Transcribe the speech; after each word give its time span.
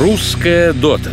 Русская 0.00 0.72
Дота. 0.72 1.12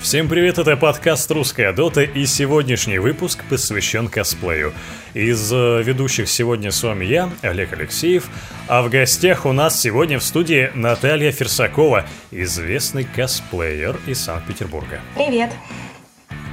Всем 0.00 0.30
привет, 0.30 0.56
это 0.56 0.78
подкаст 0.78 1.30
«Русская 1.30 1.74
Дота» 1.74 2.00
и 2.00 2.24
сегодняшний 2.24 2.98
выпуск 2.98 3.44
посвящен 3.50 4.08
косплею. 4.08 4.72
Из 5.12 5.52
э, 5.52 5.82
ведущих 5.82 6.30
сегодня 6.30 6.70
с 6.70 6.82
вами 6.82 7.04
я, 7.04 7.28
Олег 7.42 7.74
Алексеев, 7.74 8.30
а 8.66 8.80
в 8.80 8.88
гостях 8.88 9.44
у 9.44 9.52
нас 9.52 9.78
сегодня 9.78 10.18
в 10.18 10.24
студии 10.24 10.70
Наталья 10.74 11.32
Ферсакова, 11.32 12.06
известный 12.30 13.04
косплеер 13.04 14.00
из 14.06 14.24
Санкт-Петербурга. 14.24 14.98
Привет. 15.14 15.50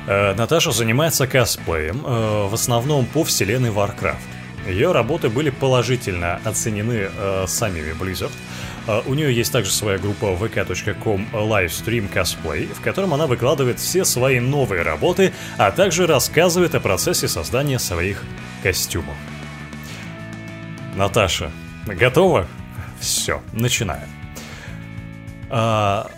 Э, 0.07 0.33
Наташа 0.33 0.71
занимается 0.71 1.25
косплеем, 1.25 2.03
э, 2.05 2.47
в 2.49 2.53
основном 2.53 3.05
по 3.05 3.23
вселенной 3.23 3.69
Warcraft. 3.69 4.17
Ее 4.67 4.91
работы 4.91 5.29
были 5.29 5.51
положительно 5.51 6.41
оценены 6.43 7.09
э, 7.09 7.45
самими 7.47 7.93
Blizzard. 7.93 8.33
Э, 8.87 9.01
у 9.05 9.13
нее 9.13 9.33
есть 9.33 9.51
также 9.51 9.71
своя 9.71 9.97
группа 9.97 10.25
vk.com 10.25 11.27
Livestream 11.33 12.11
Cosplay, 12.11 12.73
в 12.73 12.81
котором 12.81 13.13
она 13.13 13.27
выкладывает 13.27 13.79
все 13.79 14.05
свои 14.05 14.39
новые 14.39 14.81
работы, 14.81 15.33
а 15.57 15.71
также 15.71 16.07
рассказывает 16.07 16.73
о 16.75 16.79
процессе 16.79 17.27
создания 17.27 17.79
своих 17.79 18.23
костюмов. 18.63 19.15
Наташа, 20.95 21.51
готова? 21.85 22.47
Все, 22.99 23.41
начинаем. 23.53 24.09
А, 25.49 26.09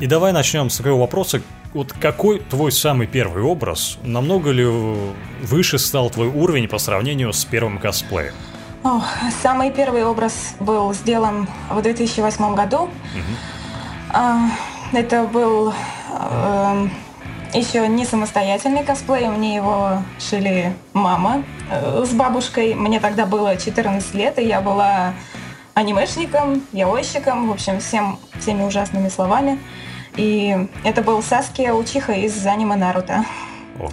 и 0.00 0.06
давай 0.06 0.32
начнем 0.32 0.70
с 0.70 0.78
такого 0.78 1.00
вопроса, 1.00 1.40
вот 1.72 1.92
какой 1.92 2.40
твой 2.40 2.72
самый 2.72 3.06
первый 3.06 3.42
образ? 3.42 3.98
Намного 4.02 4.50
ли 4.50 4.64
выше 4.64 5.78
стал 5.78 6.10
твой 6.10 6.28
уровень 6.28 6.68
по 6.68 6.78
сравнению 6.78 7.32
с 7.32 7.44
первым 7.44 7.78
косплеем? 7.78 8.34
О, 8.84 9.00
самый 9.42 9.70
первый 9.70 10.04
образ 10.04 10.56
был 10.60 10.92
сделан 10.92 11.48
в 11.70 11.80
2008 11.80 12.54
году. 12.54 12.90
А, 14.12 14.50
это 14.92 15.22
был 15.24 15.72
э, 16.10 16.88
еще 17.54 17.88
не 17.88 18.04
самостоятельный 18.04 18.84
косплей, 18.84 19.26
мне 19.28 19.56
его 19.56 20.02
шили 20.18 20.76
мама 20.92 21.44
э, 21.70 22.04
с 22.06 22.12
бабушкой. 22.12 22.74
Мне 22.74 23.00
тогда 23.00 23.24
было 23.24 23.56
14 23.56 24.14
лет, 24.14 24.38
и 24.38 24.44
я 24.44 24.60
была 24.60 25.14
анимешником, 25.72 26.62
яойщиком, 26.72 27.48
в 27.48 27.52
общем, 27.52 27.80
всем, 27.80 28.18
всеми 28.38 28.64
ужасными 28.64 29.08
словами. 29.08 29.58
И 30.16 30.68
это 30.84 31.00
был 31.00 31.22
Саски 31.22 31.70
Учиха 31.70 32.12
из 32.12 32.46
аниме 32.46 32.76
Наруто. 32.76 33.24
О. 33.80 33.88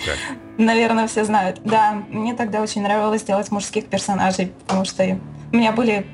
Наверное, 0.57 1.07
все 1.07 1.23
знают. 1.23 1.61
Да, 1.63 2.03
мне 2.09 2.33
тогда 2.33 2.61
очень 2.61 2.83
нравилось 2.83 3.23
делать 3.23 3.51
мужских 3.51 3.87
персонажей, 3.87 4.53
потому 4.67 4.85
что 4.85 5.03
у 5.51 5.55
меня 5.55 5.71
были 5.71 6.05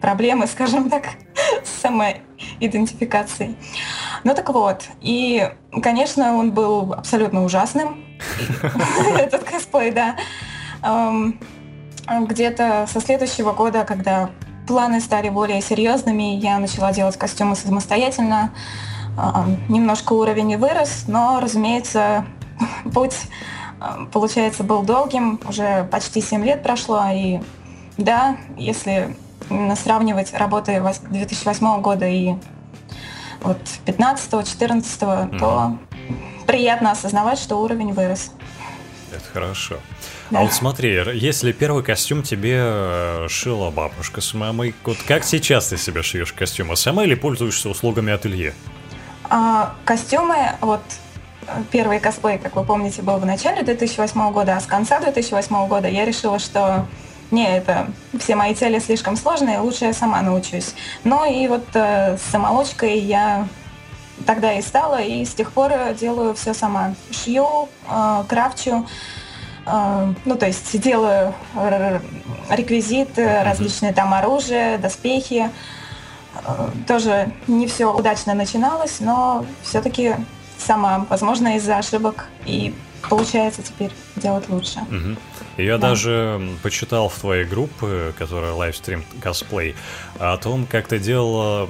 проблемы, 0.00 0.46
скажем 0.48 0.90
так, 0.90 1.04
с 1.62 1.80
самоидентификацией. 1.80 3.56
Ну 4.24 4.34
так 4.34 4.48
вот, 4.50 4.84
и, 5.00 5.50
конечно, 5.82 6.36
он 6.36 6.52
был 6.52 6.92
абсолютно 6.92 7.44
ужасным, 7.44 8.04
этот 9.18 9.44
косплей, 9.44 9.90
да. 9.90 10.16
Где-то 12.08 12.86
со 12.92 13.00
следующего 13.00 13.52
года, 13.52 13.84
когда 13.84 14.30
планы 14.66 15.00
стали 15.00 15.30
более 15.30 15.62
серьезными, 15.62 16.36
я 16.36 16.58
начала 16.58 16.92
делать 16.92 17.16
костюмы 17.16 17.56
самостоятельно, 17.56 18.52
немножко 19.68 20.12
уровень 20.12 20.56
вырос, 20.58 21.04
но, 21.06 21.40
разумеется, 21.40 22.26
путь, 22.92 23.16
получается, 24.12 24.62
был 24.62 24.82
долгим, 24.82 25.40
уже 25.48 25.88
почти 25.90 26.20
7 26.20 26.44
лет 26.44 26.62
прошло, 26.62 27.02
и 27.12 27.40
да, 27.96 28.36
если 28.56 29.16
сравнивать 29.76 30.32
работы 30.34 30.82
2008 31.10 31.80
года 31.80 32.06
и 32.06 32.34
вот 33.42 33.58
15-14, 33.86 34.82
mm 35.00 35.38
то 35.38 35.78
приятно 36.46 36.90
осознавать, 36.90 37.38
что 37.38 37.56
уровень 37.56 37.92
вырос. 37.92 38.32
Это 39.10 39.24
хорошо. 39.32 39.76
Да. 40.30 40.40
А 40.40 40.42
вот 40.42 40.52
смотри, 40.52 41.00
если 41.14 41.52
первый 41.52 41.82
костюм 41.82 42.22
тебе 42.22 42.56
э, 42.58 43.26
шила 43.28 43.70
бабушка 43.70 44.20
с 44.20 44.34
мамой, 44.34 44.74
вот 44.84 44.98
как 45.06 45.24
сейчас 45.24 45.68
ты 45.68 45.76
себе 45.76 46.02
шьешь 46.02 46.32
костюмы 46.32 46.76
сама 46.76 47.04
или 47.04 47.14
пользуешься 47.14 47.68
услугами 47.68 48.12
ателье? 48.12 48.54
А, 49.24 49.74
костюмы, 49.84 50.52
вот 50.60 50.82
первый 51.70 52.00
косплей, 52.00 52.38
как 52.38 52.56
вы 52.56 52.64
помните, 52.64 53.02
был 53.02 53.16
в 53.18 53.26
начале 53.26 53.62
2008 53.62 54.32
года, 54.32 54.56
а 54.56 54.60
с 54.60 54.66
конца 54.66 55.00
2008 55.00 55.68
года 55.68 55.88
я 55.88 56.04
решила, 56.04 56.38
что 56.38 56.86
не, 57.30 57.56
это 57.56 57.88
все 58.18 58.36
мои 58.36 58.54
цели 58.54 58.78
слишком 58.78 59.16
сложные, 59.16 59.58
лучше 59.58 59.86
я 59.86 59.92
сама 59.92 60.22
научусь. 60.22 60.74
Но 61.02 61.24
и 61.24 61.48
вот 61.48 61.64
э, 61.74 62.16
с 62.16 62.22
самолочкой 62.30 62.98
я 62.98 63.48
тогда 64.26 64.52
и 64.52 64.62
стала, 64.62 65.00
и 65.00 65.24
с 65.24 65.34
тех 65.34 65.52
пор 65.52 65.72
делаю 65.98 66.34
все 66.34 66.54
сама. 66.54 66.94
Шью, 67.10 67.68
э, 67.88 68.24
крафчу, 68.28 68.86
э, 69.66 70.14
ну 70.24 70.36
то 70.36 70.46
есть 70.46 70.80
делаю 70.80 71.34
реквизиты, 72.50 73.42
различные 73.42 73.92
там 73.92 74.14
оружие, 74.14 74.78
доспехи. 74.78 75.50
Э, 76.44 76.68
тоже 76.86 77.32
не 77.46 77.66
все 77.66 77.92
удачно 77.92 78.34
начиналось, 78.34 79.00
но 79.00 79.44
все-таки 79.62 80.14
сама, 80.64 81.06
возможно, 81.08 81.56
из-за 81.56 81.78
ошибок 81.78 82.26
и 82.46 82.74
получается 83.08 83.62
теперь 83.62 83.90
делать 84.16 84.48
лучше. 84.48 84.80
Угу. 84.80 85.62
Я 85.62 85.78
да. 85.78 85.90
даже 85.90 86.40
почитал 86.62 87.08
в 87.08 87.14
твоей 87.14 87.44
группе, 87.44 88.12
которая 88.18 88.52
Livestream 88.52 89.04
Cosplay, 89.20 89.76
о 90.18 90.36
том, 90.36 90.66
как 90.66 90.88
ты 90.88 90.98
делала 90.98 91.68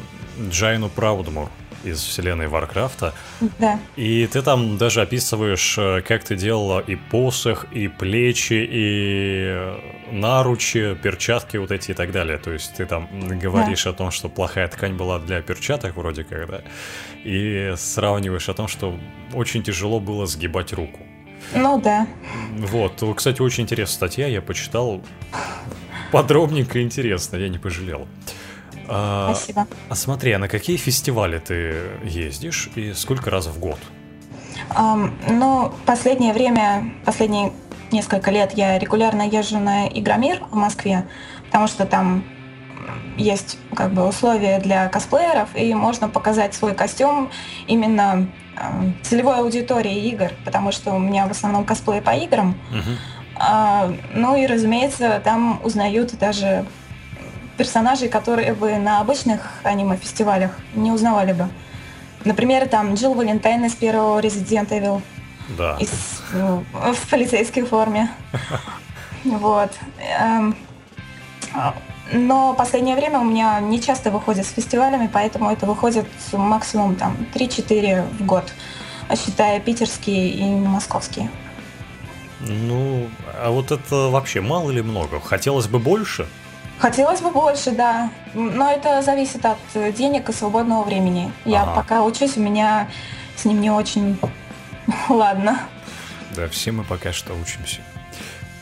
Джайну 0.51 0.89
Праудмур 0.89 1.51
из 1.85 2.03
вселенной 2.03 2.49
Варкрафта. 2.49 3.15
Да. 3.59 3.79
И 3.97 4.27
ты 4.27 4.43
там 4.43 4.79
даже 4.79 5.03
описываешь, 5.03 5.77
э, 5.79 6.03
как 6.03 6.25
ты 6.25 6.37
делала 6.37 6.81
и 6.81 6.97
посох, 6.97 7.67
и 7.73 7.89
плечи, 7.89 8.67
и 8.71 9.75
наручи, 10.11 10.97
перчатки 11.03 11.57
вот 11.57 11.71
эти 11.71 11.93
и 11.93 11.95
так 11.95 12.13
далее. 12.13 12.39
То 12.39 12.53
есть 12.53 12.75
ты 12.75 12.87
там 12.87 13.09
говоришь 13.39 13.85
да. 13.85 13.91
о 13.91 13.93
том, 13.93 14.11
что 14.11 14.29
плохая 14.29 14.69
ткань 14.69 14.95
была 14.95 15.19
для 15.19 15.43
перчаток 15.43 15.97
вроде 15.97 16.25
как, 16.25 16.49
да, 16.49 16.63
и 17.25 17.75
сравниваешь 17.77 18.49
о 18.49 18.55
том, 18.55 18.69
что 18.69 18.99
очень 19.33 19.63
тяжело 19.63 20.01
было 20.01 20.27
сгибать 20.27 20.73
руку. 20.73 21.01
Ну 21.55 21.81
да. 21.81 22.07
Вот, 22.57 23.03
кстати, 23.17 23.43
очень 23.43 23.65
интересная 23.65 23.95
статья, 23.95 24.27
я 24.27 24.41
почитал 24.41 25.03
подробненько 26.11 26.83
интересно, 26.83 27.37
я 27.37 27.49
не 27.49 27.59
пожалел. 27.59 28.07
А, 28.89 29.35
Спасибо. 29.35 29.67
А 29.89 29.95
смотри, 29.95 30.33
а 30.33 30.39
на 30.39 30.49
какие 30.49 30.77
фестивали 30.77 31.39
ты 31.39 31.77
ездишь 32.03 32.71
и 32.75 32.93
сколько 32.93 33.31
раз 33.31 33.47
в 33.47 33.59
год? 33.59 33.79
Um, 34.71 35.13
ну, 35.29 35.73
последнее 35.85 36.33
время, 36.33 36.95
последние 37.05 37.53
несколько 37.91 38.31
лет 38.31 38.53
я 38.55 38.79
регулярно 38.79 39.23
езжу 39.29 39.59
на 39.59 39.87
Игромир 39.87 40.43
в 40.51 40.55
Москве, 40.55 41.07
потому 41.47 41.67
что 41.67 41.87
там 41.87 42.25
есть 43.17 43.59
как 43.75 43.93
бы 43.93 44.07
условия 44.07 44.59
для 44.59 44.89
косплееров, 44.89 45.49
и 45.55 45.73
можно 45.75 46.09
показать 46.09 46.55
свой 46.55 46.75
костюм 46.75 47.31
именно 47.67 48.29
э, 48.57 48.93
целевой 49.03 49.39
аудитории 49.39 50.09
игр, 50.09 50.31
потому 50.45 50.73
что 50.73 50.93
у 50.93 50.99
меня 50.99 51.27
в 51.27 51.31
основном 51.31 51.65
косплей 51.65 52.01
по 52.01 52.11
играм. 52.11 52.57
Uh-huh. 52.73 52.97
А, 53.37 53.93
ну 54.13 54.37
и, 54.37 54.47
разумеется, 54.47 55.21
там 55.23 55.61
узнают 55.65 56.17
даже 56.19 56.65
персонажей, 57.57 58.09
которые 58.09 58.55
бы 58.55 58.77
на 58.79 59.01
обычных 59.01 59.53
аниме-фестивалях 59.63 60.51
не 60.75 60.93
узнавали 60.93 61.33
бы. 61.33 61.49
Например, 62.25 62.67
там 62.69 62.95
Джилл 62.95 63.15
Валентайн 63.15 63.65
из 63.65 63.75
первого 63.75 64.21
Resident 64.21 64.69
Evil. 64.71 65.03
Да. 65.59 65.77
Из, 65.79 65.91
ну, 66.33 66.65
в 66.73 67.11
полицейской 67.11 67.65
форме. 67.65 68.11
Вот. 69.25 69.71
Эм, 70.21 70.55
но 72.13 72.53
последнее 72.53 72.95
время 72.95 73.21
у 73.21 73.25
меня 73.25 73.59
не 73.61 73.81
часто 73.81 74.11
выходит 74.11 74.47
с 74.47 74.51
фестивалями, 74.51 75.09
поэтому 75.11 75.51
это 75.51 75.65
выходит 75.65 76.07
максимум 76.33 76.97
там 76.97 77.17
3-4 77.35 78.07
в 78.19 78.27
год, 78.27 78.53
считая 79.17 79.61
питерские 79.61 80.29
и 80.29 80.45
московские. 80.45 81.31
Ну, 82.41 83.09
а 83.33 83.51
вот 83.51 83.73
это 83.73 84.11
вообще 84.11 84.43
мало 84.43 84.71
или 84.71 84.83
много? 84.83 85.21
Хотелось 85.21 85.67
бы 85.67 85.79
больше? 85.79 86.27
Хотелось 86.79 87.21
бы 87.21 87.31
больше, 87.31 87.71
да. 87.71 88.11
Но 88.35 88.71
это 88.71 89.01
зависит 89.03 89.45
от 89.45 89.59
денег 89.95 90.29
и 90.29 90.33
свободного 90.33 90.85
времени. 90.85 91.33
Я 91.45 91.63
ага. 91.63 91.75
пока 91.77 92.03
учусь, 92.03 92.37
у 92.37 92.41
меня 92.41 92.89
с 93.37 93.45
ним 93.45 93.61
не 93.61 93.71
очень 93.71 94.19
ладно. 95.09 95.61
Да, 96.35 96.49
все 96.49 96.73
мы 96.73 96.85
пока 96.85 97.13
что 97.13 97.33
учимся. 97.35 97.81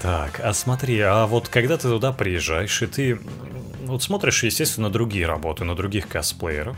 Так, 0.02 0.40
а 0.40 0.52
смотри, 0.52 1.00
а 1.00 1.26
вот 1.26 1.48
когда 1.48 1.76
ты 1.76 1.88
туда 1.88 2.12
приезжаешь, 2.12 2.82
и 2.82 2.86
ты 2.86 3.20
вот 3.84 4.02
смотришь, 4.02 4.42
естественно, 4.42 4.90
другие 4.90 5.26
работы, 5.26 5.64
на 5.64 5.76
других 5.76 6.08
косплееров, 6.08 6.76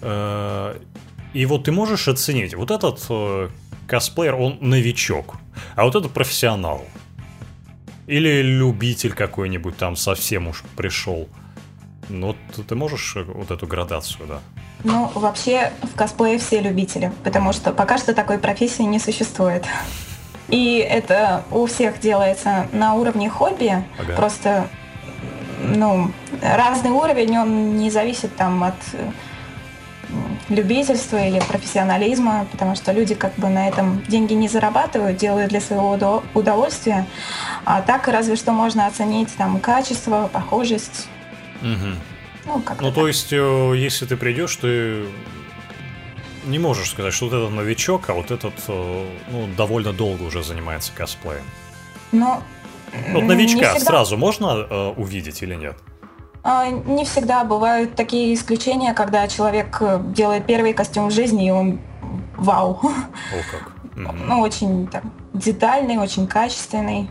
э, 0.00 0.78
и 1.32 1.46
вот 1.46 1.64
ты 1.64 1.72
можешь 1.72 2.06
оценить, 2.06 2.54
вот 2.54 2.70
этот 2.70 3.04
э, 3.10 3.48
косплеер, 3.88 4.36
он 4.36 4.58
новичок, 4.60 5.34
а 5.74 5.84
вот 5.84 5.96
этот 5.96 6.12
профессионал. 6.12 6.84
Или 8.06 8.42
любитель 8.42 9.12
какой-нибудь 9.12 9.76
там 9.76 9.96
совсем 9.96 10.48
уж 10.48 10.62
пришел. 10.76 11.28
Ну, 12.08 12.36
ты 12.66 12.74
можешь 12.74 13.16
вот 13.16 13.50
эту 13.50 13.66
градацию, 13.66 14.26
да? 14.26 14.40
Ну, 14.84 15.10
вообще 15.14 15.72
в 15.82 15.96
косплее 15.96 16.38
все 16.38 16.60
любители, 16.60 17.12
потому 17.22 17.52
что 17.52 17.72
пока 17.72 17.98
что 17.98 18.14
такой 18.14 18.38
профессии 18.38 18.82
не 18.82 18.98
существует. 18.98 19.64
И 20.48 20.76
это 20.78 21.44
у 21.50 21.66
всех 21.66 22.00
делается 22.00 22.66
на 22.72 22.94
уровне 22.94 23.30
хобби. 23.30 23.84
Ага. 23.98 24.16
Просто, 24.16 24.68
ну, 25.62 26.10
разный 26.42 26.90
уровень, 26.90 27.38
он 27.38 27.76
не 27.76 27.90
зависит 27.90 28.34
там 28.36 28.64
от 28.64 28.74
любительства 30.48 31.24
или 31.24 31.40
профессионализма, 31.40 32.46
потому 32.50 32.74
что 32.74 32.92
люди 32.92 33.14
как 33.14 33.34
бы 33.36 33.48
на 33.48 33.68
этом 33.68 34.02
деньги 34.08 34.34
не 34.34 34.48
зарабатывают, 34.48 35.16
делают 35.16 35.50
для 35.50 35.60
своего 35.60 36.22
удовольствия. 36.34 37.06
А 37.64 37.82
так 37.82 38.08
разве 38.08 38.36
что 38.36 38.52
можно 38.52 38.86
оценить 38.86 39.34
там 39.36 39.60
качество, 39.60 40.28
похожесть. 40.32 41.08
Угу. 41.62 41.96
Ну, 42.46 42.60
как 42.60 42.80
ну 42.80 42.92
то 42.92 43.06
есть, 43.06 43.32
э, 43.32 43.72
если 43.76 44.04
ты 44.04 44.16
придешь, 44.16 44.56
ты 44.56 45.04
не 46.44 46.58
можешь 46.58 46.90
сказать, 46.90 47.14
что 47.14 47.26
вот 47.28 47.34
этот 47.34 47.50
новичок, 47.52 48.10
а 48.10 48.14
вот 48.14 48.30
этот 48.30 48.54
э, 48.66 49.06
ну, 49.30 49.48
довольно 49.56 49.92
долго 49.92 50.22
уже 50.24 50.42
занимается 50.42 50.92
косплеем. 50.92 51.44
Но 52.10 52.42
вот 53.12 53.22
новичка 53.22 53.74
всегда... 53.74 53.86
сразу 53.86 54.16
можно 54.16 54.66
э, 54.68 54.92
увидеть 54.96 55.42
или 55.42 55.54
нет? 55.54 55.76
А, 56.44 56.68
не 56.68 57.04
всегда 57.04 57.44
бывают 57.44 57.94
такие 57.94 58.34
исключения, 58.34 58.94
когда 58.94 59.28
человек 59.28 59.76
э, 59.80 60.00
делает 60.06 60.44
первый 60.46 60.72
костюм 60.72 61.08
в 61.08 61.12
жизни, 61.12 61.46
и 61.46 61.50
он 61.50 61.80
вау. 62.36 62.80
О 62.82 63.50
как. 63.50 63.72
Ну, 63.94 64.40
очень 64.40 64.88
там, 64.88 65.12
детальный, 65.32 65.98
очень 65.98 66.26
качественный. 66.26 67.08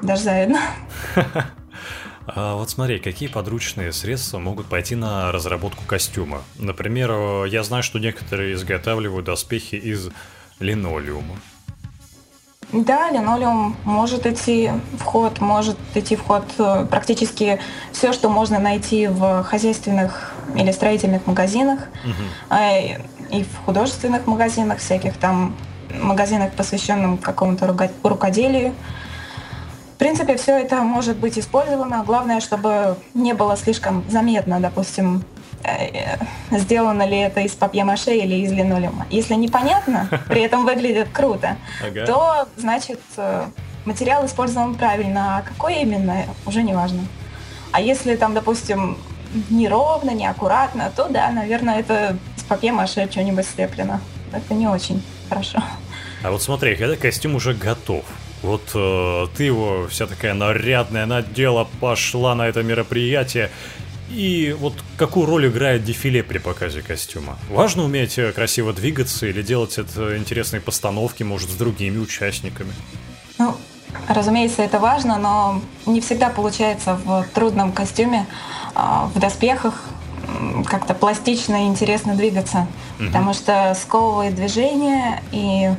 Даже 0.00 0.22
завидно. 0.22 0.60
А 2.28 2.56
вот 2.56 2.68
смотри, 2.68 2.98
какие 2.98 3.28
подручные 3.28 3.92
средства 3.92 4.40
могут 4.40 4.66
пойти 4.66 4.96
на 4.96 5.30
разработку 5.30 5.84
костюма? 5.86 6.42
Например, 6.56 7.12
э, 7.12 7.44
я 7.48 7.62
знаю, 7.62 7.84
что 7.84 8.00
некоторые 8.00 8.54
изготавливают 8.54 9.26
доспехи 9.26 9.76
из 9.76 10.10
линолеума. 10.58 11.36
Да, 12.84 13.10
линолеум 13.10 13.74
может 13.84 14.26
идти 14.26 14.70
в 14.98 15.02
ход, 15.02 15.40
может 15.40 15.78
идти 15.94 16.14
в 16.14 16.22
ход 16.22 16.44
э, 16.58 16.86
практически 16.90 17.58
все, 17.90 18.12
что 18.12 18.28
можно 18.28 18.58
найти 18.58 19.06
в 19.06 19.44
хозяйственных 19.44 20.34
или 20.54 20.70
строительных 20.72 21.26
магазинах 21.26 21.80
угу. 22.04 22.56
и 23.30 23.44
в 23.44 23.64
художественных 23.64 24.26
магазинах, 24.26 24.78
всяких 24.78 25.16
там 25.16 25.56
магазинах, 26.00 26.52
посвященных 26.52 27.22
какому-то 27.22 27.74
рукоделию. 28.02 28.74
В 29.94 29.98
принципе, 29.98 30.36
все 30.36 30.58
это 30.58 30.82
может 30.82 31.16
быть 31.16 31.38
использовано. 31.38 32.04
Главное, 32.06 32.40
чтобы 32.40 32.98
не 33.14 33.32
было 33.32 33.56
слишком 33.56 34.04
заметно, 34.10 34.60
допустим, 34.60 35.24
сделано 36.50 37.06
ли 37.06 37.18
это 37.18 37.40
из 37.40 37.52
папье-маше 37.52 38.16
или 38.16 38.36
из 38.36 38.52
линолеума. 38.52 39.06
Если 39.10 39.34
непонятно, 39.34 40.08
при 40.28 40.42
этом 40.42 40.64
выглядит 40.64 41.08
круто, 41.12 41.56
ага. 41.84 42.06
то, 42.06 42.48
значит, 42.56 43.00
э, 43.16 43.46
материал 43.84 44.24
использован 44.26 44.74
правильно, 44.74 45.38
а 45.38 45.42
какой 45.42 45.82
именно, 45.82 46.24
уже 46.44 46.62
не 46.62 46.74
важно. 46.74 47.00
А 47.72 47.80
если 47.80 48.16
там, 48.16 48.34
допустим, 48.34 48.96
неровно, 49.50 50.10
неаккуратно, 50.10 50.92
то 50.94 51.08
да, 51.08 51.30
наверное, 51.30 51.80
это 51.80 52.16
из 52.36 52.42
папье-маше 52.44 53.08
что-нибудь 53.10 53.46
слеплено. 53.46 54.00
Это 54.32 54.54
не 54.54 54.66
очень 54.66 55.02
хорошо. 55.28 55.62
А 56.22 56.30
вот 56.30 56.42
смотри, 56.42 56.76
когда 56.76 56.96
костюм 56.96 57.34
уже 57.34 57.54
готов, 57.54 58.04
вот 58.42 58.70
э, 58.74 59.26
ты 59.36 59.44
его 59.44 59.86
вся 59.88 60.06
такая 60.06 60.34
нарядная 60.34 61.06
надела, 61.06 61.68
пошла 61.80 62.34
на 62.34 62.46
это 62.46 62.62
мероприятие. 62.62 63.50
И 64.10 64.56
вот 64.58 64.74
какую 64.96 65.26
роль 65.26 65.48
играет 65.48 65.84
дефиле 65.84 66.22
при 66.22 66.38
показе 66.38 66.82
костюма? 66.82 67.36
Важно 67.50 67.84
уметь 67.84 68.18
э, 68.18 68.32
красиво 68.32 68.72
двигаться 68.72 69.26
или 69.26 69.42
делать 69.42 69.78
это 69.78 70.16
интересные 70.16 70.60
постановки, 70.60 71.22
может, 71.24 71.50
с 71.50 71.54
другими 71.54 71.98
участниками? 71.98 72.72
Ну, 73.38 73.56
разумеется, 74.08 74.62
это 74.62 74.78
важно, 74.78 75.18
но 75.18 75.60
не 75.86 76.00
всегда 76.00 76.28
получается 76.28 76.98
в 77.04 77.26
трудном 77.34 77.72
костюме, 77.72 78.26
а, 78.74 79.10
в 79.12 79.18
доспехах 79.18 79.82
как-то 80.66 80.94
пластично 80.94 81.64
и 81.64 81.68
интересно 81.68 82.14
двигаться, 82.14 82.66
угу. 82.98 83.06
потому 83.06 83.34
что 83.34 83.76
сковывает 83.80 84.34
движение 84.34 85.22
и 85.32 85.70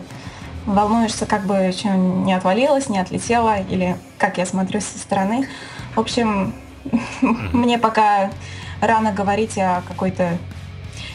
волнуешься, 0.66 1.26
как 1.26 1.46
бы 1.46 1.74
что 1.76 1.90
не 1.90 2.34
отвалилось, 2.34 2.90
не 2.90 3.00
отлетело, 3.00 3.60
или 3.62 3.96
как 4.18 4.38
я 4.38 4.46
смотрю 4.46 4.82
со 4.82 4.98
стороны. 4.98 5.48
В 5.96 6.00
общем, 6.00 6.54
мне 7.22 7.78
пока 7.78 8.32
рано 8.82 9.12
говорить 9.12 9.58
о 9.58 9.82
какой-то 9.88 10.38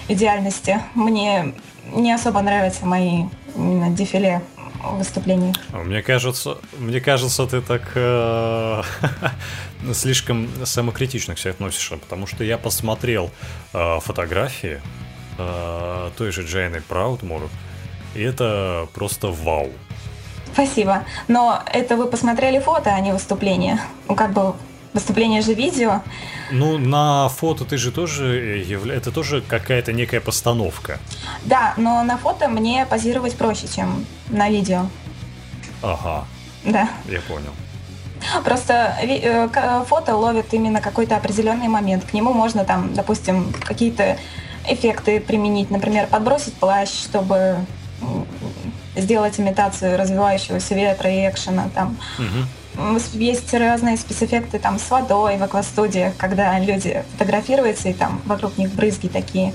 идеальности. 0.08 0.80
Мне 0.94 1.54
не 1.94 2.12
особо 2.12 2.40
нравятся 2.40 2.86
мои 2.86 3.24
именно 3.56 3.90
дефиле 3.90 4.42
выступлений. 4.82 5.54
А 5.72 5.78
мне 5.78 6.02
кажется, 6.02 6.58
мне 6.78 7.00
кажется, 7.00 7.46
ты 7.46 7.60
так 7.60 7.92
э, 7.94 8.82
слишком 9.94 10.48
самокритично 10.64 11.34
к 11.34 11.38
себе 11.38 11.52
относишься, 11.52 11.96
потому 11.96 12.26
что 12.26 12.44
я 12.44 12.58
посмотрел 12.58 13.30
э, 13.72 14.00
фотографии 14.00 14.80
э, 15.38 16.10
той 16.16 16.32
же 16.32 16.42
Джейны 16.42 16.80
Праудмур, 16.80 17.48
и 18.14 18.22
это 18.22 18.88
просто 18.92 19.28
вау. 19.28 19.70
Спасибо. 20.52 21.04
Но 21.28 21.62
это 21.72 21.96
вы 21.96 22.06
посмотрели 22.06 22.58
фото, 22.58 22.90
а 22.90 23.00
не 23.00 23.12
выступление. 23.12 23.80
Ну, 24.08 24.14
как 24.14 24.32
бы 24.32 24.54
выступление 24.92 25.42
же 25.42 25.54
видео. 25.54 26.02
Ну, 26.50 26.78
на 26.78 27.28
фото 27.28 27.64
ты 27.64 27.76
же 27.76 27.92
тоже 27.92 28.62
явля... 28.66 28.94
это 28.94 29.10
тоже 29.10 29.40
какая-то 29.40 29.92
некая 29.92 30.20
постановка. 30.20 30.98
Да, 31.44 31.74
но 31.76 32.02
на 32.02 32.16
фото 32.18 32.48
мне 32.48 32.86
позировать 32.86 33.36
проще, 33.36 33.68
чем 33.68 34.04
на 34.28 34.50
видео. 34.50 34.86
Ага. 35.82 36.24
Да. 36.64 36.88
Я 37.08 37.20
понял. 37.20 37.52
Просто 38.44 38.96
э, 39.00 39.48
фото 39.86 40.16
ловит 40.16 40.54
именно 40.54 40.80
какой-то 40.80 41.16
определенный 41.16 41.68
момент. 41.68 42.04
К 42.04 42.12
нему 42.12 42.32
можно 42.32 42.64
там, 42.64 42.94
допустим, 42.94 43.52
какие-то 43.64 44.16
эффекты 44.68 45.20
применить, 45.20 45.70
например, 45.70 46.06
подбросить 46.06 46.54
плащ, 46.54 46.88
чтобы 46.88 47.56
сделать 48.94 49.40
имитацию 49.40 49.98
развивающегося 49.98 50.74
ветра 50.74 51.10
и 51.10 51.28
экшена. 51.28 51.68
Там. 51.74 51.96
Угу. 52.18 52.46
Есть 53.12 53.52
разные 53.52 53.96
спецэффекты 53.96 54.58
там 54.58 54.78
с 54.78 54.90
водой 54.90 55.36
в 55.36 55.42
аквастудиях, 55.42 56.16
когда 56.16 56.58
люди 56.58 57.04
фотографируются 57.12 57.90
и 57.90 57.92
там 57.92 58.22
вокруг 58.24 58.56
них 58.56 58.72
брызги 58.72 59.08
такие. 59.08 59.52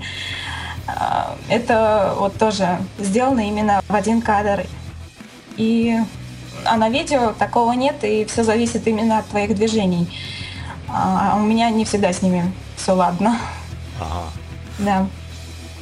А, 0.88 1.36
это 1.50 2.16
вот 2.18 2.38
тоже 2.38 2.78
сделано 3.00 3.48
именно 3.48 3.82
в 3.88 3.96
один 3.96 4.22
кадр. 4.22 4.66
И 5.58 5.98
а 6.64 6.78
на 6.78 6.90
видео 6.90 7.34
такого 7.34 7.74
нет, 7.74 8.04
и 8.04 8.26
все 8.26 8.44
зависит 8.44 8.88
именно 8.88 9.20
от 9.20 9.28
твоих 9.28 9.56
движений. 9.56 10.08
А, 10.88 11.34
а 11.34 11.38
у 11.38 11.42
меня 11.42 11.70
не 11.70 11.86
всегда 11.86 12.14
с 12.14 12.22
ними 12.22 12.52
все 12.76 12.94
ладно. 12.94 13.40
Ага. 14.00 14.24
Да. 14.80 15.08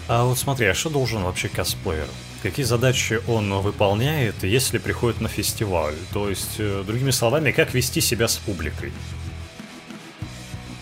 А 0.08 0.24
вот 0.24 0.38
смотри, 0.38 0.68
а 0.68 0.74
что 0.74 0.90
должен 0.90 1.24
вообще 1.24 1.50
косплеер? 1.50 2.08
Какие 2.46 2.66
задачи 2.66 3.22
он 3.28 3.52
выполняет, 3.60 4.44
если 4.44 4.78
приходит 4.78 5.20
на 5.20 5.30
фестиваль. 5.30 5.96
То 6.14 6.30
есть, 6.30 6.60
э, 6.60 6.84
другими 6.86 7.10
словами, 7.10 7.52
как 7.52 7.74
вести 7.74 8.02
себя 8.02 8.28
с 8.28 8.36
публикой. 8.38 8.94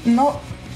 Ну, 0.03 0.33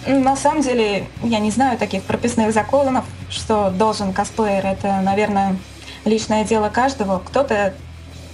на 0.08 0.38
самом 0.38 0.62
деле, 0.62 1.08
я 1.24 1.40
не 1.40 1.52
знаю 1.52 1.78
таких 1.78 2.04
прописных 2.04 2.54
законов, 2.54 3.04
что 3.30 3.70
должен 3.70 4.14
косплеер. 4.14 4.66
Это, 4.66 5.02
наверное, 5.02 5.58
личное 6.06 6.46
дело 6.46 6.70
каждого. 6.70 7.20
Кто-то, 7.20 7.74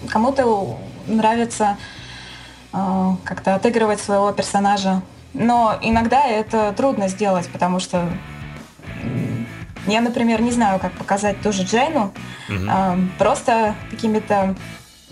кому-то 0.09 0.77
нравится 1.07 1.77
э, 2.71 3.09
как-то 3.23 3.55
отыгрывать 3.55 3.99
своего 3.99 4.31
персонажа. 4.31 5.01
Но 5.33 5.75
иногда 5.81 6.27
это 6.27 6.71
трудно 6.77 7.07
сделать, 7.07 7.49
потому 7.51 7.79
что 7.79 8.07
я, 9.87 10.01
например, 10.01 10.41
не 10.41 10.51
знаю, 10.51 10.79
как 10.79 10.93
показать 10.93 11.41
тоже 11.41 11.63
Джейну, 11.63 12.13
угу. 12.49 12.57
э, 12.69 12.97
просто 13.17 13.75
какими-то 13.91 14.55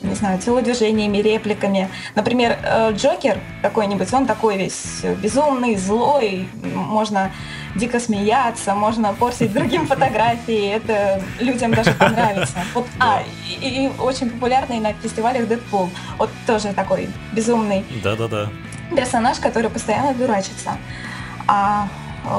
не 0.02 0.16
знаю, 0.16 0.40
телодвижениями, 0.40 1.18
репликами. 1.18 1.90
Например, 2.16 2.58
э, 2.64 2.92
Джокер 2.94 3.40
какой-нибудь, 3.62 4.12
он 4.14 4.26
такой 4.26 4.58
весь 4.58 5.04
безумный, 5.22 5.76
злой, 5.76 6.48
можно 6.74 7.32
дико 7.76 8.00
смеяться, 8.00 8.74
можно 8.74 9.14
портить 9.14 9.54
другим 9.54 9.86
фотографии, 9.88 10.70
это 10.70 11.22
людям 11.40 11.74
даже 11.74 11.94
понравится. 11.94 12.58
Вот, 12.74 12.88
а, 13.00 13.24
и, 13.62 13.86
и 13.86 13.92
очень 14.00 14.30
популярный 14.30 14.80
на 14.80 14.94
фестивалях 14.94 15.48
Дэдпул, 15.48 15.90
вот 16.18 16.30
тоже 16.48 16.74
такой 16.74 17.10
безумный 17.34 17.86
Да-да-да. 18.04 18.50
персонаж, 18.96 19.40
который 19.40 19.70
постоянно 19.70 20.14
дурачится. 20.14 20.78
А 21.48 21.88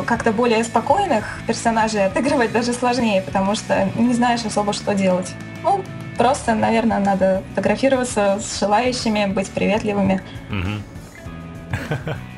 как-то 0.07 0.33
более 0.33 0.65
спокойных 0.65 1.25
персонажей 1.47 2.07
отыгрывать 2.07 2.53
даже 2.59 2.73
сложнее, 2.73 3.23
потому 3.23 3.55
что 3.55 3.89
не 3.97 4.15
знаешь 4.15 4.45
особо, 4.45 4.73
что 4.73 4.95
делать. 4.95 5.33
Ну, 5.63 5.85
просто, 6.17 6.55
наверное, 6.55 6.99
надо 6.99 7.43
фотографироваться 7.51 8.39
с 8.41 8.61
желающими, 8.61 9.27
быть 9.27 9.51
приветливыми. 9.51 10.23
Угу. 10.51 10.83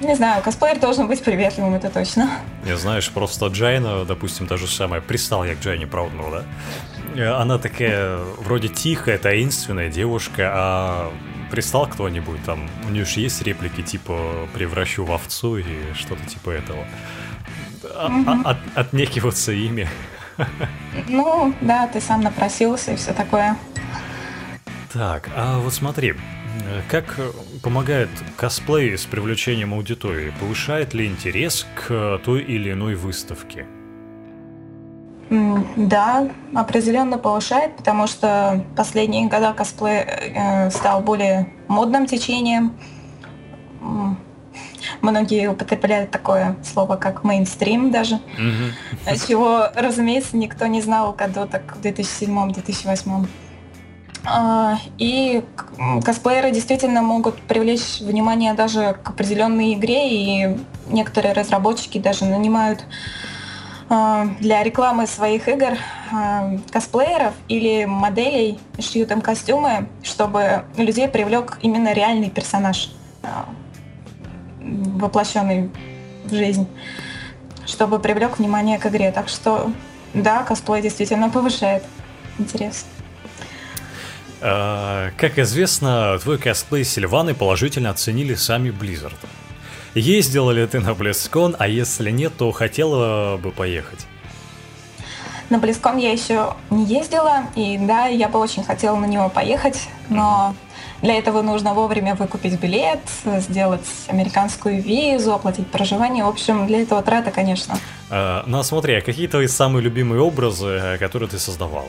Не 0.00 0.14
знаю, 0.14 0.42
косплеер 0.42 0.78
должен 0.78 1.08
быть 1.08 1.22
приветливым, 1.22 1.74
это 1.74 1.90
точно. 1.90 2.30
Не 2.64 2.76
знаешь, 2.76 3.10
просто 3.10 3.46
Джайна, 3.46 4.04
допустим, 4.04 4.46
та 4.46 4.56
же 4.56 4.66
самая, 4.66 5.00
пристал 5.00 5.44
я 5.44 5.54
к 5.54 5.60
Джайне 5.60 5.86
Прауднеру, 5.86 6.30
да? 6.30 6.44
Э, 7.16 7.32
она 7.40 7.58
такая 7.58 8.18
вроде 8.38 8.68
тихая, 8.68 9.18
таинственная 9.18 9.90
девушка, 9.90 10.52
а 10.54 11.12
пристал 11.50 11.86
кто-нибудь 11.86 12.42
там, 12.44 12.68
у 12.86 12.90
нее 12.90 13.04
же 13.04 13.20
есть 13.20 13.42
реплики 13.42 13.82
типа 13.82 14.48
«превращу 14.52 15.04
в 15.04 15.12
овцу» 15.12 15.58
и 15.58 15.92
что-то 15.94 16.24
типа 16.26 16.50
этого. 16.50 16.86
А, 17.84 18.10
а, 18.26 18.50
от, 18.50 18.58
отнекиваться 18.74 19.52
ими. 19.52 19.88
Ну, 21.08 21.54
да, 21.60 21.86
ты 21.86 22.00
сам 22.00 22.22
напросился 22.22 22.92
и 22.92 22.96
все 22.96 23.12
такое. 23.12 23.56
Так, 24.92 25.30
а 25.34 25.58
вот 25.58 25.72
смотри, 25.72 26.14
как 26.88 27.18
помогает 27.62 28.08
косплей 28.36 28.96
с 28.96 29.04
привлечением 29.04 29.74
аудитории? 29.74 30.32
Повышает 30.40 30.94
ли 30.94 31.06
интерес 31.06 31.66
к 31.74 32.20
той 32.24 32.42
или 32.42 32.72
иной 32.72 32.94
выставке? 32.94 33.66
Да, 35.76 36.28
определенно 36.54 37.18
повышает, 37.18 37.76
потому 37.76 38.06
что 38.06 38.64
последние 38.76 39.28
года 39.28 39.52
косплей 39.52 40.00
э, 40.00 40.70
стал 40.70 41.00
более 41.00 41.48
модным 41.68 42.06
течением. 42.06 42.72
Многие 45.00 45.48
употребляют 45.48 46.10
такое 46.10 46.56
слово, 46.62 46.96
как 46.96 47.24
мейнстрим 47.24 47.90
даже, 47.90 48.20
mm-hmm. 48.38 49.26
чего, 49.26 49.68
разумеется, 49.74 50.36
никто 50.36 50.66
не 50.66 50.80
знал 50.80 51.12
году 51.12 51.46
так 51.46 51.76
в 51.76 51.80
2007-2008. 51.80 53.26
А, 54.26 54.78
и 54.96 55.44
косплееры 56.02 56.50
действительно 56.50 57.02
могут 57.02 57.40
привлечь 57.42 58.00
внимание 58.00 58.54
даже 58.54 58.96
к 59.02 59.10
определенной 59.10 59.74
игре, 59.74 60.08
и 60.10 60.58
некоторые 60.88 61.34
разработчики 61.34 61.98
даже 61.98 62.24
нанимают 62.24 62.84
для 63.88 64.62
рекламы 64.62 65.06
своих 65.06 65.46
игр 65.46 65.76
а, 66.10 66.58
косплееров 66.72 67.34
или 67.48 67.84
моделей, 67.84 68.58
шьют 68.78 69.10
им 69.10 69.20
костюмы, 69.20 69.88
чтобы 70.02 70.64
людей 70.76 71.06
привлек 71.06 71.58
именно 71.60 71.92
реальный 71.92 72.30
персонаж, 72.30 72.90
воплощенный 74.60 75.70
в 76.24 76.34
жизнь, 76.34 76.66
чтобы 77.66 77.98
привлек 77.98 78.38
внимание 78.38 78.78
к 78.78 78.86
игре. 78.86 79.12
Так 79.12 79.28
что 79.28 79.70
да, 80.14 80.42
косплей 80.44 80.80
действительно 80.80 81.28
повышает 81.28 81.82
интерес. 82.38 82.86
А, 84.40 85.10
как 85.16 85.38
известно, 85.38 86.18
твой 86.22 86.38
косплей 86.38 86.84
Сильваны 86.84 87.34
положительно 87.34 87.90
оценили 87.90 88.34
сами 88.34 88.70
Blizzard. 88.70 89.14
Ездила 89.94 90.50
ли 90.50 90.66
ты 90.66 90.80
на 90.80 90.90
BlizzCon, 90.90 91.54
а 91.58 91.68
если 91.68 92.10
нет, 92.10 92.32
то 92.36 92.50
хотела 92.50 93.36
бы 93.36 93.52
поехать? 93.52 94.06
На 95.50 95.56
BlizzCon 95.56 96.00
я 96.00 96.10
еще 96.10 96.54
не 96.70 96.84
ездила, 96.84 97.44
и 97.54 97.78
да, 97.78 98.06
я 98.06 98.28
бы 98.28 98.40
очень 98.40 98.64
хотела 98.64 98.96
на 98.96 99.04
него 99.04 99.28
поехать, 99.28 99.88
но 100.08 100.56
для 101.00 101.16
этого 101.18 101.42
нужно 101.42 101.74
вовремя 101.74 102.14
выкупить 102.14 102.58
билет, 102.58 103.00
сделать 103.24 103.86
американскую 104.08 104.82
визу, 104.82 105.34
оплатить 105.34 105.66
проживание. 105.68 106.24
В 106.24 106.28
общем, 106.28 106.66
для 106.66 106.82
этого 106.82 107.02
трата, 107.02 107.30
конечно. 107.30 107.78
А, 108.10 108.42
ну, 108.46 108.58
а 108.58 108.64
смотри, 108.64 108.94
а 108.94 109.00
какие 109.00 109.28
твои 109.28 109.46
самые 109.46 109.82
любимые 109.82 110.22
образы, 110.22 110.66
э, 110.66 110.98
которые 110.98 111.28
ты 111.28 111.38
создавала? 111.38 111.86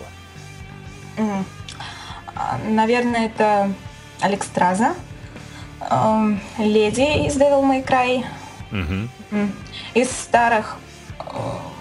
Mm. 1.18 1.44
Наверное, 2.70 3.28
это 3.28 3.72
Алекстраза, 4.20 4.86
эм, 4.86 4.96
Леди 6.58 7.28
из 7.28 7.38
Devil 7.38 7.64
May 7.64 7.86
Cry. 7.86 8.26
Угу. 8.72 9.48
Из 9.94 10.10
старых 10.10 10.78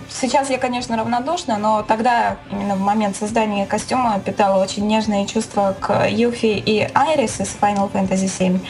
Сейчас 0.09 0.49
я, 0.49 0.59
конечно, 0.59 0.97
равнодушна, 0.97 1.59
но 1.59 1.83
тогда, 1.83 2.37
именно 2.51 2.77
в 2.77 2.81
момент 2.81 3.17
создания 3.17 3.67
костюма, 3.67 4.21
питала 4.25 4.63
очень 4.63 4.87
нежные 4.87 5.27
чувства 5.27 5.75
к 5.79 6.09
Юфи 6.09 6.63
и 6.65 6.89
Айрис 6.95 7.41
из 7.41 7.57
Final 7.61 7.91
Fantasy 7.91 8.29
VII. 8.29 8.61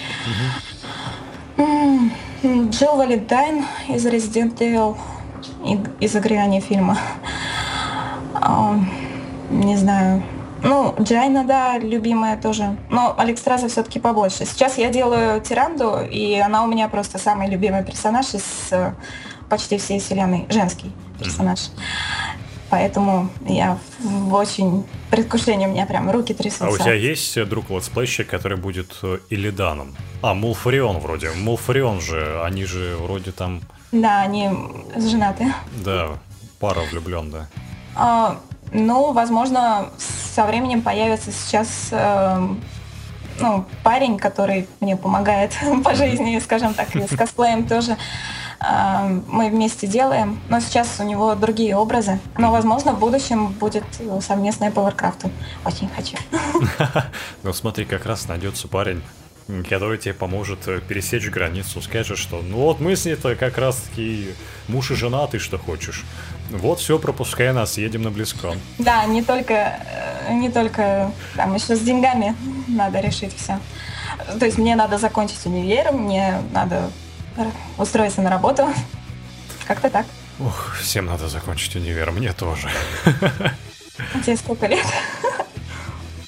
Угу. 1.59 2.71
Джилл 2.71 2.97
Валентайн 2.97 3.65
из 3.89 4.07
Resident 4.07 4.57
Evil, 4.59 4.97
из 6.01 6.17
игры, 6.17 6.61
фильма. 6.61 6.99
Не 9.51 9.77
знаю, 9.77 10.23
ну, 10.65 10.95
Джайна, 11.01 11.45
да, 11.45 11.79
любимая 11.79 12.37
тоже. 12.37 12.77
Но 12.91 13.15
Алекстраза 13.19 13.69
все-таки 13.69 14.01
побольше. 14.01 14.45
Сейчас 14.47 14.79
я 14.79 14.91
делаю 14.91 15.41
Тиранду, 15.41 15.99
и 16.11 16.37
она 16.39 16.65
у 16.65 16.67
меня 16.67 16.89
просто 16.89 17.19
самый 17.19 17.49
любимый 17.49 17.85
персонаж 17.85 18.35
из 18.35 18.45
э, 18.71 18.93
почти 19.49 19.79
всей 19.79 20.01
вселенной. 20.01 20.47
Женский 20.49 20.93
персонаж. 21.19 21.71
Поэтому 22.71 23.31
я 23.47 23.79
в 24.01 24.35
очень 24.35 24.85
предвкушении, 25.11 25.67
у 25.67 25.71
меня 25.71 25.87
прям 25.87 26.11
руки 26.11 26.35
трясутся. 26.35 26.67
А 26.67 26.71
у 26.71 26.79
тебя 26.79 26.95
есть 26.95 27.45
друг 27.45 27.71
летсплейщик, 27.71 28.29
который 28.29 28.57
будет 28.57 28.99
э, 29.03 29.19
Иллиданом? 29.31 29.95
А, 30.23 30.35
Малфурион 30.35 30.99
вроде. 30.99 31.31
Малфурион 31.31 32.01
же, 32.01 32.43
они 32.43 32.65
же 32.65 32.97
вроде 32.97 33.31
там... 33.31 33.61
Да, 33.93 34.23
они 34.23 34.51
женаты. 34.97 35.55
Да, 35.85 36.19
пара 36.59 36.81
влюбленная. 36.91 37.49
А, 37.95 38.41
ну, 38.75 39.13
возможно, 39.13 39.91
со 40.35 40.45
временем 40.45 40.83
появится 40.83 41.31
сейчас 41.31 41.89
э, 41.93 42.49
ну, 43.39 43.65
парень, 43.85 44.19
который 44.19 44.67
мне 44.81 44.97
помогает 44.97 45.53
по 45.85 45.95
жизни, 45.95 46.39
скажем 46.41 46.75
так, 46.75 46.89
с 46.95 47.17
косплеем 47.17 47.67
тоже 47.67 47.97
э, 48.61 49.21
мы 49.29 49.49
вместе 49.49 49.87
делаем. 49.87 50.41
Но 50.49 50.59
сейчас 50.59 50.97
у 50.99 51.05
него 51.05 51.37
другие 51.37 51.77
образы. 51.77 52.19
Но, 52.37 52.51
возможно, 52.51 52.93
в 52.93 52.99
будущем 52.99 53.53
будет 53.53 53.85
совместное 54.21 54.71
по. 54.71 54.93
Очень 55.65 55.89
хочу. 55.89 56.17
Ну, 57.45 57.53
смотри, 57.53 57.85
как 57.85 58.07
раз 58.07 58.27
найдется 58.27 58.69
парень, 58.69 59.03
который 59.69 59.99
тебе 59.99 60.15
поможет 60.15 60.67
э, 60.67 60.81
пересечь 60.81 61.29
границу, 61.29 61.81
скажет, 61.81 62.19
что 62.19 62.41
ну 62.43 62.57
вот 62.57 62.81
мы 62.81 62.97
с 62.97 63.05
ней-то 63.05 63.37
как 63.37 63.59
раз 63.59 63.77
таки 63.77 64.35
муж 64.69 64.91
и 64.91 64.95
жена, 64.95 65.27
ты 65.27 65.39
что 65.39 65.59
хочешь. 65.59 66.05
Вот 66.51 66.79
все, 66.79 66.99
пропускай 66.99 67.53
нас, 67.53 67.79
едем 67.79 68.03
на 68.03 68.11
Близкон. 68.11 68.59
Да, 68.79 69.05
не 69.07 69.23
только, 69.23 69.79
э, 70.29 70.35
не 70.35 70.51
только, 70.51 71.11
там 71.37 71.55
еще 71.55 71.77
с 71.77 71.81
деньгами 71.81 72.37
надо 72.69 73.01
решить 73.01 73.35
все. 73.37 73.59
То 74.39 74.47
есть 74.47 74.59
мне 74.59 74.77
надо 74.77 74.99
закончить 74.99 75.45
универ, 75.47 75.93
мне 75.93 76.41
надо 76.53 76.91
устроиться 77.79 78.23
на 78.23 78.31
работу. 78.31 78.69
Как-то 79.67 79.91
так. 79.91 80.07
Ух, 80.39 80.77
всем 80.81 81.07
надо 81.07 81.29
закончить 81.29 81.77
универ, 81.77 82.11
мне 82.11 82.33
тоже. 82.33 82.69
Тебе 84.25 84.37
сколько 84.37 84.67
лет? 84.67 84.85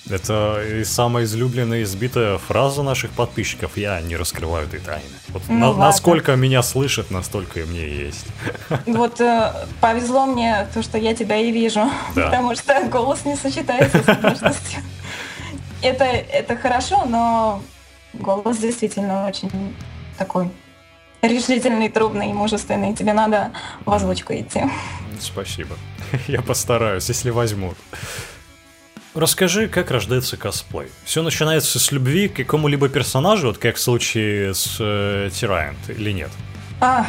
Это 0.08 0.62
и 0.64 0.84
самая 0.84 1.24
излюбленная 1.24 1.82
избитая 1.82 2.38
фраза 2.38 2.82
наших 2.82 3.10
подписчиков. 3.10 3.76
Я 3.76 4.00
не 4.00 4.16
раскрываю 4.16 4.66
этой 4.66 4.78
тайны. 4.78 5.04
Вот 5.28 5.42
ну, 5.48 5.72
на, 5.72 5.86
насколько 5.86 6.36
меня 6.36 6.62
слышат, 6.62 7.10
настолько 7.10 7.60
и 7.60 7.64
мне 7.64 7.88
есть. 7.88 8.26
Вот 8.86 9.20
э, 9.20 9.52
повезло 9.80 10.26
мне 10.26 10.68
то, 10.72 10.82
что 10.82 10.96
я 10.96 11.14
тебя 11.14 11.36
и 11.36 11.50
вижу. 11.50 11.84
Да. 12.14 12.26
Потому 12.26 12.54
что 12.54 12.80
голос 12.88 13.24
не 13.24 13.36
сочетается 13.36 14.02
с 14.02 14.06
внешностью. 14.06 14.80
Это, 15.82 16.04
это 16.04 16.56
хорошо, 16.56 17.04
но 17.04 17.62
голос 18.14 18.58
действительно 18.58 19.26
очень 19.26 19.74
такой 20.16 20.48
решительный, 21.20 21.88
трудный, 21.88 22.32
мужественный. 22.32 22.94
Тебе 22.94 23.12
надо 23.12 23.52
в 23.84 23.92
озвучку 23.92 24.32
идти. 24.32 24.62
Спасибо. 25.20 25.76
Я 26.28 26.42
постараюсь, 26.42 27.08
если 27.08 27.30
возьмут. 27.30 27.76
Расскажи, 29.16 29.66
как 29.66 29.90
рождается 29.90 30.36
косплей. 30.36 30.88
Все 31.04 31.22
начинается 31.22 31.78
с 31.78 31.90
любви 31.90 32.28
к 32.28 32.36
какому-либо 32.36 32.90
персонажу, 32.90 33.46
вот 33.46 33.56
как 33.56 33.76
в 33.76 33.80
случае 33.80 34.52
с 34.52 34.76
э, 34.78 35.30
Тирайант, 35.32 35.78
или 35.88 36.12
нет? 36.12 36.28
А, 36.82 37.06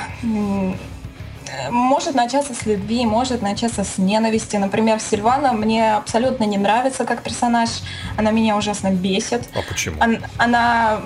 может 1.69 2.15
начаться 2.15 2.53
с 2.53 2.65
любви, 2.65 3.05
может 3.05 3.41
начаться 3.41 3.83
с 3.83 3.97
ненависти. 3.97 4.55
Например, 4.55 5.01
Сильвана 5.01 5.51
мне 5.51 5.95
абсолютно 5.95 6.45
не 6.45 6.57
нравится 6.57 7.03
как 7.03 7.23
персонаж. 7.23 7.69
Она 8.15 8.31
меня 8.31 8.55
ужасно 8.55 8.89
бесит. 8.91 9.49
А 9.53 9.59
почему? 9.67 9.97
Она, 9.99 10.19
она... 10.37 11.01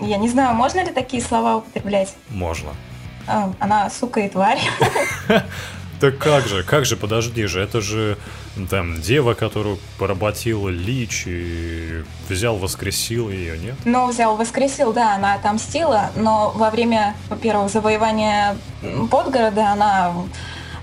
Я 0.00 0.18
не 0.18 0.28
знаю, 0.28 0.54
можно 0.54 0.80
ли 0.80 0.90
такие 0.90 1.22
слова 1.22 1.56
употреблять? 1.56 2.14
Можно. 2.28 2.70
А, 3.26 3.50
она 3.58 3.88
сука 3.88 4.20
и 4.20 4.28
тварь. 4.28 4.60
Так 6.00 6.16
как 6.16 6.46
же, 6.46 6.62
как 6.62 6.86
же, 6.86 6.96
подожди 6.96 7.44
же, 7.44 7.60
это 7.60 7.82
же 7.82 8.16
там 8.70 9.02
дева, 9.02 9.34
которую 9.34 9.78
поработил 9.98 10.68
Лич 10.68 11.24
и 11.26 12.02
взял, 12.28 12.56
воскресил 12.56 13.28
ее, 13.28 13.58
нет? 13.58 13.74
Ну, 13.84 14.08
взял, 14.08 14.34
воскресил, 14.36 14.94
да, 14.94 15.14
она 15.16 15.34
отомстила, 15.34 16.10
но 16.16 16.52
во 16.56 16.70
время, 16.70 17.14
во-первых, 17.28 17.70
завоевания 17.70 18.56
Подгорода 19.10 19.72
она 19.72 20.14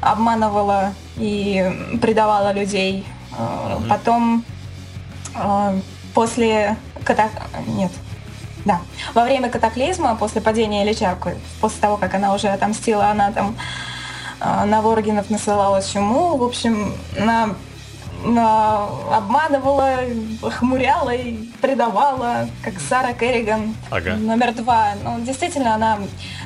обманывала 0.01 0.93
и 1.15 1.97
предавала 2.00 2.53
людей. 2.53 3.03
Угу. 3.31 3.89
Потом, 3.89 4.45
э, 5.36 5.81
после... 6.13 6.77
Когда... 7.03 7.29
Нет, 7.65 7.91
Да. 8.65 8.81
Во 9.15 9.24
время 9.24 9.50
катаклизма, 9.50 10.15
после 10.15 10.41
падения 10.41 10.83
Ильича, 10.83 11.17
после 11.59 11.81
того, 11.81 11.97
как 11.97 12.13
она 12.13 12.36
уже 12.36 12.50
отомстила, 12.50 13.07
она 13.07 13.31
там 13.31 13.55
на 14.39 14.82
Воргинов 14.82 15.29
насылала 15.29 15.82
чуму. 15.82 16.38
В 16.38 16.44
общем, 16.44 16.94
она 17.17 17.56
обманывала, 18.24 20.00
хмуряла 20.41 21.12
и 21.12 21.38
предавала, 21.62 22.48
как 22.63 22.74
Сара 22.79 23.13
Керриган 23.13 23.75
ага. 23.91 24.15
номер 24.15 24.53
два. 24.53 24.94
Ну, 25.03 25.20
действительно, 25.22 25.75
она 25.75 26.00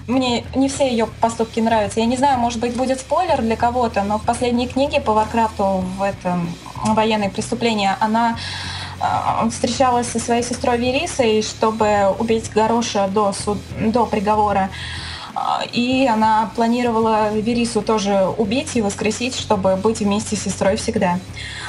мне 0.07 0.43
не 0.53 0.67
все 0.67 0.89
ее 0.89 1.07
поступки 1.21 1.59
нравятся. 1.59 1.99
Я 1.99 2.05
не 2.05 2.17
знаю, 2.17 2.39
может 2.39 2.59
быть, 2.59 2.75
будет 2.75 2.99
спойлер 2.99 3.41
для 3.41 3.55
кого-то, 3.55 4.03
но 4.03 4.19
в 4.19 4.23
последней 4.23 4.67
книге 4.67 4.99
по 4.99 5.13
Варкрафту 5.13 5.83
в 5.97 6.03
этом 6.03 6.49
военное 6.83 7.29
преступление 7.29 7.95
она 7.99 8.37
а, 8.99 9.47
встречалась 9.49 10.07
со 10.07 10.19
своей 10.19 10.43
сестрой 10.43 10.77
Верисой, 10.77 11.41
чтобы 11.41 12.13
убить 12.19 12.51
Гарроша 12.53 13.07
до, 13.07 13.33
суд, 13.33 13.57
до 13.79 14.05
приговора. 14.05 14.69
А, 15.33 15.63
и 15.71 16.07
она 16.07 16.51
планировала 16.55 17.31
Верису 17.33 17.81
тоже 17.81 18.27
убить 18.37 18.75
и 18.75 18.81
воскресить, 18.81 19.35
чтобы 19.35 19.75
быть 19.75 19.99
вместе 19.99 20.35
с 20.35 20.43
сестрой 20.43 20.75
всегда. 20.75 21.19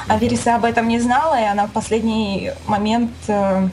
А 0.07 0.17
Вериса 0.17 0.55
об 0.55 0.65
этом 0.65 0.87
не 0.87 0.99
знала, 0.99 1.39
и 1.39 1.45
она 1.45 1.67
в 1.67 1.71
последний 1.71 2.51
момент 2.67 3.11
э, 3.27 3.69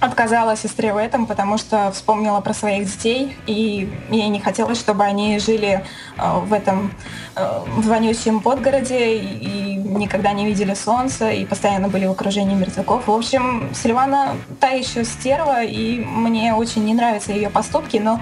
отказала 0.00 0.56
сестре 0.56 0.92
в 0.92 0.96
этом, 0.96 1.26
потому 1.26 1.58
что 1.58 1.90
вспомнила 1.92 2.40
про 2.40 2.54
своих 2.54 2.86
детей, 2.86 3.36
и 3.46 3.88
ей 4.10 4.28
не 4.28 4.40
хотелось, 4.40 4.78
чтобы 4.78 5.04
они 5.04 5.38
жили 5.38 5.84
э, 6.16 6.38
в 6.40 6.52
этом 6.52 6.92
э, 7.36 7.60
в 7.66 7.86
вонючем 7.86 8.40
подгороде 8.40 9.18
и 9.18 9.74
никогда 9.74 10.32
не 10.32 10.46
видели 10.46 10.72
солнца, 10.74 11.30
и 11.30 11.44
постоянно 11.44 11.88
были 11.88 12.06
в 12.06 12.12
окружении 12.12 12.54
мертвяков. 12.54 13.06
В 13.06 13.12
общем, 13.12 13.68
Сильвана 13.74 14.36
та 14.58 14.68
еще 14.68 15.04
стерва, 15.04 15.62
и 15.62 16.02
мне 16.02 16.54
очень 16.54 16.84
не 16.84 16.94
нравятся 16.94 17.32
ее 17.32 17.50
поступки, 17.50 17.98
но 17.98 18.20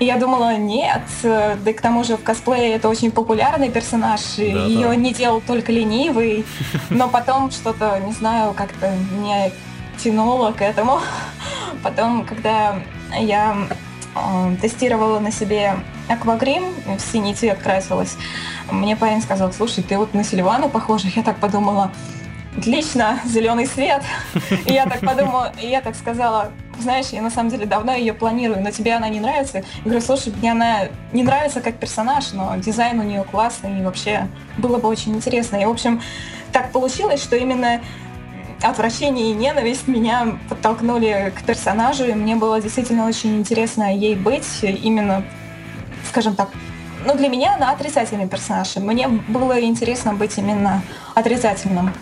я 0.00 0.16
думала, 0.16 0.56
нет, 0.56 1.02
да 1.22 1.58
и 1.66 1.72
к 1.72 1.80
тому 1.80 2.04
же 2.04 2.16
в 2.16 2.22
косплее 2.22 2.74
это 2.74 2.88
очень 2.88 3.10
популярный 3.10 3.68
персонаж, 3.68 4.20
да, 4.36 4.42
ее 4.42 4.88
да. 4.88 4.94
не 4.96 5.12
делал 5.12 5.40
только 5.40 5.72
ленивый, 5.72 6.46
но 6.88 7.08
потом 7.08 7.50
что-то, 7.50 7.98
не 7.98 8.12
знаю, 8.12 8.54
как-то 8.54 8.92
не 9.18 9.52
тянуло 9.98 10.52
к 10.52 10.62
этому. 10.62 11.00
Потом, 11.82 12.24
когда 12.24 12.80
я 13.18 13.56
э, 14.14 14.56
тестировала 14.60 15.18
на 15.20 15.30
себе 15.30 15.74
аквагрим, 16.08 16.64
в 16.86 17.00
синий 17.00 17.34
цвет 17.34 17.58
красилась, 17.58 18.16
мне 18.70 18.96
парень 18.96 19.22
сказал, 19.22 19.52
слушай, 19.52 19.82
ты 19.82 19.98
вот 19.98 20.14
на 20.14 20.24
Сильвану 20.24 20.68
похожа. 20.68 21.08
Я 21.14 21.22
так 21.22 21.36
подумала, 21.36 21.92
отлично, 22.56 23.20
зеленый 23.24 23.66
свет. 23.66 24.02
И 24.66 24.72
я 24.72 24.86
так 24.86 25.00
подумала, 25.00 25.52
и 25.60 25.68
я 25.68 25.80
так 25.80 25.94
сказала, 25.94 26.50
знаешь, 26.80 27.06
я 27.06 27.22
на 27.22 27.30
самом 27.30 27.50
деле 27.50 27.66
давно 27.66 27.92
ее 27.92 28.12
планирую, 28.12 28.62
но 28.62 28.70
тебе 28.70 28.94
она 28.94 29.08
не 29.08 29.20
нравится. 29.20 29.58
Я 29.58 29.84
говорю, 29.84 30.00
слушай, 30.00 30.32
мне 30.32 30.52
она 30.52 30.88
не 31.12 31.22
нравится 31.22 31.60
как 31.60 31.76
персонаж, 31.76 32.32
но 32.32 32.56
дизайн 32.56 33.00
у 33.00 33.02
нее 33.02 33.24
классный, 33.24 33.80
и 33.80 33.82
вообще 33.82 34.28
было 34.58 34.78
бы 34.78 34.88
очень 34.88 35.14
интересно. 35.14 35.56
И, 35.56 35.64
в 35.64 35.70
общем, 35.70 36.00
так 36.52 36.72
получилось, 36.72 37.22
что 37.22 37.36
именно 37.36 37.80
отвращение 38.62 39.30
и 39.30 39.34
ненависть 39.34 39.88
меня 39.88 40.38
подтолкнули 40.48 41.32
к 41.36 41.42
персонажу, 41.44 42.04
и 42.04 42.12
мне 42.12 42.36
было 42.36 42.60
действительно 42.60 43.06
очень 43.06 43.38
интересно 43.38 43.94
ей 43.94 44.14
быть, 44.14 44.46
именно, 44.62 45.24
скажем 46.08 46.34
так, 46.34 46.50
ну, 47.04 47.14
для 47.14 47.28
меня 47.28 47.54
она 47.54 47.70
отрицательный 47.70 48.28
персонаж. 48.28 48.76
Мне 48.76 49.08
было 49.08 49.60
интересно 49.60 50.14
быть 50.14 50.36
именно 50.38 50.82
отрицательным 51.14 51.92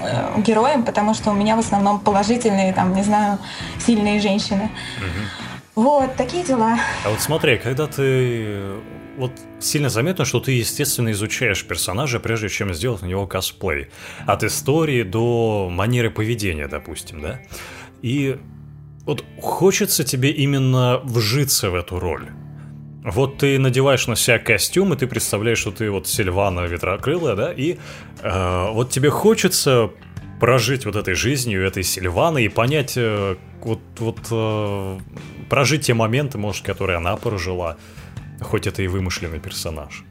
э, 0.00 0.40
героем, 0.42 0.84
потому 0.84 1.14
что 1.14 1.30
у 1.30 1.34
меня 1.34 1.56
в 1.56 1.60
основном 1.60 1.98
положительные, 2.00 2.72
там, 2.72 2.94
не 2.94 3.02
знаю, 3.02 3.38
сильные 3.78 4.20
женщины. 4.20 4.70
Угу. 4.98 5.82
Вот, 5.82 6.14
такие 6.16 6.44
дела. 6.44 6.78
А 7.04 7.10
вот 7.10 7.20
смотри, 7.20 7.56
когда 7.58 7.86
ты 7.86 8.74
вот 9.16 9.32
сильно 9.60 9.88
заметно, 9.88 10.24
что 10.24 10.40
ты, 10.40 10.52
естественно, 10.52 11.10
изучаешь 11.12 11.64
персонажа, 11.64 12.20
прежде 12.20 12.48
чем 12.48 12.74
сделать 12.74 13.02
на 13.02 13.06
него 13.06 13.26
косплей. 13.26 13.88
От 14.26 14.44
истории 14.44 15.02
до 15.02 15.68
манеры 15.70 16.10
поведения, 16.10 16.68
допустим, 16.68 17.20
да? 17.20 17.40
И 18.02 18.38
вот 19.04 19.24
хочется 19.40 20.04
тебе 20.04 20.30
именно 20.30 21.00
вжиться 21.04 21.70
в 21.70 21.74
эту 21.74 21.98
роль. 21.98 22.28
Вот 23.04 23.38
ты 23.38 23.58
надеваешь 23.58 24.06
на 24.06 24.16
себя 24.16 24.38
костюм, 24.38 24.94
и 24.94 24.96
ты 24.96 25.06
представляешь, 25.06 25.58
что 25.58 25.70
ты 25.70 25.90
вот 25.90 26.08
Сильвана 26.08 26.60
Ветрокрылая, 26.60 27.36
да, 27.36 27.52
и 27.52 27.76
э, 28.22 28.70
вот 28.70 28.90
тебе 28.90 29.10
хочется 29.10 29.90
прожить 30.40 30.86
вот 30.86 30.96
этой 30.96 31.14
жизнью, 31.14 31.66
этой 31.66 31.82
Сильваны 31.82 32.44
и 32.44 32.48
понять, 32.48 32.94
э, 32.96 33.36
вот, 33.62 33.80
вот 33.98 34.18
э, 34.30 34.98
прожить 35.50 35.82
те 35.82 35.92
моменты, 35.92 36.38
может, 36.38 36.64
которые 36.64 36.96
она 36.96 37.14
прожила, 37.16 37.76
хоть 38.40 38.66
это 38.66 38.82
и 38.82 38.86
вымышленный 38.86 39.40
персонаж. 39.40 40.04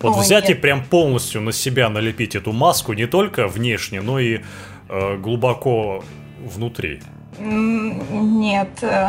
Вот 0.00 0.16
О, 0.16 0.20
взять 0.20 0.48
нет. 0.48 0.58
и 0.58 0.60
прям 0.60 0.84
полностью 0.84 1.40
на 1.40 1.52
себя 1.52 1.88
налепить 1.88 2.36
эту 2.36 2.52
маску 2.52 2.92
не 2.92 3.06
только 3.06 3.48
внешне, 3.48 4.00
но 4.00 4.20
и 4.20 4.40
э, 4.88 5.16
глубоко 5.16 6.04
внутри. 6.44 7.02
Нет, 7.38 8.68
э, 8.82 9.08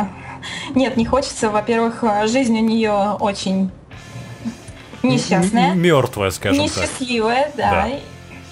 нет, 0.74 0.96
не 0.96 1.04
хочется. 1.04 1.50
Во-первых, 1.50 2.02
э, 2.02 2.26
жизнь 2.26 2.58
у 2.58 2.62
нее 2.62 3.16
очень 3.20 3.70
несчастная. 5.02 5.74
Мертвая, 5.74 6.30
скажем 6.30 6.62
несчастливая, 6.62 7.44
так. 7.44 7.52
Несчастливая, 7.52 7.52
да. 7.56 7.88
да. 7.88 7.90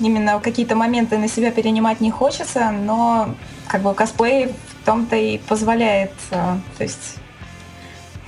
Именно 0.00 0.40
какие-то 0.40 0.76
моменты 0.76 1.18
на 1.18 1.28
себя 1.28 1.50
перенимать 1.50 2.00
не 2.00 2.12
хочется, 2.12 2.70
но 2.70 3.34
как 3.66 3.82
бы 3.82 3.94
косплей 3.94 4.46
в 4.46 4.84
том-то 4.86 5.16
и 5.16 5.38
позволяет. 5.38 6.12
Э, 6.30 6.56
то 6.76 6.84
есть 6.84 7.16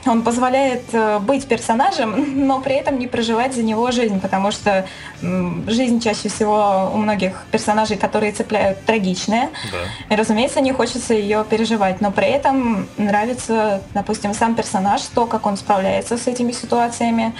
он 0.06 0.22
позволяет 0.22 0.82
э, 0.92 1.18
быть 1.18 1.46
персонажем, 1.46 2.14
но 2.46 2.60
при 2.60 2.74
этом 2.74 2.98
не 2.98 3.06
проживать 3.06 3.54
за 3.54 3.62
него 3.62 3.90
жизнь, 3.90 4.20
потому 4.20 4.50
что 4.50 4.86
жизнь 5.20 6.00
чаще 6.00 6.28
всего 6.28 6.90
у 6.94 6.96
многих 6.96 7.44
персонажей, 7.50 7.96
которые 7.96 8.32
цепляют, 8.32 8.84
трагичная. 8.84 9.50
Да. 9.70 10.14
И, 10.14 10.18
разумеется, 10.18 10.60
не 10.60 10.72
хочется 10.72 11.14
ее 11.14 11.44
переживать, 11.48 12.00
но 12.00 12.10
при 12.10 12.28
этом 12.28 12.88
нравится, 12.96 13.82
допустим, 13.94 14.34
сам 14.34 14.54
персонаж, 14.54 15.02
то, 15.14 15.26
как 15.26 15.46
он 15.46 15.56
справляется 15.56 16.16
с 16.16 16.26
этими 16.26 16.52
ситуациями. 16.52 17.34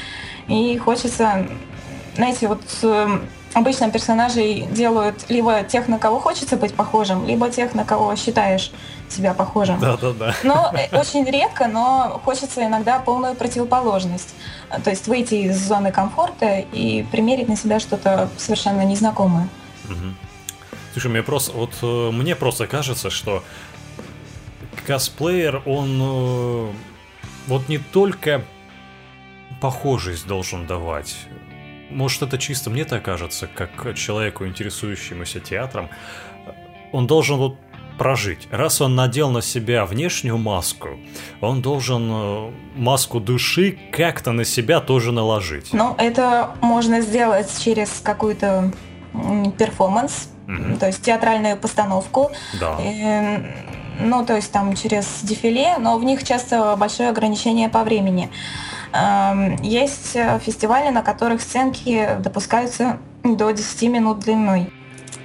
И 0.49 0.77
хочется, 0.79 1.47
знаете, 2.17 2.49
вот 2.49 2.63
эм, 2.83 3.29
обычно 3.55 3.91
персонажей 3.91 4.67
делают 4.71 5.25
либо 5.29 5.63
тех, 5.63 5.89
на 5.89 5.99
кого 5.99 6.19
хочется 6.19 6.57
быть 6.57 6.75
похожим, 6.75 7.27
либо 7.27 7.49
тех, 7.51 7.75
на 7.75 7.85
кого 7.85 8.15
считаешь 8.17 8.73
себя 9.13 9.35
похожим. 9.35 9.79
Да, 9.81 9.97
да, 9.97 10.13
да. 10.13 10.35
Но 10.45 10.73
э, 10.75 10.97
очень 10.99 11.25
редко, 11.25 11.69
но 11.69 12.21
хочется 12.25 12.65
иногда 12.65 12.99
полную 12.99 13.35
противоположность. 13.35 14.35
То 14.85 14.91
есть 14.91 15.07
выйти 15.09 15.35
из 15.35 15.59
зоны 15.59 15.93
комфорта 15.93 16.59
и 16.73 17.05
примерить 17.11 17.49
на 17.49 17.57
себя 17.57 17.81
что-то 17.81 18.29
совершенно 18.39 18.85
незнакомое. 18.85 19.49
Угу. 19.85 20.15
Слушай, 20.93 21.11
мне 21.11 21.23
просто, 21.23 21.53
вот 21.53 21.73
э, 21.83 22.11
мне 22.11 22.35
просто 22.35 22.67
кажется, 22.67 23.11
что 23.11 23.43
косплеер, 24.87 25.63
он 25.67 26.01
э, 26.03 26.73
вот 27.47 27.69
не 27.69 27.79
только 27.79 28.45
похожесть 29.61 30.27
должен 30.27 30.67
давать, 30.67 31.17
может, 31.91 32.23
это 32.23 32.39
чисто 32.39 32.71
мне 32.71 32.85
так 32.85 33.05
кажется, 33.05 33.49
как 33.49 33.95
человеку, 33.95 34.47
интересующемуся 34.47 35.41
театром, 35.41 35.91
он 36.93 37.07
должен 37.07 37.37
вот 37.37 37.57
прожить. 37.99 38.49
Раз 38.51 38.81
он 38.81 38.95
надел 38.95 39.31
на 39.31 39.43
себя 39.43 39.85
внешнюю 39.87 40.39
маску, 40.39 40.89
он 41.41 41.63
должен 41.63 42.11
э, 42.11 42.51
маску 42.77 43.21
души 43.21 43.79
как-то 43.93 44.33
на 44.33 44.45
себя 44.45 44.81
тоже 44.81 45.13
наложить. 45.13 45.73
Ну, 45.73 45.95
это 45.99 46.51
можно 46.61 47.01
сделать 47.01 47.49
через 47.63 48.01
какую-то 48.03 48.73
перформанс, 49.59 50.29
mm-hmm. 50.47 50.79
то 50.79 50.87
есть 50.87 51.03
театральную 51.03 51.57
постановку. 51.57 52.31
Да. 52.59 52.77
И, 52.81 53.39
ну, 54.01 54.25
то 54.25 54.37
есть 54.37 54.53
там 54.53 54.75
через 54.77 55.21
дефиле, 55.23 55.77
но 55.79 55.99
в 55.99 56.05
них 56.05 56.25
часто 56.25 56.77
большое 56.77 57.11
ограничение 57.11 57.69
по 57.69 57.83
времени. 57.85 58.31
Эм, 58.93 59.57
есть 59.63 60.17
фестивали, 60.45 60.91
на 60.91 61.03
которых 61.03 61.43
сценки 61.43 62.09
допускаются 62.19 62.99
до 63.23 63.51
10 63.51 63.83
минут 63.91 64.21
длиной. 64.21 64.73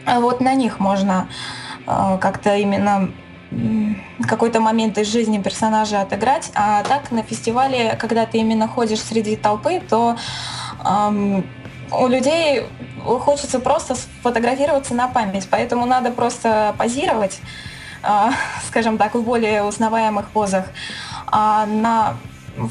А 0.06 0.20
вот 0.20 0.40
на 0.40 0.54
них 0.54 0.80
можно 0.80 1.28
как-то 1.86 2.56
именно 2.56 3.10
какой-то 4.28 4.60
момент 4.60 4.98
из 4.98 5.08
жизни 5.08 5.42
персонажа 5.42 6.02
отыграть. 6.02 6.52
А 6.56 6.84
так 6.84 7.12
на 7.12 7.24
фестивале, 7.24 7.96
когда 8.00 8.26
ты 8.26 8.40
именно 8.40 8.68
ходишь 8.68 9.00
среди 9.00 9.36
толпы, 9.36 9.80
то 9.80 10.18
эм, 10.84 11.46
у 11.92 12.08
людей 12.08 12.64
хочется 13.06 13.60
просто 13.60 13.96
сфотографироваться 13.96 14.94
на 14.94 15.08
память, 15.08 15.48
поэтому 15.50 15.86
надо 15.86 16.12
просто 16.12 16.76
позировать, 16.78 17.40
э, 18.04 18.32
скажем 18.68 18.98
так, 18.98 19.16
в 19.16 19.22
более 19.22 19.64
узнаваемых 19.64 20.30
позах. 20.30 20.66
А 21.28 21.66
на 21.66 22.18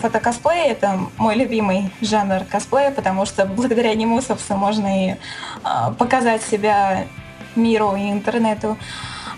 фотокосплей— 0.01 0.69
это 0.69 0.99
мой 1.19 1.35
любимый 1.35 1.91
жанр 2.01 2.45
косплея, 2.51 2.91
потому 2.91 3.27
что 3.27 3.47
благодаря 3.47 3.95
нему, 3.95 4.21
собственно, 4.21 4.59
можно 4.59 5.09
и 5.09 5.17
а, 5.63 5.93
показать 5.93 6.43
себя 6.43 7.05
миру 7.57 7.95
и 7.97 8.11
интернету. 8.11 8.77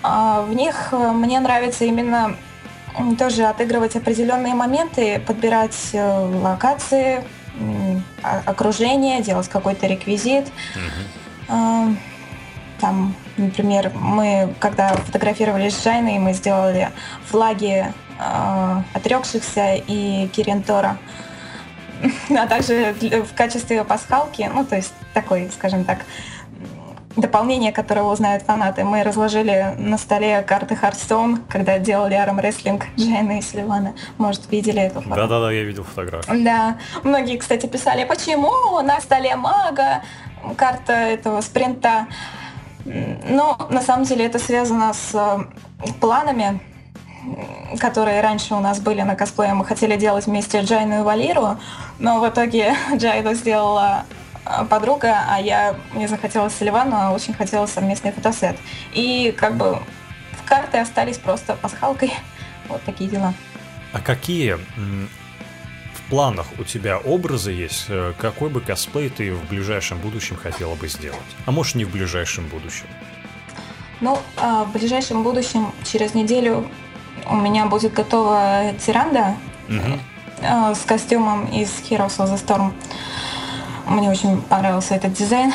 А, 0.02 0.42
в 0.42 0.54
них 0.54 0.92
мне 0.92 1.40
нравится 1.40 1.84
именно 1.84 2.36
тоже 3.18 3.44
отыгрывать 3.44 3.96
определенные 3.96 4.54
моменты, 4.54 5.20
подбирать 5.26 5.90
э, 5.92 6.40
локации, 6.42 7.22
окружение, 8.22 9.22
делать 9.22 9.48
какой-то 9.48 9.86
реквизит. 9.86 10.46
Угу. 11.48 11.96
Там, 12.80 13.14
например, 13.38 13.92
мы, 13.94 14.54
когда 14.60 14.88
фотографировали 14.88 15.70
с 15.70 15.82
Жайной, 15.82 16.18
мы 16.18 16.34
сделали 16.34 16.90
флаги 17.24 17.86
э, 18.18 18.82
отрекшихся 18.92 19.76
и 19.76 20.28
Кирентора. 20.28 20.98
А 22.36 22.46
также 22.46 22.94
в 23.00 23.34
качестве 23.34 23.82
пасхалки, 23.82 24.50
ну, 24.52 24.66
то 24.66 24.76
есть 24.76 24.92
такой, 25.14 25.50
скажем 25.54 25.84
так, 25.84 26.00
дополнение, 27.16 27.72
которое 27.72 28.02
узнают 28.02 28.42
фанаты. 28.42 28.84
Мы 28.84 29.02
разложили 29.02 29.74
на 29.78 29.98
столе 29.98 30.42
карты 30.42 30.78
Hearthstone, 30.80 31.40
когда 31.48 31.78
делали 31.78 32.14
армрестлинг 32.14 32.86
Джейна 32.96 33.38
и 33.38 33.42
Сливана. 33.42 33.94
Может, 34.18 34.50
видели 34.50 34.82
эту 34.82 35.00
фотографию? 35.00 35.28
Да-да-да, 35.28 35.52
я 35.52 35.62
видел 35.64 35.84
фотографию. 35.84 36.44
Да. 36.44 36.76
Многие, 37.02 37.38
кстати, 37.38 37.66
писали, 37.66 38.04
почему 38.04 38.80
на 38.82 39.00
столе 39.00 39.34
мага 39.36 40.02
карта 40.56 40.92
этого 40.92 41.40
спринта. 41.40 42.06
Но 42.84 43.66
на 43.70 43.80
самом 43.80 44.04
деле 44.04 44.26
это 44.26 44.38
связано 44.38 44.92
с 44.92 45.12
э, 45.12 45.92
планами, 46.00 46.60
которые 47.80 48.20
раньше 48.20 48.54
у 48.54 48.60
нас 48.60 48.78
были 48.78 49.02
на 49.02 49.16
косплее. 49.16 49.54
Мы 49.54 49.64
хотели 49.64 49.96
делать 49.96 50.26
вместе 50.26 50.60
Джайну 50.60 51.00
и 51.00 51.02
Валиру, 51.02 51.56
но 51.98 52.20
в 52.20 52.28
итоге 52.28 52.76
Джайну 52.94 53.34
сделала 53.34 54.04
подруга, 54.68 55.24
а 55.28 55.40
я 55.40 55.76
мне 55.92 56.08
захотелось 56.08 56.54
Селивану, 56.54 56.96
а 56.96 57.12
очень 57.12 57.34
хотела 57.34 57.66
совместный 57.66 58.12
фотосет. 58.12 58.56
И 58.92 59.34
как 59.36 59.56
бы 59.56 59.78
в 60.32 60.44
карты 60.44 60.78
остались 60.78 61.18
просто 61.18 61.54
пасхалкой. 61.54 62.12
Вот 62.68 62.82
такие 62.82 63.08
дела. 63.08 63.32
А 63.92 64.00
какие 64.00 64.54
в 64.54 66.10
планах 66.10 66.46
у 66.58 66.64
тебя 66.64 66.98
образы 66.98 67.52
есть? 67.52 67.86
Э, 67.88 68.12
какой 68.18 68.50
бы 68.50 68.60
косплей 68.60 69.08
ты 69.08 69.32
в 69.32 69.48
ближайшем 69.48 69.98
будущем 69.98 70.36
хотела 70.36 70.74
бы 70.74 70.88
сделать? 70.88 71.20
А 71.46 71.52
может 71.52 71.76
не 71.76 71.84
в 71.84 71.92
ближайшем 71.92 72.48
будущем? 72.48 72.86
Ну, 74.00 74.18
а, 74.36 74.64
в 74.64 74.72
ближайшем 74.72 75.22
будущем, 75.22 75.72
через 75.84 76.14
неделю, 76.14 76.68
у 77.30 77.36
меня 77.36 77.66
будет 77.66 77.92
готова 77.92 78.74
Тиранда 78.84 79.36
угу. 79.68 80.74
с 80.74 80.80
костюмом 80.80 81.46
из 81.46 81.70
Heroes 81.88 82.18
of 82.18 82.34
the 82.34 82.44
Storm. 82.44 82.72
Мне 83.86 84.10
очень 84.10 84.42
понравился 84.42 84.94
этот 84.94 85.12
дизайн. 85.12 85.52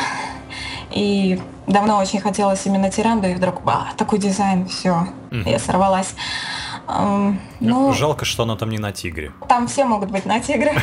И 0.91 1.41
давно 1.67 1.99
очень 1.99 2.19
хотелось 2.19 2.65
именно 2.65 2.89
тиранду, 2.89 3.27
и 3.27 3.33
вдруг, 3.33 3.61
ба, 3.63 3.87
такой 3.97 4.19
дизайн, 4.19 4.67
все, 4.67 5.07
угу. 5.31 5.49
я 5.49 5.57
сорвалась. 5.57 6.13
Um, 6.87 7.37
ну, 7.61 7.93
Жалко, 7.93 8.25
что 8.25 8.43
она 8.43 8.57
там 8.57 8.69
не 8.69 8.77
на 8.77 8.91
тигре. 8.91 9.31
Там 9.47 9.67
все 9.67 9.85
могут 9.85 10.11
быть 10.11 10.25
на 10.25 10.41
тигре, 10.41 10.73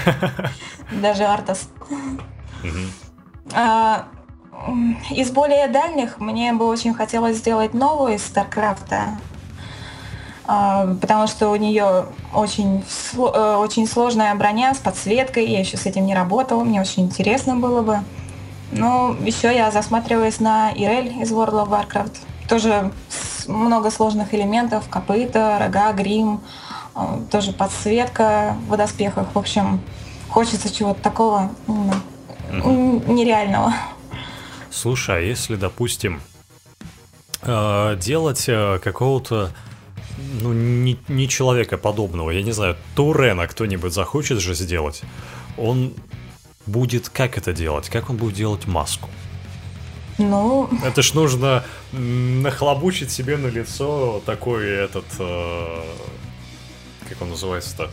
даже 0.91 1.25
Артас. 1.25 1.69
Из 5.11 5.31
более 5.31 5.69
дальних 5.69 6.19
мне 6.19 6.53
бы 6.53 6.67
очень 6.67 6.95
хотелось 6.95 7.37
сделать 7.37 7.75
новую 7.75 8.15
из 8.15 8.25
Старкрафта. 8.25 9.19
А, 10.51 10.97
потому 10.99 11.27
что 11.27 11.51
у 11.51 11.57
нее 11.57 12.07
очень, 12.33 12.83
э, 13.17 13.57
очень 13.57 13.87
сложная 13.87 14.35
броня 14.35 14.73
с 14.73 14.79
подсветкой, 14.79 15.47
я 15.47 15.61
еще 15.61 15.77
с 15.77 15.85
этим 15.85 16.07
не 16.07 16.15
работала, 16.15 16.65
мне 16.65 16.81
очень 16.81 17.03
интересно 17.05 17.57
было 17.57 17.83
бы. 17.83 17.99
Ну, 18.73 19.13
еще 19.23 19.55
я 19.55 19.71
засматриваюсь 19.71 20.41
на 20.41 20.73
Ирель 20.73 21.21
из 21.21 21.31
World 21.33 21.67
of 21.67 21.69
Warcraft. 21.69 22.17
Тоже 22.49 22.91
много 23.47 23.91
сложных 23.91 24.33
элементов, 24.33 24.89
копыта, 24.89 25.59
рога, 25.61 25.93
грим, 25.93 26.41
а, 26.95 27.21
тоже 27.31 27.53
подсветка 27.53 28.57
в 28.71 28.77
доспехах. 28.79 29.27
В 29.35 29.39
общем, 29.39 29.83
хочется 30.31 30.75
чего-то 30.75 31.03
такого 31.03 31.51
ну, 31.67 33.03
нереального. 33.07 33.75
Слушай, 34.71 35.19
а 35.19 35.21
если, 35.21 35.57
допустим, 35.57 36.23
э, 37.43 37.97
делать 38.01 38.45
э, 38.49 38.79
какого-то 38.79 39.51
ну, 40.41 40.53
не, 40.53 40.99
не 41.09 41.29
человека 41.29 41.79
подобного. 41.79 42.31
Я 42.31 42.43
не 42.43 42.53
знаю, 42.53 42.77
Турена 42.95 43.47
кто-нибудь 43.47 43.93
захочет 43.93 44.41
же 44.41 44.55
сделать. 44.55 45.03
Он 45.57 45.93
будет 46.67 47.09
как 47.09 47.39
это 47.39 47.53
делать? 47.53 47.89
Как 47.89 48.11
он 48.11 48.17
будет 48.17 48.35
делать 48.35 48.67
маску? 48.67 49.09
Ну... 50.19 50.69
Это 50.85 51.03
ж 51.03 51.15
нужно 51.15 51.65
нахлобучить 51.93 53.11
себе 53.11 53.37
на 53.37 53.47
лицо 53.47 54.21
такой 54.27 54.69
этот... 54.69 55.07
Э, 55.21 55.83
как 57.09 57.23
он 57.23 57.31
называется-то? 57.31 57.89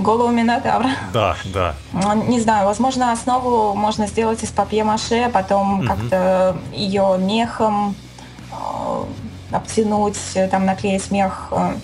Голову 0.00 0.32
Минотавра. 0.32 0.90
Да, 1.12 1.36
да. 1.52 1.76
Ну, 1.92 2.24
не 2.24 2.40
знаю, 2.40 2.66
возможно, 2.66 3.12
основу 3.12 3.74
можно 3.74 4.06
сделать 4.06 4.42
из 4.42 4.50
папье-маше, 4.50 5.30
потом 5.32 5.80
угу. 5.80 5.86
как-то 5.86 6.56
ее 6.72 7.16
мехом 7.20 7.94
обтянуть, 9.50 10.18
э, 10.34 10.48
там 10.48 10.66
наклеить 10.66 11.02
смех. 11.02 11.48
Э. 11.52 11.76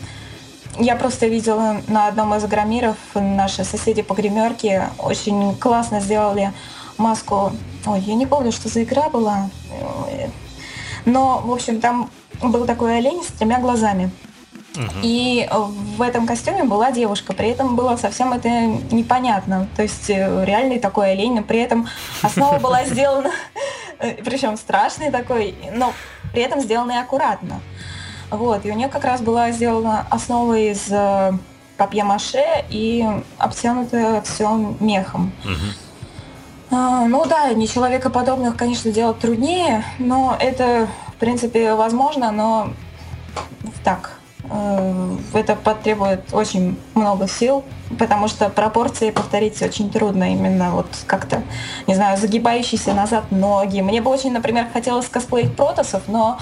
Я 0.78 0.96
просто 0.96 1.26
видела 1.26 1.80
на 1.88 2.06
одном 2.06 2.34
из 2.34 2.44
граммиров, 2.44 2.96
наши 3.14 3.64
соседи 3.64 4.02
по 4.02 4.14
гримерке 4.14 4.88
очень 4.98 5.56
классно 5.56 6.00
сделали 6.00 6.52
маску. 6.96 7.52
Ой, 7.86 8.00
я 8.00 8.14
не 8.14 8.26
помню, 8.26 8.52
что 8.52 8.68
за 8.68 8.84
игра 8.84 9.08
была. 9.08 9.50
Но, 11.04 11.40
в 11.44 11.52
общем, 11.52 11.80
там 11.80 12.10
был 12.40 12.66
такой 12.66 12.98
олень 12.98 13.22
с 13.22 13.26
тремя 13.26 13.58
глазами. 13.58 14.10
И 15.02 15.48
в 15.96 16.02
этом 16.02 16.26
костюме 16.26 16.64
была 16.64 16.92
девушка, 16.92 17.32
при 17.32 17.48
этом 17.48 17.74
было 17.74 17.96
совсем 17.96 18.32
это 18.32 18.48
непонятно. 18.94 19.68
То 19.76 19.82
есть 19.82 20.08
э, 20.08 20.44
реальный 20.44 20.78
такой 20.78 21.12
олень, 21.12 21.34
но 21.34 21.42
при 21.42 21.58
этом 21.58 21.88
основа 22.22 22.58
была 22.58 22.84
сделана, 22.86 23.32
причем 24.24 24.56
страшный 24.56 25.10
такой, 25.10 25.56
но 25.74 25.92
при 26.32 26.42
этом 26.42 26.60
сделанные 26.60 27.00
аккуратно. 27.00 27.60
Вот, 28.30 28.64
и 28.64 28.70
у 28.70 28.74
нее 28.74 28.88
как 28.88 29.04
раз 29.04 29.20
была 29.20 29.50
сделана 29.50 30.06
основа 30.08 30.56
из 30.56 30.86
э, 30.90 31.32
папье-маше 31.76 32.64
и 32.68 33.04
обтянутая 33.38 34.22
все 34.22 34.76
мехом. 34.78 35.32
Угу. 35.44 36.76
А, 36.76 37.06
ну 37.06 37.24
да, 37.26 37.52
не 37.52 37.66
человекоподобных, 37.66 38.56
конечно, 38.56 38.92
делать 38.92 39.18
труднее, 39.18 39.84
но 39.98 40.36
это, 40.38 40.88
в 41.08 41.14
принципе, 41.14 41.74
возможно, 41.74 42.30
но 42.30 42.70
так, 43.82 44.12
э, 44.12 44.19
это 45.32 45.54
потребует 45.54 46.32
очень 46.32 46.76
много 46.94 47.28
сил, 47.28 47.64
потому 47.98 48.28
что 48.28 48.48
пропорции 48.48 49.10
повторить 49.10 49.60
очень 49.62 49.90
трудно. 49.90 50.32
Именно 50.32 50.72
вот 50.72 50.86
как-то, 51.06 51.42
не 51.86 51.94
знаю, 51.94 52.18
загибающиеся 52.18 52.94
назад 52.94 53.30
ноги. 53.30 53.80
Мне 53.80 54.00
бы 54.00 54.10
очень, 54.10 54.32
например, 54.32 54.66
хотелось 54.72 55.06
косплеить 55.06 55.56
протосов, 55.56 56.02
но 56.08 56.38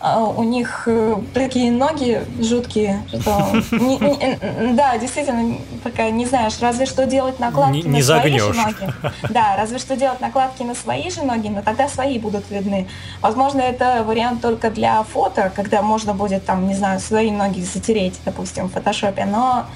а, 0.00 0.22
у 0.24 0.44
них 0.44 0.84
э, 0.86 1.16
такие 1.34 1.72
ноги 1.72 2.24
жуткие, 2.40 3.02
что 3.08 3.50
не, 3.72 3.98
не, 3.98 4.72
да, 4.74 4.96
действительно, 4.96 5.58
пока 5.82 6.08
не 6.10 6.24
знаешь, 6.24 6.54
разве 6.60 6.86
что 6.86 7.04
делать 7.04 7.40
накладки 7.40 7.78
не, 7.78 7.82
на 7.82 7.96
не 7.96 8.02
свои 8.02 8.38
загнешь. 8.38 8.42
же 8.42 8.62
ноги. 8.62 8.92
Да, 9.30 9.56
разве 9.56 9.78
что 9.78 9.96
делать 9.96 10.20
накладки 10.20 10.62
на 10.62 10.76
свои 10.76 11.10
же 11.10 11.22
ноги, 11.22 11.48
но 11.48 11.62
тогда 11.62 11.88
свои 11.88 12.20
будут 12.20 12.48
видны. 12.48 12.86
Возможно, 13.20 13.60
это 13.60 14.04
вариант 14.04 14.40
только 14.40 14.70
для 14.70 15.02
фото, 15.02 15.50
когда 15.54 15.82
можно 15.82 16.14
будет 16.14 16.44
там, 16.44 16.68
не 16.68 16.74
знаю, 16.74 17.00
свои 17.00 17.32
ноги 17.32 17.60
затереть, 17.60 18.20
допустим, 18.24 18.68
в 18.68 18.72
фотошопе, 18.72 19.24
но 19.24 19.66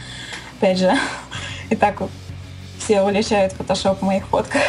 опять 0.58 0.78
же, 0.78 0.92
и 1.70 1.74
так 1.74 2.00
все 2.78 3.02
уличают 3.02 3.54
фотошоп 3.54 3.98
в 3.98 4.02
моих 4.02 4.28
фотках. 4.28 4.62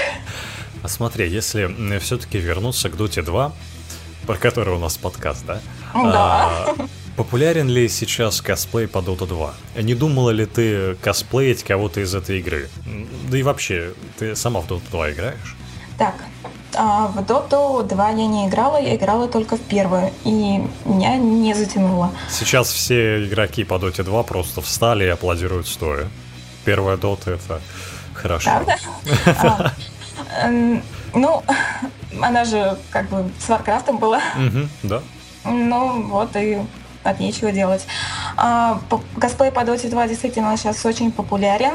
А 0.81 0.87
смотри, 0.87 1.29
если 1.29 1.99
все-таки 1.99 2.39
вернуться 2.39 2.89
к 2.89 2.95
Dota 2.95 3.21
2, 3.21 3.53
про 4.25 4.37
который 4.37 4.75
у 4.75 4.79
нас 4.79 4.97
подкаст, 4.97 5.45
да? 5.45 5.59
Да. 5.93 6.65
А, 6.67 6.75
популярен 7.15 7.67
ли 7.67 7.87
сейчас 7.89 8.41
косплей 8.41 8.87
по 8.87 8.99
Dota 8.99 9.27
2? 9.27 9.53
Не 9.81 9.95
думала 9.95 10.29
ли 10.29 10.45
ты 10.45 10.95
косплеить 10.95 11.63
кого-то 11.63 11.99
из 11.99 12.15
этой 12.15 12.39
игры? 12.39 12.69
Да 13.29 13.37
и 13.37 13.43
вообще, 13.43 13.93
ты 14.17 14.35
сама 14.35 14.61
в 14.61 14.67
Dota 14.67 14.89
2 14.91 15.11
играешь? 15.11 15.55
Так, 15.97 16.15
а, 16.75 17.07
в 17.07 17.19
Dota 17.19 17.83
2 17.83 18.09
я 18.09 18.27
не 18.27 18.47
играла, 18.47 18.81
я 18.81 18.95
играла 18.95 19.27
только 19.27 19.57
в 19.57 19.61
первую, 19.61 20.11
и 20.23 20.63
меня 20.85 21.17
не 21.17 21.53
затянуло. 21.53 22.11
Сейчас 22.29 22.71
все 22.71 23.25
игроки 23.25 23.63
по 23.63 23.75
Dota 23.75 24.03
2 24.03 24.23
просто 24.23 24.61
встали 24.61 25.05
и 25.05 25.07
аплодируют 25.07 25.67
стоя. 25.67 26.07
Первая 26.65 26.97
Dota 26.97 27.35
это 27.35 27.61
хорошо. 28.13 28.49
Правда? 28.49 28.77
А, 30.35 30.47
эм, 30.47 30.81
ну, 31.13 31.43
она 32.21 32.45
же 32.45 32.77
как 32.91 33.09
бы 33.09 33.29
с 33.39 33.49
Варкрафтом 33.49 33.97
была. 33.97 34.21
Угу, 34.35 34.67
да. 34.83 35.01
Ну, 35.45 36.03
вот 36.07 36.35
и 36.35 36.59
от 37.03 37.19
нечего 37.19 37.51
делать. 37.51 37.85
А, 38.37 38.79
косплей 39.19 39.51
по 39.51 39.59
Dota 39.59 39.89
2 39.89 40.07
действительно 40.07 40.55
сейчас 40.57 40.85
очень 40.85 41.11
популярен. 41.11 41.73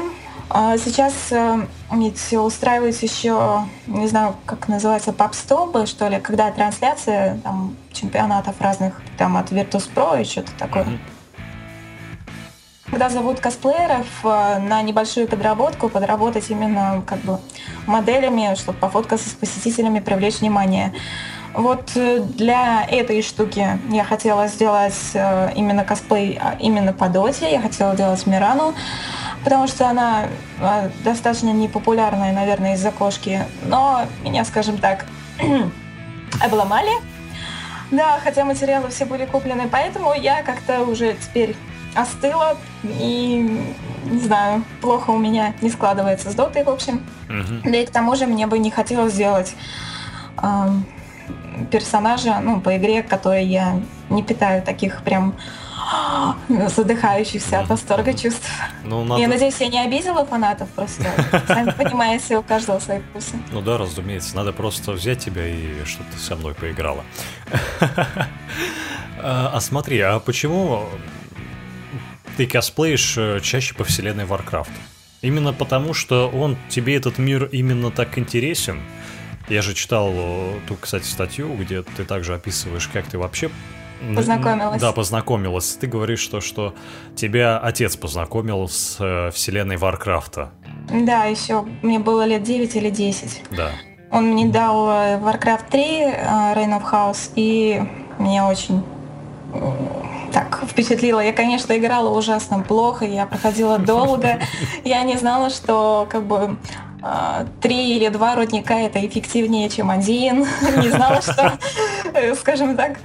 А 0.51 0.79
сейчас 0.79 1.13
э, 1.29 1.67
ведь 1.91 2.33
устраивается 2.33 3.05
еще, 3.05 3.67
не 3.85 4.07
знаю, 4.07 4.35
как 4.47 4.67
называется, 4.67 5.13
папстопы, 5.13 5.85
что 5.85 6.07
ли, 6.07 6.19
когда 6.19 6.49
трансляция 6.49 7.39
там, 7.43 7.75
чемпионатов 7.93 8.59
разных, 8.59 8.99
там 9.19 9.37
от 9.37 9.51
Virtus.pro 9.51 10.19
и 10.19 10.25
что-то 10.25 10.51
такое. 10.57 10.87
Когда 12.89 13.09
зовут 13.09 13.39
косплееров 13.39 14.07
э, 14.23 14.59
на 14.59 14.81
небольшую 14.81 15.27
подработку, 15.27 15.89
подработать 15.89 16.49
именно 16.49 17.03
как 17.05 17.19
бы 17.19 17.39
моделями, 17.85 18.55
чтобы 18.55 18.77
пофоткаться 18.79 19.29
с 19.29 19.33
посетителями, 19.33 19.99
привлечь 19.99 20.39
внимание. 20.39 20.93
Вот 21.53 21.91
э, 21.95 22.19
для 22.19 22.83
этой 22.85 23.21
штуки 23.21 23.79
я 23.89 24.03
хотела 24.03 24.47
сделать 24.47 25.11
э, 25.13 25.51
именно 25.55 25.83
косплей 25.83 26.39
а, 26.41 26.55
именно 26.59 26.93
по 26.93 27.09
доте, 27.09 27.51
я 27.51 27.61
хотела 27.61 27.95
делать 27.95 28.25
Мирану, 28.25 28.73
потому 29.43 29.67
что 29.67 29.87
она 29.87 30.25
достаточно 31.03 31.51
непопулярная, 31.51 32.33
наверное, 32.33 32.73
из-за 32.73 32.91
кошки, 32.91 33.43
но 33.65 34.05
меня, 34.23 34.43
скажем 34.45 34.77
так, 34.77 35.05
обломали. 36.43 36.91
Да, 37.91 38.19
хотя 38.23 38.45
материалы 38.45 38.89
все 38.89 39.05
были 39.05 39.25
куплены, 39.25 39.67
поэтому 39.71 40.13
я 40.13 40.43
как-то 40.43 40.81
уже 40.83 41.13
теперь 41.13 41.55
остыла 41.95 42.57
и 42.83 43.63
не 44.05 44.19
знаю, 44.19 44.63
плохо 44.81 45.11
у 45.11 45.17
меня 45.17 45.53
не 45.61 45.69
складывается 45.69 46.31
с 46.31 46.35
дотой, 46.35 46.63
в 46.63 46.69
общем. 46.69 47.03
Угу. 47.27 47.71
Да 47.71 47.77
и 47.77 47.85
к 47.85 47.91
тому 47.91 48.15
же 48.15 48.25
мне 48.25 48.47
бы 48.47 48.59
не 48.59 48.71
хотелось 48.71 49.13
сделать 49.13 49.55
э, 50.41 50.69
персонажа, 51.71 52.39
ну, 52.41 52.61
по 52.61 52.77
игре, 52.77 53.03
которой 53.03 53.45
я 53.45 53.79
не 54.09 54.23
питаю 54.23 54.61
таких 54.63 55.03
прям 55.03 55.35
задыхающихся 56.49 57.59
от 57.59 57.69
восторга 57.69 58.13
чувств. 58.13 58.49
Ну, 58.83 59.03
надо... 59.03 59.21
Я 59.21 59.27
надеюсь, 59.27 59.59
я 59.59 59.67
не 59.67 59.79
обидела 59.79 60.25
фанатов 60.25 60.69
просто. 60.69 61.05
Сами 61.47 61.71
понимаете, 61.71 62.37
у 62.37 62.43
каждого 62.43 62.79
свои 62.79 62.99
вкусы. 62.99 63.35
Ну 63.51 63.61
да, 63.61 63.77
разумеется. 63.77 64.35
Надо 64.35 64.53
просто 64.53 64.91
взять 64.91 65.19
тебя 65.19 65.47
и 65.47 65.83
чтобы 65.85 66.09
ты 66.11 66.17
со 66.17 66.35
мной 66.35 66.53
поиграла. 66.53 67.03
А 69.21 69.59
смотри, 69.59 69.99
а 69.99 70.19
почему 70.19 70.85
ты 72.39 72.47
косплеишь 72.47 73.17
э, 73.17 73.41
чаще 73.41 73.75
по 73.75 73.83
вселенной 73.83 74.23
Warcraft? 74.23 74.69
Именно 75.21 75.51
потому, 75.51 75.93
что 75.93 76.29
он 76.29 76.55
тебе 76.69 76.95
этот 76.95 77.17
мир 77.17 77.43
именно 77.51 77.91
так 77.91 78.17
интересен. 78.17 78.79
Я 79.49 79.61
же 79.61 79.73
читал 79.73 80.09
э, 80.13 80.59
ту, 80.65 80.77
кстати, 80.79 81.03
статью, 81.03 81.53
где 81.55 81.81
ты 81.81 82.05
также 82.05 82.33
описываешь, 82.33 82.87
как 82.87 83.07
ты 83.07 83.17
вообще 83.17 83.51
Познакомилась. 84.15 84.79
Да, 84.79 84.93
познакомилась. 84.93 85.73
Ты 85.73 85.87
говоришь, 85.87 86.21
что, 86.21 86.39
что 86.39 86.73
тебя 87.13 87.57
отец 87.57 87.97
познакомил 87.97 88.69
с 88.69 88.95
э, 89.01 89.31
вселенной 89.31 89.75
Варкрафта. 89.75 90.51
Да, 90.89 91.25
еще 91.25 91.65
мне 91.81 91.99
было 91.99 92.25
лет 92.25 92.43
9 92.43 92.73
или 92.77 92.89
10. 92.89 93.41
Да. 93.51 93.71
Он 94.11 94.27
мне 94.27 94.47
дал 94.47 94.87
Warcraft 94.87 95.69
3, 95.69 95.81
э, 95.81 96.13
Reign 96.55 96.81
of 96.81 96.89
House, 96.89 97.31
и 97.35 97.81
меня 98.17 98.47
очень 98.47 98.81
так 100.31 100.63
впечатлило. 100.67 101.19
Я, 101.19 101.33
конечно, 101.33 101.77
играла 101.77 102.09
ужасно 102.09 102.59
плохо, 102.59 103.05
я 103.05 103.25
проходила 103.25 103.77
долго. 103.77 104.39
Я 104.83 105.03
не 105.03 105.17
знала, 105.17 105.49
что 105.49 106.07
как 106.09 106.23
бы 106.23 106.57
а, 107.01 107.45
три 107.61 107.95
или 107.95 108.09
два 108.09 108.35
родника 108.35 108.75
это 108.75 109.05
эффективнее, 109.05 109.69
чем 109.69 109.89
один. 109.89 110.45
Не 110.77 110.89
знала, 110.89 111.21
что, 111.21 111.57
э, 112.13 112.35
скажем 112.35 112.75
так, 112.75 112.97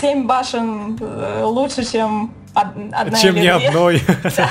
семь 0.00 0.26
башен 0.26 0.98
э, 1.00 1.42
лучше, 1.44 1.90
чем 1.90 2.32
одна 2.54 3.18
Чем 3.18 3.36
или 3.36 3.42
не 3.42 3.58
две. 3.58 3.68
одной. 3.68 4.02
Да. 4.36 4.50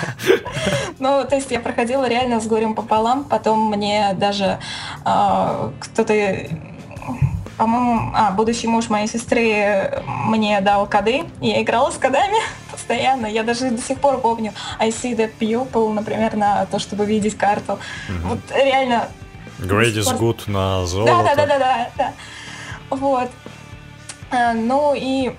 Ну, 0.99 1.23
то 1.27 1.35
есть 1.35 1.51
я 1.51 1.59
проходила 1.59 2.07
реально 2.07 2.39
с 2.39 2.47
горем 2.47 2.73
пополам. 2.73 3.23
Потом 3.23 3.69
мне 3.69 4.15
даже 4.15 4.59
э, 5.05 5.71
кто-то 5.79 6.13
по-моему, 7.57 8.11
а, 8.13 8.31
будущий 8.31 8.67
муж 8.67 8.89
моей 8.89 9.07
сестры 9.07 10.03
мне 10.25 10.61
дал 10.61 10.87
коды, 10.87 11.23
и 11.41 11.47
я 11.47 11.61
играла 11.61 11.91
с 11.91 11.95
кодами 11.95 12.37
постоянно. 12.71 13.25
Я 13.25 13.43
даже 13.43 13.69
до 13.69 13.81
сих 13.81 13.99
пор 13.99 14.19
помню 14.19 14.53
I 14.79 14.89
see 14.89 15.15
that 15.15 15.31
pupil, 15.39 15.93
например, 15.93 16.35
на 16.35 16.65
то, 16.65 16.79
чтобы 16.79 17.05
видеть 17.05 17.37
карту. 17.37 17.79
Mm-hmm. 18.09 18.27
Вот 18.27 18.39
реально... 18.55 19.07
Greed 19.59 19.93
is 19.93 20.17
good 20.17 20.49
на 20.49 20.85
золото. 20.85 21.23
Да, 21.23 21.35
да, 21.35 21.45
да, 21.45 21.59
да, 21.59 21.89
да. 21.97 22.13
Вот. 22.89 23.29
А, 24.31 24.53
ну 24.53 24.95
и 24.95 25.31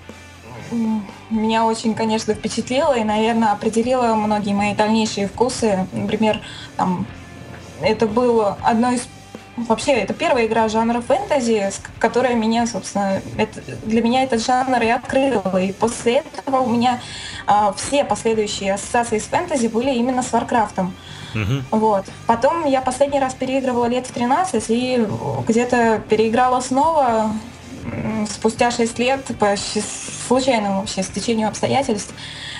меня 1.29 1.65
очень, 1.65 1.93
конечно, 1.93 2.33
впечатлило 2.33 2.97
и, 2.97 3.03
наверное, 3.03 3.51
определило 3.51 4.15
многие 4.15 4.53
мои 4.53 4.73
дальнейшие 4.73 5.27
вкусы. 5.27 5.87
Например, 5.91 6.39
там, 6.77 7.05
это 7.81 8.07
было 8.07 8.57
одно 8.61 8.91
из 8.91 9.07
Вообще, 9.55 9.91
это 9.93 10.13
первая 10.13 10.47
игра 10.47 10.67
жанра 10.67 11.01
фэнтези, 11.01 11.69
которая 11.99 12.33
меня, 12.33 12.65
собственно, 12.65 13.21
это, 13.37 13.61
для 13.83 14.01
меня 14.01 14.23
этот 14.23 14.43
жанр 14.43 14.81
и 14.81 14.87
открыла. 14.87 15.61
И 15.61 15.71
после 15.71 16.23
этого 16.37 16.61
у 16.61 16.69
меня 16.69 16.99
а, 17.45 17.71
все 17.73 18.03
последующие 18.03 18.73
ассоциации 18.73 19.19
с 19.19 19.25
фэнтези 19.25 19.67
были 19.67 19.91
именно 19.93 20.23
с 20.23 20.31
Варкрафтом. 20.31 20.95
Угу. 21.35 21.79
Вот. 21.79 22.05
Потом 22.25 22.65
я 22.65 22.81
последний 22.81 23.19
раз 23.19 23.35
переигрывала 23.35 23.85
лет 23.85 24.07
в 24.07 24.11
13 24.11 24.65
и 24.69 25.07
где-то 25.47 26.01
переиграла 26.09 26.59
снова 26.59 27.31
спустя 28.29 28.71
6 28.71 28.99
лет 28.99 29.31
по 29.39 29.55
случайному 30.27 30.81
вообще 30.81 31.03
стечению 31.03 31.47
обстоятельств. 31.47 32.13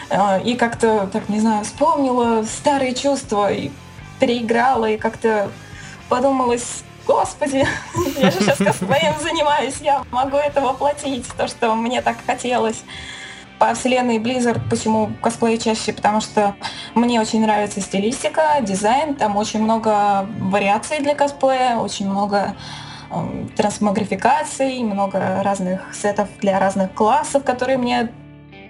А, 0.10 0.38
и 0.38 0.56
как-то, 0.56 1.10
так 1.12 1.30
не 1.30 1.40
знаю, 1.40 1.64
вспомнила 1.66 2.44
старые 2.44 2.94
чувства 2.94 3.52
и 3.52 3.72
переиграла, 4.20 4.90
и 4.92 4.98
как-то 4.98 5.50
подумалось, 6.14 6.84
господи, 7.08 7.66
я 8.18 8.30
же 8.30 8.40
сейчас 8.40 8.60
косплеем 8.60 9.16
занимаюсь, 9.20 9.78
я 9.82 10.04
могу 10.12 10.38
это 10.38 10.62
воплотить, 10.62 11.28
то, 11.36 11.48
что 11.48 11.74
мне 11.74 12.04
так 12.04 12.18
хотелось. 12.24 12.84
По 13.58 13.74
вселенной 13.74 14.20
Blizzard 14.20 14.62
почему 14.70 15.12
косплей 15.24 15.58
чаще? 15.58 15.92
Потому 15.92 16.22
что 16.22 16.54
мне 16.94 17.20
очень 17.20 17.42
нравится 17.42 17.82
стилистика, 17.82 18.60
дизайн, 18.62 19.16
там 19.16 19.38
очень 19.38 19.64
много 19.64 20.28
вариаций 20.40 21.00
для 21.00 21.16
косплея, 21.16 21.78
очень 21.78 22.08
много 22.08 22.54
э, 23.10 23.46
трансмогрификаций, 23.58 24.84
много 24.84 25.42
разных 25.42 25.96
сетов 25.96 26.30
для 26.42 26.60
разных 26.60 26.94
классов, 26.94 27.44
которые 27.44 27.80
мне 27.80 28.12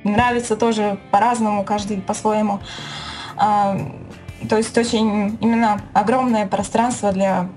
нравятся 0.05 0.55
тоже 0.55 0.97
по-разному, 1.11 1.65
каждый 1.65 1.99
по-своему. 1.99 2.61
Э, 3.37 3.79
то 4.49 4.57
есть 4.57 4.77
очень 4.77 5.37
именно 5.41 5.81
огромное 5.93 6.47
пространство 6.47 7.11
для 7.11 7.49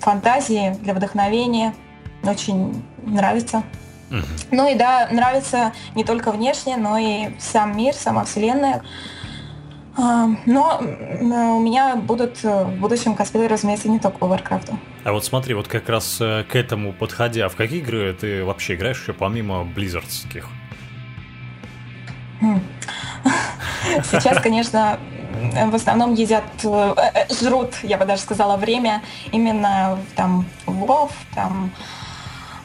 фантазии, 0.00 0.74
для 0.82 0.94
вдохновения. 0.94 1.74
Очень 2.22 2.82
нравится. 3.04 3.62
Угу. 4.10 4.22
Ну 4.52 4.72
и 4.72 4.74
да, 4.74 5.08
нравится 5.10 5.72
не 5.94 6.04
только 6.04 6.32
внешне, 6.32 6.76
но 6.76 6.98
и 6.98 7.28
сам 7.38 7.76
мир, 7.76 7.94
сама 7.94 8.24
вселенная. 8.24 8.82
А, 9.96 10.28
но 10.46 10.78
у 10.80 11.60
меня 11.60 11.96
будут 11.96 12.42
в 12.42 12.66
будущем 12.78 13.14
косплеи, 13.14 13.46
разумеется, 13.46 13.88
не 13.88 13.98
только 13.98 14.18
по 14.18 14.26
Варкрафту. 14.26 14.78
А 15.04 15.12
вот 15.12 15.24
смотри, 15.24 15.54
вот 15.54 15.68
как 15.68 15.88
раз 15.88 16.18
э, 16.20 16.44
к 16.44 16.54
этому 16.54 16.92
подходя, 16.92 17.48
в 17.48 17.56
какие 17.56 17.80
игры 17.80 18.16
ты 18.18 18.44
вообще 18.44 18.74
играешь 18.74 19.00
еще 19.00 19.12
помимо 19.12 19.64
близзардских? 19.64 20.48
Хм. 22.40 22.60
Сейчас, 24.04 24.40
конечно, 24.40 25.00
в 25.70 25.74
основном 25.74 26.14
едят, 26.14 26.44
э, 26.64 26.94
э, 27.14 27.34
жрут, 27.34 27.74
я 27.82 27.98
бы 27.98 28.04
даже 28.04 28.22
сказала, 28.22 28.56
время 28.56 29.02
именно 29.32 29.98
там 30.16 30.46
Вов, 30.66 31.12
там 31.34 31.72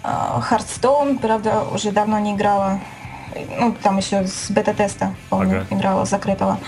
Hearthstone, 0.04 1.18
правда, 1.18 1.64
уже 1.74 1.92
давно 1.92 2.20
не 2.20 2.34
играла. 2.34 2.80
Ну, 3.58 3.74
там 3.82 3.98
еще 3.98 4.28
с 4.28 4.52
бета-теста, 4.52 5.16
помню, 5.30 5.62
ага. 5.62 5.76
играла 5.76 6.06
закрытого. 6.06 6.60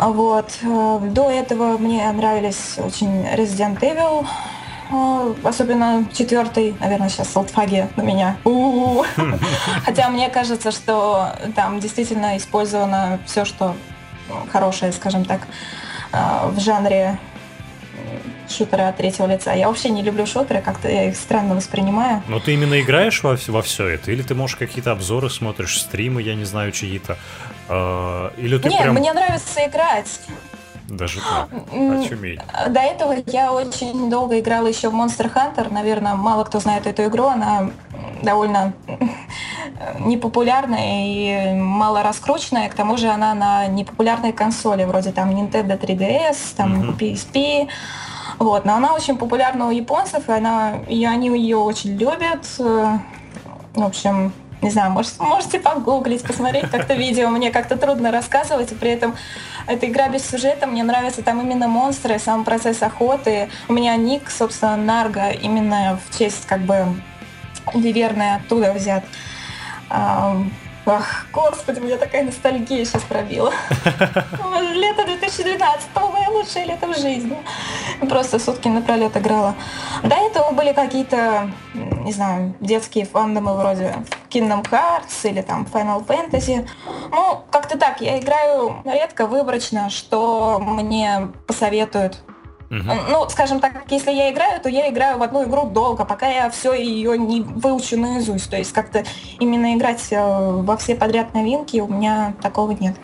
Вот. 0.00 0.58
Э, 0.62 0.98
до 1.02 1.30
этого 1.30 1.76
мне 1.76 2.10
нравились 2.10 2.78
очень 2.78 3.26
Resident 3.26 3.78
Evil, 3.80 4.26
особенно 5.44 6.06
четвертый, 6.12 6.74
наверное, 6.80 7.08
сейчас 7.08 7.28
Солтфаги 7.28 7.88
на 7.96 8.02
меня. 8.02 8.36
Хотя 9.84 10.08
мне 10.08 10.28
кажется, 10.30 10.72
что 10.72 11.32
там 11.54 11.78
действительно 11.78 12.36
использовано 12.36 13.20
все, 13.26 13.44
что 13.44 13.76
хорошее, 14.50 14.92
скажем 14.92 15.24
так, 15.24 15.40
а, 16.12 16.48
в 16.48 16.60
жанре 16.60 17.18
шутера 18.50 18.88
от 18.88 18.96
третьего 18.96 19.26
лица. 19.26 19.54
Я 19.54 19.68
вообще 19.68 19.90
не 19.90 20.02
люблю 20.02 20.26
шутеры, 20.26 20.60
как-то 20.60 20.88
я 20.88 21.08
их 21.08 21.16
странно 21.16 21.54
воспринимаю. 21.54 22.22
Но 22.28 22.40
ты 22.40 22.54
именно 22.54 22.80
играешь 22.80 23.22
во, 23.22 23.36
во 23.48 23.62
все 23.62 23.86
это? 23.86 24.10
Или 24.10 24.22
ты, 24.22 24.34
можешь 24.34 24.56
какие-то 24.56 24.92
обзоры 24.92 25.30
смотришь, 25.30 25.80
стримы, 25.80 26.22
я 26.22 26.34
не 26.34 26.44
знаю, 26.44 26.72
чьи-то? 26.72 27.16
Э, 27.68 28.30
или 28.36 28.58
ты 28.58 28.68
Нет, 28.68 28.82
прям... 28.82 28.94
мне 28.94 29.12
нравится 29.12 29.66
играть. 29.66 30.20
Даже 30.90 31.20
так. 31.20 31.48
Очуметь. 31.72 32.40
До 32.68 32.80
этого 32.80 33.14
я 33.26 33.52
очень 33.52 34.10
долго 34.10 34.40
играла 34.40 34.66
еще 34.66 34.90
в 34.90 34.94
Monster 34.94 35.32
Hunter. 35.32 35.72
Наверное, 35.72 36.14
мало 36.14 36.44
кто 36.44 36.58
знает 36.58 36.86
эту 36.86 37.04
игру. 37.04 37.26
Она 37.26 37.70
довольно 38.22 38.72
непопулярная 40.00 41.06
и 41.06 41.54
мало 41.54 42.02
раскрученная. 42.02 42.68
К 42.68 42.74
тому 42.74 42.96
же 42.96 43.08
она 43.08 43.34
на 43.34 43.66
непопулярной 43.68 44.32
консоли, 44.32 44.84
вроде 44.84 45.12
там 45.12 45.30
Nintendo 45.30 45.78
3DS, 45.78 46.56
там 46.56 46.90
mm-hmm. 46.90 46.98
PSP. 46.98 47.68
Вот, 48.38 48.64
но 48.64 48.74
она 48.74 48.94
очень 48.94 49.16
популярна 49.16 49.68
у 49.68 49.70
японцев, 49.70 50.28
и, 50.28 50.32
она, 50.32 50.78
и 50.88 51.04
они 51.04 51.28
ее 51.28 51.58
очень 51.58 51.96
любят. 51.96 52.46
В 52.58 53.82
общем, 53.82 54.32
не 54.62 54.70
знаю, 54.70 54.90
может, 54.90 55.18
можете 55.20 55.58
погуглить, 55.58 56.22
посмотреть 56.22 56.70
как-то 56.70 56.94
видео. 56.94 57.28
Мне 57.28 57.50
как-то 57.50 57.76
трудно 57.76 58.10
рассказывать, 58.10 58.72
и 58.72 58.74
при 58.74 58.90
этом 58.90 59.14
эта 59.66 59.86
игра 59.86 60.08
без 60.08 60.28
сюжета. 60.28 60.66
Мне 60.66 60.82
нравятся 60.82 61.22
там 61.22 61.40
именно 61.40 61.68
монстры, 61.68 62.18
сам 62.18 62.44
процесс 62.44 62.82
охоты. 62.82 63.48
У 63.68 63.72
меня 63.72 63.96
ник, 63.96 64.30
собственно, 64.30 64.76
Нарго, 64.76 65.30
именно 65.30 65.98
в 66.04 66.18
честь 66.18 66.46
как 66.46 66.60
бы 66.62 66.86
Виверны 67.74 68.34
оттуда 68.34 68.72
взят. 68.72 69.04
Ах, 70.92 71.26
господи, 71.32 71.78
меня 71.78 71.96
такая 71.96 72.24
ностальгия 72.24 72.84
сейчас 72.84 73.04
пробила. 73.04 73.52
Лето 74.74 75.04
2012, 75.04 75.88
мое 75.94 76.28
лучшее 76.30 76.64
лето 76.64 76.88
в 76.88 76.98
жизни. 76.98 77.38
Просто 78.08 78.40
сутки 78.40 78.66
напролет 78.66 79.16
играла. 79.16 79.54
До 80.02 80.16
этого 80.16 80.50
были 80.50 80.72
какие-то, 80.72 81.48
не 81.74 82.12
знаю, 82.12 82.56
детские 82.58 83.04
фандомы 83.04 83.56
вроде 83.56 83.94
Kingdom 84.30 84.68
Hearts 84.68 85.30
или 85.30 85.42
там 85.42 85.64
Final 85.72 86.04
Fantasy. 86.04 86.68
Ну, 87.12 87.44
как-то 87.52 87.78
так, 87.78 88.00
я 88.00 88.18
играю 88.18 88.82
редко, 88.84 89.28
выборочно, 89.28 89.90
что 89.90 90.58
мне 90.58 91.28
посоветуют 91.46 92.20
Ну, 92.70 93.28
скажем 93.28 93.60
так, 93.60 93.72
если 93.90 94.12
я 94.12 94.32
играю, 94.32 94.60
то 94.60 94.68
я 94.68 94.88
играю 94.90 95.18
в 95.18 95.22
одну 95.22 95.44
игру 95.44 95.68
долго, 95.68 96.04
пока 96.04 96.28
я 96.28 96.48
все 96.50 96.72
ее 96.72 97.18
не 97.18 97.40
выучу 97.40 97.98
наизусть. 97.98 98.48
То 98.48 98.56
есть 98.56 98.72
как-то 98.72 99.04
именно 99.40 99.76
играть 99.76 100.06
э, 100.12 100.16
во 100.16 100.76
все 100.76 100.94
подряд 100.94 101.34
новинки 101.34 101.78
у 101.80 101.88
меня 101.88 102.32
такого 102.40 102.70
нет. 102.70 102.94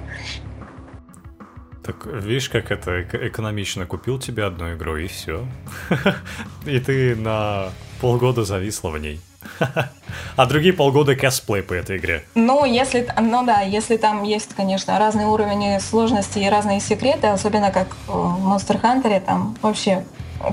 Так 1.83 2.07
видишь, 2.07 2.49
как 2.49 2.71
это 2.71 3.03
экономично 3.03 3.87
купил 3.87 4.21
тебе 4.21 4.45
одну 4.45 4.75
игру 4.75 4.97
и 4.97 5.09
все. 5.09 5.47
И 6.67 6.79
ты 6.79 7.17
на 7.17 7.71
полгода 8.01 8.45
зависла 8.45 8.91
в 8.91 8.99
ней. 8.99 9.21
А 10.37 10.47
другие 10.47 10.73
полгода 10.73 11.17
косплей 11.17 11.63
по 11.63 11.73
этой 11.73 11.97
игре. 11.97 12.25
Ну, 12.35 12.65
если, 12.65 13.09
ну 13.21 13.45
да, 13.45 13.61
если 13.61 13.97
там 13.97 14.23
есть, 14.23 14.55
конечно, 14.55 14.99
разные 14.99 15.27
уровни 15.27 15.79
сложности 15.79 16.39
и 16.39 16.49
разные 16.49 16.81
секреты, 16.81 17.29
особенно 17.29 17.71
как 17.71 17.89
в 18.07 18.47
Monster 18.47 18.81
Hunter, 18.81 19.21
там 19.21 19.57
вообще 19.63 20.05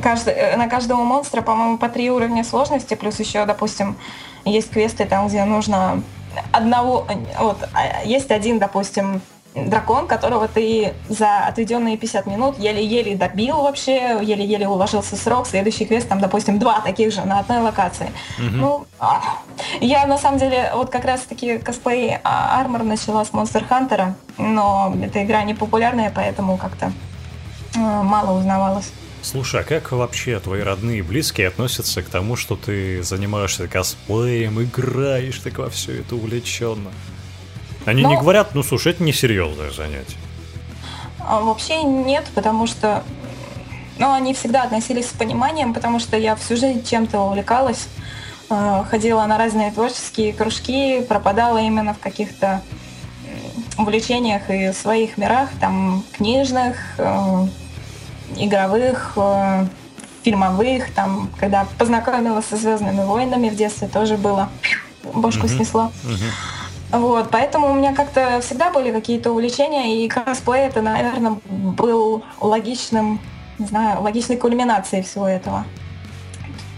каждый, 0.01 0.34
э, 0.34 0.58
на 0.58 0.67
каждого 0.67 1.03
монстра, 1.03 1.41
по-моему, 1.41 1.77
по 1.77 1.89
три 1.89 2.10
уровня 2.10 2.43
сложности, 2.43 2.93
плюс 2.95 3.19
еще, 3.19 3.45
допустим, 3.45 3.97
есть 4.45 4.71
квесты 4.71 5.06
там, 5.06 5.27
где 5.27 5.43
нужно 5.43 6.01
одного, 6.51 7.08
вот, 7.39 7.58
а, 7.73 8.03
есть 8.03 8.32
один, 8.32 8.60
допустим, 8.60 9.21
дракон, 9.55 10.07
которого 10.07 10.47
ты 10.47 10.93
за 11.09 11.45
отведенные 11.47 11.97
50 11.97 12.25
минут 12.25 12.57
еле-еле 12.57 13.15
добил 13.15 13.61
вообще, 13.61 14.19
еле-еле 14.21 14.67
уложился 14.67 15.15
срок. 15.15 15.47
Следующий 15.47 15.85
квест, 15.85 16.07
там, 16.07 16.19
допустим, 16.19 16.59
два 16.59 16.81
таких 16.81 17.13
же 17.13 17.23
на 17.25 17.39
одной 17.39 17.59
локации. 17.59 18.11
Угу. 18.37 18.55
Ну, 18.55 18.87
а, 18.99 19.21
я 19.79 20.05
на 20.07 20.17
самом 20.17 20.39
деле 20.39 20.71
вот 20.73 20.89
как 20.89 21.05
раз-таки 21.05 21.57
косплей 21.57 22.17
Армор 22.23 22.83
начала 22.83 23.23
с 23.23 23.29
Monster 23.29 23.67
Hunter, 23.69 24.13
но 24.37 24.95
эта 25.03 25.23
игра 25.23 25.43
не 25.43 25.53
популярная, 25.53 26.11
поэтому 26.13 26.57
как-то 26.57 26.91
э, 27.75 27.79
мало 27.79 28.37
узнавалась. 28.37 28.91
Слушай, 29.21 29.61
а 29.61 29.63
как 29.63 29.93
вообще 29.93 30.37
твои 30.39 30.61
родные 30.61 30.99
и 30.99 31.01
близкие 31.01 31.47
относятся 31.47 32.01
к 32.01 32.09
тому, 32.09 32.35
что 32.35 32.57
ты 32.57 33.01
занимаешься 33.03 33.69
косплеем, 33.69 34.61
играешь 34.61 35.39
так 35.39 35.59
во 35.59 35.69
все 35.69 35.99
это 36.01 36.15
увлеченно? 36.15 36.91
Они 37.85 38.03
Но... 38.03 38.09
не 38.09 38.17
говорят, 38.17 38.55
ну 38.55 38.63
слушай, 38.63 38.93
это 38.93 39.03
несерьезное 39.03 39.71
занятие. 39.71 40.17
А, 41.19 41.41
вообще 41.41 41.83
нет, 41.83 42.25
потому 42.35 42.67
что 42.67 43.03
ну, 43.97 44.11
они 44.11 44.33
всегда 44.33 44.63
относились 44.63 45.09
с 45.09 45.13
пониманием, 45.13 45.73
потому 45.73 45.99
что 45.99 46.17
я 46.17 46.35
всю 46.35 46.57
жизнь 46.57 46.83
чем-то 46.83 47.19
увлекалась, 47.19 47.87
а, 48.49 48.83
ходила 48.89 49.25
на 49.25 49.37
разные 49.37 49.71
творческие 49.71 50.33
кружки, 50.33 51.01
пропадала 51.01 51.59
именно 51.59 51.93
в 51.93 51.99
каких-то 51.99 52.61
увлечениях 53.77 54.49
и 54.49 54.71
своих 54.73 55.17
мирах, 55.17 55.49
там 55.59 56.03
книжных, 56.13 56.77
э, 56.97 57.47
игровых, 58.37 59.13
э, 59.15 59.65
фильмовых, 60.23 60.93
там, 60.93 61.29
когда 61.39 61.65
познакомилась 61.77 62.45
со 62.45 62.55
Звездными 62.55 63.03
войнами 63.03 63.49
в 63.49 63.55
детстве, 63.55 63.87
тоже 63.87 64.17
было. 64.17 64.49
Бошку 65.13 65.47
uh-huh. 65.47 65.55
снесло. 65.55 65.91
Uh-huh. 66.03 66.62
Вот, 66.93 67.32
поэтому 67.32 67.71
у 67.71 67.73
меня 67.73 67.95
как-то 67.95 68.39
всегда 68.41 68.71
были 68.71 68.91
какие-то 68.91 69.32
увлечения, 69.32 69.97
и 70.06 70.08
косплей 70.08 70.67
это, 70.67 70.84
наверное, 70.84 71.39
был 71.49 72.23
логичным, 72.39 73.19
не 73.58 73.65
знаю, 73.65 73.99
логичной 74.03 74.38
кульминацией 74.38 75.01
всего 75.01 75.27
этого. 75.27 75.65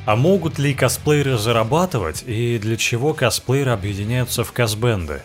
А 0.06 0.15
могут 0.15 0.58
ли 0.58 0.73
косплееры 0.73 1.38
зарабатывать, 1.38 2.23
и 2.25 2.58
для 2.60 2.78
чего 2.78 3.13
косплееры 3.13 3.71
объединяются 3.71 4.45
в 4.45 4.54
косбенды? 4.54 5.21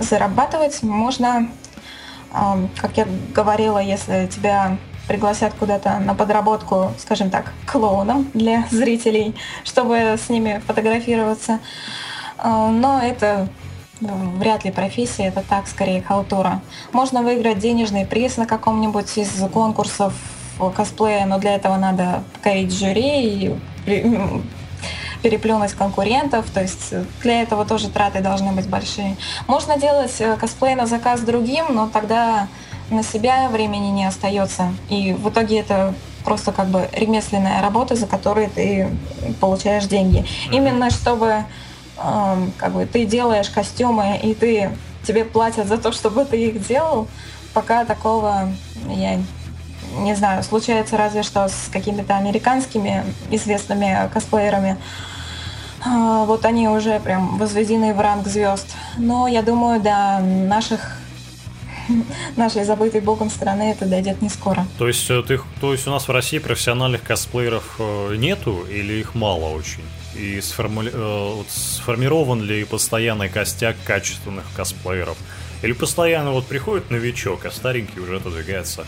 Зарабатывать 0.00 0.82
можно, 0.82 1.48
как 2.32 2.96
я 2.96 3.06
говорила, 3.32 3.78
если 3.78 4.26
тебя 4.26 4.76
пригласят 5.06 5.54
куда-то 5.54 6.00
на 6.00 6.16
подработку, 6.16 6.92
скажем 6.98 7.30
так, 7.30 7.52
клоуном 7.64 8.28
для 8.34 8.66
зрителей, 8.72 9.36
чтобы 9.62 10.16
с 10.18 10.28
ними 10.28 10.60
фотографироваться. 10.66 11.60
Но 12.42 13.00
это 13.02 13.48
вряд 14.00 14.64
ли 14.64 14.70
профессия, 14.70 15.24
это 15.24 15.42
так, 15.48 15.66
скорее 15.66 16.02
халтура. 16.02 16.60
Можно 16.92 17.22
выиграть 17.22 17.58
денежный 17.58 18.06
приз 18.06 18.36
на 18.36 18.46
каком-нибудь 18.46 19.18
из 19.18 19.30
конкурсов 19.52 20.14
косплея, 20.74 21.26
но 21.26 21.38
для 21.38 21.54
этого 21.54 21.76
надо 21.76 22.24
покорить 22.34 22.72
жюри 22.72 23.24
и 23.24 23.56
переплюнуть 25.22 25.72
конкурентов, 25.72 26.46
то 26.50 26.60
есть 26.60 26.94
для 27.22 27.42
этого 27.42 27.64
тоже 27.64 27.88
траты 27.88 28.20
должны 28.20 28.52
быть 28.52 28.68
большие. 28.68 29.16
Можно 29.46 29.78
делать 29.78 30.14
э, 30.20 30.36
косплей 30.36 30.74
на 30.74 30.86
заказ 30.86 31.20
другим, 31.20 31.66
но 31.70 31.88
тогда 31.88 32.48
на 32.90 33.02
себя 33.02 33.48
времени 33.48 33.88
не 33.88 34.04
остается. 34.04 34.72
И 34.88 35.12
в 35.12 35.28
итоге 35.28 35.60
это 35.60 35.94
просто 36.24 36.52
как 36.52 36.68
бы 36.68 36.88
ремесленная 36.92 37.60
работа, 37.62 37.96
за 37.96 38.06
которую 38.06 38.50
ты 38.50 38.88
получаешь 39.40 39.84
деньги. 39.84 40.18
Mm-hmm. 40.18 40.56
Именно 40.56 40.90
чтобы 40.90 41.44
как 42.58 42.72
бы 42.72 42.86
ты 42.86 43.04
делаешь 43.04 43.50
костюмы, 43.50 44.18
и 44.22 44.34
ты 44.34 44.70
тебе 45.06 45.24
платят 45.24 45.66
за 45.66 45.78
то, 45.78 45.92
чтобы 45.92 46.24
ты 46.24 46.36
их 46.46 46.66
делал, 46.66 47.08
пока 47.54 47.84
такого 47.84 48.52
я 48.88 49.18
не 49.96 50.14
знаю, 50.14 50.42
случается 50.42 50.96
разве 50.96 51.22
что 51.22 51.48
с 51.48 51.68
какими-то 51.72 52.16
американскими 52.16 53.04
известными 53.30 54.08
косплеерами. 54.12 54.76
А, 55.84 56.24
вот 56.24 56.44
они 56.44 56.68
уже 56.68 57.00
прям 57.00 57.38
возведены 57.38 57.94
в 57.94 58.00
ранг 58.00 58.26
звезд. 58.26 58.66
Но 58.96 59.28
я 59.28 59.42
думаю, 59.42 59.80
до 59.80 60.18
наших 60.20 60.98
нашей 62.36 62.64
забытой 62.64 63.00
богом 63.00 63.30
страны 63.30 63.70
это 63.72 63.86
дойдет 63.86 64.20
не 64.22 64.28
скоро. 64.28 64.66
То 64.78 64.88
есть, 64.88 65.08
э, 65.10 65.22
ты, 65.22 65.40
то 65.60 65.72
есть 65.72 65.86
у 65.86 65.90
нас 65.90 66.08
в 66.08 66.10
России 66.10 66.38
профессиональных 66.38 67.02
косплееров 67.02 67.76
э, 67.78 68.16
нету 68.16 68.64
или 68.70 68.94
их 68.94 69.14
мало 69.14 69.50
очень? 69.50 69.82
И 70.14 70.40
сформули... 70.40 70.90
Э, 70.92 71.42
сформирован 71.48 72.42
ли 72.42 72.64
постоянный 72.64 73.28
костяк 73.28 73.76
качественных 73.84 74.44
косплееров? 74.56 75.16
Или 75.62 75.72
постоянно 75.72 76.32
вот 76.32 76.46
приходит 76.46 76.90
новичок, 76.90 77.44
а 77.44 77.50
старенький 77.50 77.98
уже 78.00 78.16
отодвигается 78.16 78.86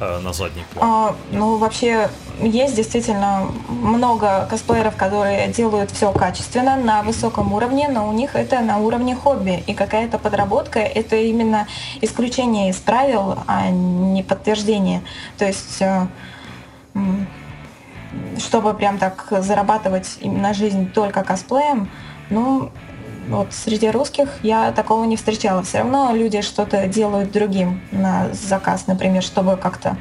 э, 0.00 0.18
на 0.18 0.32
задний 0.32 0.64
план? 0.74 0.88
А, 0.88 1.16
ну, 1.32 1.56
вообще, 1.56 2.10
есть 2.40 2.76
действительно 2.76 3.50
много 3.68 4.46
косплееров, 4.50 4.96
которые 4.96 5.48
делают 5.48 5.90
все 5.90 6.12
качественно, 6.12 6.76
на 6.76 7.02
высоком 7.02 7.52
уровне, 7.54 7.88
но 7.88 8.06
у 8.08 8.12
них 8.12 8.36
это 8.36 8.60
на 8.60 8.78
уровне 8.78 9.16
хобби. 9.16 9.64
И 9.66 9.72
какая-то 9.72 10.18
подработка— 10.18 10.78
это 10.80 11.16
именно 11.16 11.66
исключение 12.02 12.70
из 12.70 12.76
правил, 12.76 13.38
а 13.46 13.70
не 13.70 14.22
подтверждение. 14.22 15.02
То 15.38 15.46
есть 15.46 15.80
э, 15.80 16.06
чтобы 18.40 18.74
прям 18.74 18.98
так 18.98 19.26
зарабатывать 19.30 20.18
на 20.22 20.52
жизнь 20.52 20.90
только 20.90 21.22
косплеем, 21.22 21.88
ну, 22.30 22.70
вот 23.28 23.52
среди 23.52 23.90
русских 23.90 24.28
я 24.42 24.72
такого 24.72 25.04
не 25.04 25.16
встречала. 25.16 25.62
Все 25.62 25.78
равно 25.78 26.14
люди 26.14 26.40
что-то 26.42 26.86
делают 26.88 27.32
другим 27.32 27.80
на 27.92 28.28
заказ, 28.32 28.86
например, 28.86 29.22
чтобы 29.22 29.56
как-то 29.56 29.96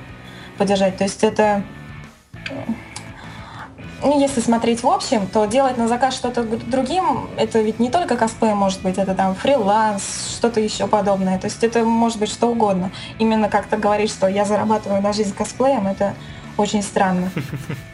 поддержать. 0.58 0.98
То 0.98 1.04
есть 1.04 1.24
это 1.24 1.64
ну, 4.02 4.20
если 4.20 4.40
смотреть 4.40 4.84
в 4.84 4.88
общем, 4.88 5.28
то 5.28 5.46
делать 5.46 5.78
на 5.78 5.88
заказ 5.88 6.16
что-то 6.16 6.44
другим, 6.44 7.30
это 7.38 7.60
ведь 7.60 7.80
не 7.80 7.90
только 7.90 8.16
косплей 8.16 8.54
может 8.54 8.82
быть, 8.82 8.98
это 8.98 9.14
там 9.14 9.36
фриланс, 9.36 10.36
что-то 10.38 10.60
еще 10.62 10.88
подобное. 10.88 11.38
То 11.38 11.46
есть 11.46 11.64
это 11.64 11.84
может 11.84 12.18
быть 12.18 12.30
что 12.30 12.48
угодно. 12.48 12.92
Именно 13.20 13.50
как-то 13.50 13.78
говорить, 13.78 14.10
что 14.10 14.28
я 14.28 14.46
зарабатываю 14.46 15.02
на 15.02 15.12
жизнь 15.12 15.36
косплеем, 15.36 15.88
это 15.88 16.14
очень 16.60 16.84
странно. 16.84 17.32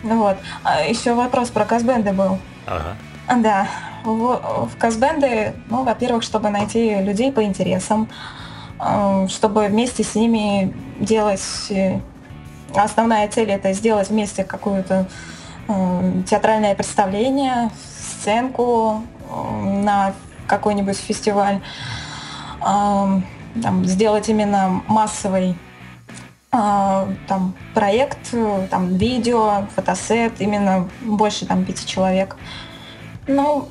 Вот. 0.03 0.38
А 0.63 0.82
еще 0.82 1.13
вопрос 1.13 1.49
про 1.49 1.66
казбенды 1.66 2.11
был. 2.11 2.39
Ага. 2.66 2.95
Да. 3.41 3.68
В, 4.03 4.68
в 4.68 4.78
казбенды, 4.78 5.53
ну, 5.70 5.84
во-первых, 5.84 6.24
чтобы 6.24 6.49
найти 6.49 6.95
людей 7.01 7.32
по 7.32 7.43
интересам, 7.43 8.07
э, 8.80 9.28
чтобы 9.30 9.68
вместе 9.68 10.03
с 10.03 10.16
ними 10.16 10.76
делать... 10.99 11.41
Э, 11.70 11.99
основная 12.76 13.28
цель 13.30 13.49
это 13.49 13.74
сделать 13.74 14.09
вместе 14.09 14.43
какое-то 14.43 15.07
э, 15.68 16.11
театральное 16.28 16.76
представление, 16.76 17.72
сценку 18.20 19.03
на 19.63 20.13
какой-нибудь 20.47 20.97
фестиваль, 20.97 21.61
там, 22.61 23.24
сделать 23.86 24.30
именно 24.30 24.84
массовый 24.88 25.55
там, 27.28 27.53
проект, 27.74 28.34
там, 28.70 28.97
видео, 28.97 29.68
фотосет, 29.76 30.34
именно 30.39 30.89
больше 31.01 31.45
там 31.45 31.66
пяти 31.66 31.86
человек. 31.86 32.38
Ну, 33.28 33.68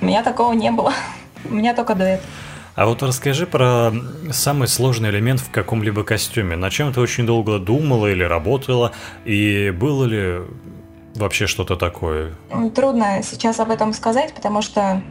у 0.00 0.04
меня 0.04 0.22
такого 0.22 0.52
не 0.52 0.70
было. 0.70 0.92
У 1.44 1.54
меня 1.54 1.74
только 1.74 1.94
дуэт. 1.94 2.20
А 2.74 2.86
вот 2.86 3.02
расскажи 3.02 3.46
про 3.46 3.92
самый 4.30 4.66
сложный 4.66 5.10
элемент 5.10 5.40
в 5.40 5.50
каком-либо 5.50 6.04
костюме. 6.04 6.56
На 6.56 6.70
чем 6.70 6.92
ты 6.92 7.00
очень 7.00 7.26
долго 7.26 7.58
думала 7.58 8.06
или 8.06 8.22
работала? 8.22 8.92
И 9.24 9.70
было 9.70 10.04
ли 10.04 10.40
вообще 11.14 11.46
что-то 11.46 11.76
такое? 11.76 12.32
Трудно 12.74 13.22
сейчас 13.22 13.60
об 13.60 13.70
этом 13.70 13.92
сказать, 13.92 14.32
потому 14.34 14.62
что 14.62 15.02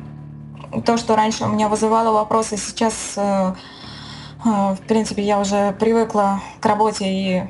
то, 0.86 0.98
что 0.98 1.16
раньше 1.16 1.44
у 1.44 1.50
меня 1.50 1.70
вызывало 1.70 2.12
вопросы, 2.14 2.58
сейчас, 2.58 3.14
э, 3.18 3.54
в 4.44 4.80
принципе, 4.88 5.24
я 5.24 5.40
уже 5.40 5.74
привыкла 5.74 6.42
к 6.60 6.66
работе 6.66 7.06
и 7.08 7.44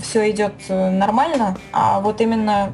все 0.00 0.30
идет 0.30 0.54
э, 0.68 0.90
нормально. 0.90 1.56
А 1.72 2.00
вот 2.00 2.20
именно 2.20 2.72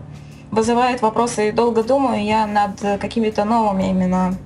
вызывает 0.51 1.03
вопросы 1.03 1.49
и 1.49 1.53
долго 1.53 1.83
думаю 1.83 2.25
я 2.25 2.47
над 2.47 2.81
какими-то 3.01 3.45
новыми 3.45 3.91
именно 3.91 4.37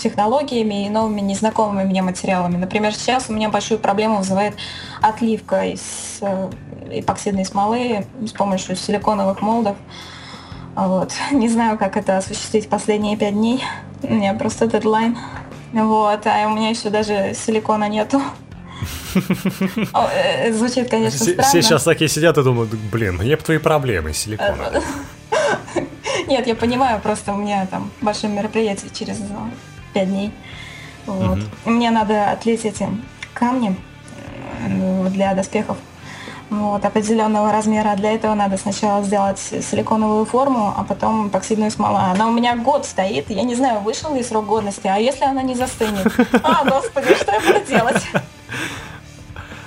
технологиями 0.00 0.86
и 0.86 0.88
новыми 0.88 1.20
незнакомыми 1.20 1.84
мне 1.84 2.02
материалами. 2.02 2.56
Например, 2.56 2.94
сейчас 2.94 3.28
у 3.28 3.32
меня 3.32 3.50
большую 3.50 3.78
проблему 3.78 4.18
вызывает 4.18 4.54
отливка 5.00 5.66
из 5.66 6.18
э, 6.22 6.50
эпоксидной 6.90 7.44
смолы 7.44 8.06
с 8.26 8.32
помощью 8.32 8.76
силиконовых 8.76 9.42
молдов. 9.42 9.76
Вот. 10.74 11.12
Не 11.30 11.48
знаю, 11.48 11.78
как 11.78 11.96
это 11.96 12.16
осуществить 12.16 12.68
последние 12.68 13.16
пять 13.16 13.34
дней. 13.34 13.62
У 14.02 14.14
меня 14.14 14.34
просто 14.34 14.66
дедлайн. 14.66 15.18
Вот. 15.72 16.26
А 16.26 16.46
у 16.46 16.50
меня 16.50 16.70
еще 16.70 16.90
даже 16.90 17.34
силикона 17.34 17.88
нету. 17.88 18.20
Э, 19.92 20.52
звучит, 20.52 20.88
конечно, 20.88 21.18
странно. 21.18 21.42
Все 21.42 21.62
сейчас 21.62 21.82
такие 21.82 22.08
сидят 22.08 22.38
и 22.38 22.42
думают, 22.42 22.70
блин, 22.70 23.16
мне 23.16 23.36
бы 23.36 23.42
твои 23.42 23.58
проблемы, 23.58 24.12
силикона. 24.12 24.82
Нет, 26.28 26.46
я 26.46 26.54
понимаю, 26.54 27.00
просто 27.00 27.32
у 27.32 27.36
меня 27.36 27.66
там 27.66 27.90
большое 28.00 28.32
мероприятие 28.32 28.90
через 28.94 29.18
пять 29.92 30.08
дней. 30.08 30.32
Вот. 31.06 31.38
Угу. 31.38 31.70
Мне 31.72 31.90
надо 31.90 32.30
отлить 32.30 32.64
эти 32.64 32.88
камни 33.34 33.76
э, 34.64 35.08
для 35.10 35.34
доспехов 35.34 35.76
вот, 36.50 36.84
определенного 36.84 37.52
размера. 37.52 37.94
Для 37.96 38.12
этого 38.12 38.34
надо 38.34 38.56
сначала 38.56 39.02
сделать 39.04 39.38
силиконовую 39.38 40.24
форму, 40.24 40.74
а 40.76 40.84
потом 40.84 41.28
эпоксидную 41.28 41.70
смолу. 41.70 41.96
Она 41.96 42.28
у 42.28 42.32
меня 42.32 42.56
год 42.56 42.84
стоит, 42.84 43.30
я 43.30 43.42
не 43.42 43.54
знаю, 43.54 43.80
вышел 43.80 44.14
ли 44.14 44.22
срок 44.22 44.46
годности, 44.46 44.86
а 44.86 44.96
если 44.96 45.24
она 45.24 45.42
не 45.42 45.54
застынет? 45.54 46.06
А, 46.42 46.64
господи, 46.64 47.14
что 47.14 47.32
я 47.32 47.40
буду 47.40 47.66
делать? 47.66 48.02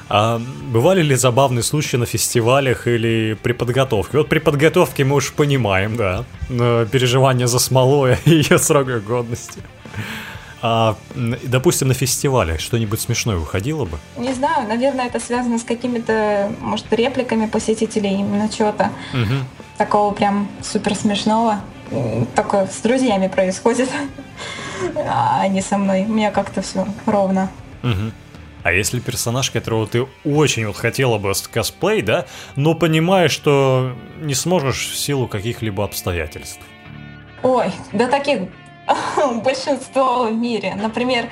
А 0.10 0.40
бывали 0.72 1.02
ли 1.02 1.16
забавные 1.16 1.64
случаи 1.64 1.98
на 1.98 2.06
фестивалях 2.06 2.88
или 2.88 3.38
при 3.42 3.54
подготовке? 3.54 4.18
Вот 4.18 4.30
при 4.30 4.40
подготовке 4.40 5.04
мы 5.06 5.16
уж 5.16 5.34
понимаем, 5.34 5.96
да, 5.96 6.26
переживания 6.50 7.48
за 7.48 7.60
смолой 7.60 8.18
и 8.26 8.32
ее 8.44 8.60
срок 8.60 8.88
годности. 9.04 9.62
А, 10.66 10.96
допустим, 11.14 11.90
на 11.90 11.94
фестивале 11.94 12.58
что-нибудь 12.58 13.02
смешное 13.02 13.36
выходило 13.36 13.84
бы? 13.84 14.00
Не 14.16 14.34
знаю, 14.34 14.66
наверное, 14.66 15.08
это 15.08 15.20
связано 15.20 15.60
с 15.60 15.64
какими-то, 15.64 16.50
может, 16.62 16.86
репликами 16.94 17.48
посетителей, 17.48 18.12
именно 18.12 18.48
чего-то 18.48 18.90
угу. 19.14 19.44
такого 19.78 20.14
прям 20.14 20.48
супер 20.62 20.96
смешного. 20.96 21.60
Такое 22.34 22.68
с 22.68 22.80
друзьями 22.80 23.28
происходит, 23.28 23.90
а 25.06 25.46
не 25.50 25.62
со 25.62 25.78
мной. 25.78 26.06
У 26.06 26.14
меня 26.14 26.32
как-то 26.32 26.62
все 26.62 26.88
ровно. 27.06 27.52
Угу. 27.84 28.14
А 28.64 28.72
если 28.72 29.02
персонаж, 29.02 29.52
которого 29.52 29.86
ты 29.86 30.08
очень 30.24 30.66
вот 30.66 30.78
хотела 30.78 31.18
бы 31.18 31.34
косплей, 31.52 32.02
да, 32.02 32.26
но 32.56 32.74
понимаешь, 32.74 33.32
что 33.32 33.98
не 34.22 34.34
сможешь 34.34 34.88
в 34.88 34.98
силу 34.98 35.28
каких-либо 35.28 35.84
обстоятельств? 35.84 36.62
Ой, 37.42 37.70
да 37.92 38.08
таких 38.08 38.44
большинство 39.44 40.26
в 40.26 40.34
мире. 40.34 40.76
Например, 40.76 41.30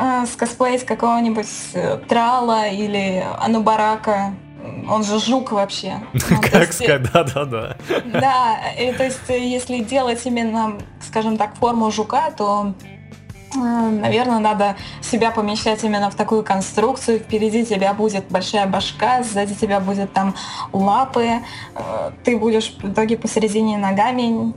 э, 0.00 0.26
скосплеить 0.26 0.84
какого-нибудь 0.84 1.48
э, 1.74 1.98
Трала 2.08 2.68
или 2.68 3.24
Анубарака. 3.38 4.34
Он 4.88 5.04
же 5.04 5.20
жук 5.20 5.52
вообще. 5.52 6.00
Ну, 6.12 6.40
как 6.40 6.72
сказать, 6.72 7.10
да-да-да. 7.12 7.76
Да, 8.04 8.58
то 8.96 9.04
есть 9.04 9.20
если 9.28 9.78
делать 9.78 10.20
именно, 10.24 10.78
скажем 11.00 11.36
так, 11.36 11.54
форму 11.56 11.90
жука, 11.90 12.30
то 12.36 12.74
Наверное, 13.54 14.38
надо 14.38 14.76
себя 15.00 15.30
помещать 15.30 15.82
именно 15.82 16.10
в 16.10 16.14
такую 16.14 16.44
конструкцию. 16.44 17.20
Впереди 17.20 17.64
тебя 17.64 17.94
будет 17.94 18.26
большая 18.28 18.66
башка, 18.66 19.22
сзади 19.22 19.54
тебя 19.54 19.80
будет 19.80 20.12
там 20.12 20.34
лапы. 20.72 21.40
Э, 21.74 22.10
ты 22.24 22.36
будешь 22.36 22.76
в 22.82 22.92
итоге 22.92 23.16
посередине 23.16 23.78
ногами 23.78 24.52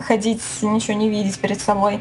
ходить, 0.00 0.42
ничего 0.60 0.94
не 0.94 1.08
видеть 1.08 1.38
перед 1.38 1.60
собой. 1.60 2.00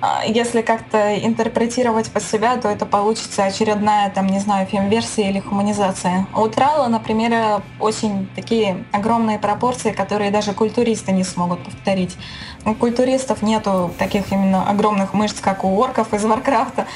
А, 0.00 0.24
если 0.26 0.62
как-то 0.62 1.16
интерпретировать 1.18 2.10
под 2.10 2.22
себя, 2.22 2.56
то 2.56 2.68
это 2.68 2.86
получится 2.86 3.44
очередная, 3.44 4.10
там, 4.10 4.26
не 4.26 4.38
знаю, 4.38 4.66
фем-версия 4.66 5.30
или 5.30 5.40
хуманизация. 5.40 6.26
У 6.34 6.46
Трала, 6.48 6.88
например, 6.88 7.62
очень 7.80 8.28
такие 8.34 8.84
огромные 8.92 9.38
пропорции, 9.38 9.92
которые 9.92 10.30
даже 10.30 10.52
культуристы 10.52 11.12
не 11.12 11.24
смогут 11.24 11.62
повторить. 11.64 12.16
У 12.64 12.74
культуристов 12.74 13.42
нету 13.42 13.92
таких 13.98 14.32
именно 14.32 14.68
огромных 14.68 15.14
мышц, 15.14 15.40
как 15.40 15.64
у 15.64 15.78
орков 15.78 16.12
из 16.12 16.24
Варкрафта. 16.24 16.86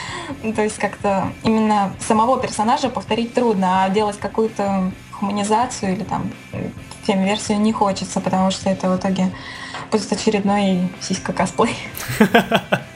То 0.54 0.62
есть 0.62 0.78
как-то 0.78 1.32
именно 1.42 1.92
самого 2.00 2.38
персонажа 2.40 2.90
повторить 2.90 3.34
трудно, 3.34 3.84
а 3.84 3.88
делать 3.88 4.18
какую-то 4.18 4.90
хуманизацию 5.12 5.92
или 5.94 6.04
там 6.04 6.30
фем-версию 7.06 7.60
не 7.60 7.72
хочется, 7.72 8.20
потому 8.20 8.50
что 8.50 8.68
это 8.70 8.90
в 8.90 8.98
итоге 8.98 9.30
будет 9.90 10.12
очередной 10.12 10.88
сиська-косплей. 11.00 11.76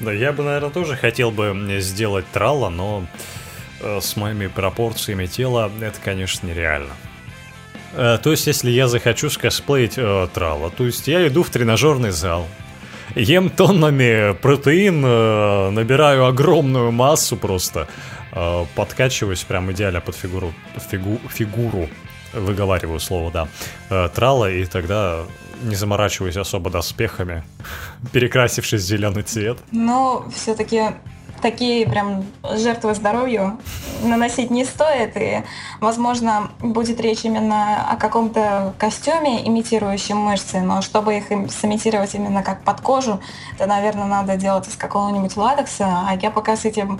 Да, 0.00 0.12
я 0.12 0.32
бы, 0.32 0.42
наверное, 0.42 0.70
тоже 0.70 0.96
хотел 0.96 1.30
бы 1.30 1.54
сделать 1.80 2.26
тралла, 2.32 2.68
но 2.68 3.06
э, 3.80 4.00
с 4.00 4.16
моими 4.16 4.48
пропорциями 4.48 5.26
тела 5.26 5.70
это, 5.80 5.98
конечно, 6.04 6.46
нереально. 6.46 6.92
Э, 7.92 8.18
то 8.22 8.30
есть, 8.30 8.46
если 8.46 8.70
я 8.70 8.88
захочу 8.88 9.30
скосплеить 9.30 9.94
э, 9.96 10.28
тралла, 10.34 10.70
то 10.70 10.84
есть 10.84 11.06
я 11.06 11.26
иду 11.26 11.42
в 11.42 11.50
тренажерный 11.50 12.10
зал, 12.10 12.46
ем 13.14 13.50
тоннами 13.50 14.34
протеин, 14.34 15.04
э, 15.04 15.70
набираю 15.70 16.26
огромную 16.26 16.90
массу 16.90 17.36
просто, 17.36 17.86
э, 18.32 18.64
подкачиваюсь 18.74 19.44
прям 19.44 19.70
идеально 19.70 20.00
под 20.00 20.16
фигуру, 20.16 20.52
фигу, 20.90 21.20
фигуру, 21.30 21.88
выговариваю 22.32 22.98
слово, 22.98 23.30
да, 23.30 23.48
э, 23.90 24.08
трала, 24.12 24.50
и 24.50 24.64
тогда 24.64 25.24
не 25.62 25.74
заморачиваясь 25.74 26.36
особо 26.36 26.70
доспехами, 26.70 27.44
перекрасившись 28.12 28.82
в 28.82 28.86
зеленый 28.86 29.22
цвет. 29.22 29.58
Но 29.70 30.26
все-таки 30.34 30.90
такие 31.44 31.86
прям 31.86 32.24
жертвы 32.42 32.94
здоровью 32.94 33.58
наносить 34.02 34.50
не 34.50 34.64
стоит, 34.64 35.14
и, 35.16 35.42
возможно, 35.78 36.50
будет 36.60 37.00
речь 37.00 37.24
именно 37.24 37.86
о 37.90 37.96
каком-то 37.96 38.72
костюме, 38.78 39.46
имитирующем 39.46 40.16
мышцы, 40.16 40.60
но 40.60 40.80
чтобы 40.80 41.18
их 41.18 41.24
сымитировать 41.52 42.14
именно 42.14 42.42
как 42.42 42.62
под 42.62 42.80
кожу, 42.80 43.20
это, 43.54 43.66
наверное, 43.66 44.06
надо 44.06 44.36
делать 44.36 44.68
из 44.68 44.76
какого-нибудь 44.76 45.36
ладекса, 45.36 46.04
а 46.08 46.16
я 46.20 46.30
пока 46.30 46.56
с 46.56 46.64
этим 46.64 46.98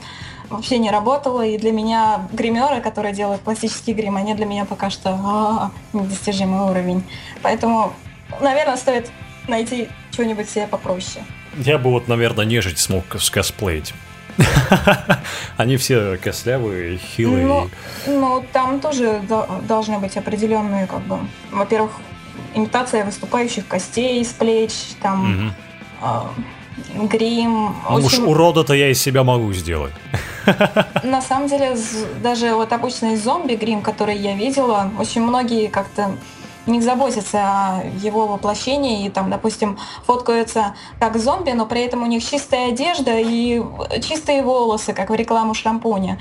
вообще 0.50 0.76
не 0.78 0.90
работала, 0.90 1.40
и 1.44 1.56
для 1.56 1.72
меня 1.72 2.28
гримеры, 2.30 2.82
которые 2.82 3.14
делают 3.14 3.40
пластический 3.40 3.94
грим, 3.94 4.16
они 4.16 4.34
для 4.34 4.44
меня 4.44 4.66
пока 4.66 4.90
что 4.90 5.18
а, 5.24 5.70
недостижимый 5.94 6.70
уровень. 6.70 7.02
Поэтому 7.42 7.94
наверное, 8.40 8.76
стоит 8.76 9.10
найти 9.48 9.88
что-нибудь 10.10 10.48
себе 10.48 10.66
попроще. 10.66 11.24
Я 11.56 11.78
бы 11.78 11.90
вот, 11.90 12.08
наверное, 12.08 12.44
нежить 12.44 12.78
смог 12.78 13.04
скосплеить. 13.18 13.94
Они 15.56 15.76
все 15.76 16.16
костлявые, 16.16 16.98
хилые. 16.98 17.46
Ну, 17.46 17.70
ну, 18.06 18.44
там 18.52 18.80
тоже 18.80 19.22
должны 19.62 19.98
быть 19.98 20.16
определенные, 20.16 20.86
как 20.86 21.02
бы, 21.02 21.18
во-первых, 21.52 21.92
имитация 22.54 23.04
выступающих 23.04 23.66
костей 23.66 24.24
с 24.24 24.32
плеч, 24.32 24.72
там, 25.00 25.52
угу. 26.02 26.26
э, 26.98 27.06
грим. 27.06 27.74
Ну 27.88 27.96
очень... 27.96 28.06
уж 28.06 28.18
урода-то 28.18 28.74
я 28.74 28.90
из 28.90 29.00
себя 29.00 29.22
могу 29.22 29.52
сделать. 29.52 29.92
На 31.02 31.22
самом 31.22 31.48
деле, 31.48 31.76
даже 32.22 32.54
вот 32.54 32.72
обычный 32.72 33.16
зомби-грим, 33.16 33.82
который 33.82 34.16
я 34.16 34.34
видела, 34.34 34.90
очень 34.98 35.22
многие 35.22 35.68
как-то 35.68 36.16
не 36.66 36.80
заботятся 36.80 37.38
о 37.38 37.82
его 38.00 38.26
воплощении 38.26 39.06
и 39.06 39.10
там, 39.10 39.30
допустим, 39.30 39.78
фоткаются 40.06 40.74
как 40.98 41.18
зомби, 41.18 41.50
но 41.50 41.66
при 41.66 41.82
этом 41.82 42.02
у 42.02 42.06
них 42.06 42.24
чистая 42.24 42.68
одежда 42.68 43.18
и 43.18 43.62
чистые 44.02 44.42
волосы, 44.42 44.92
как 44.92 45.10
в 45.10 45.14
рекламу 45.14 45.54
шампуня. 45.54 46.18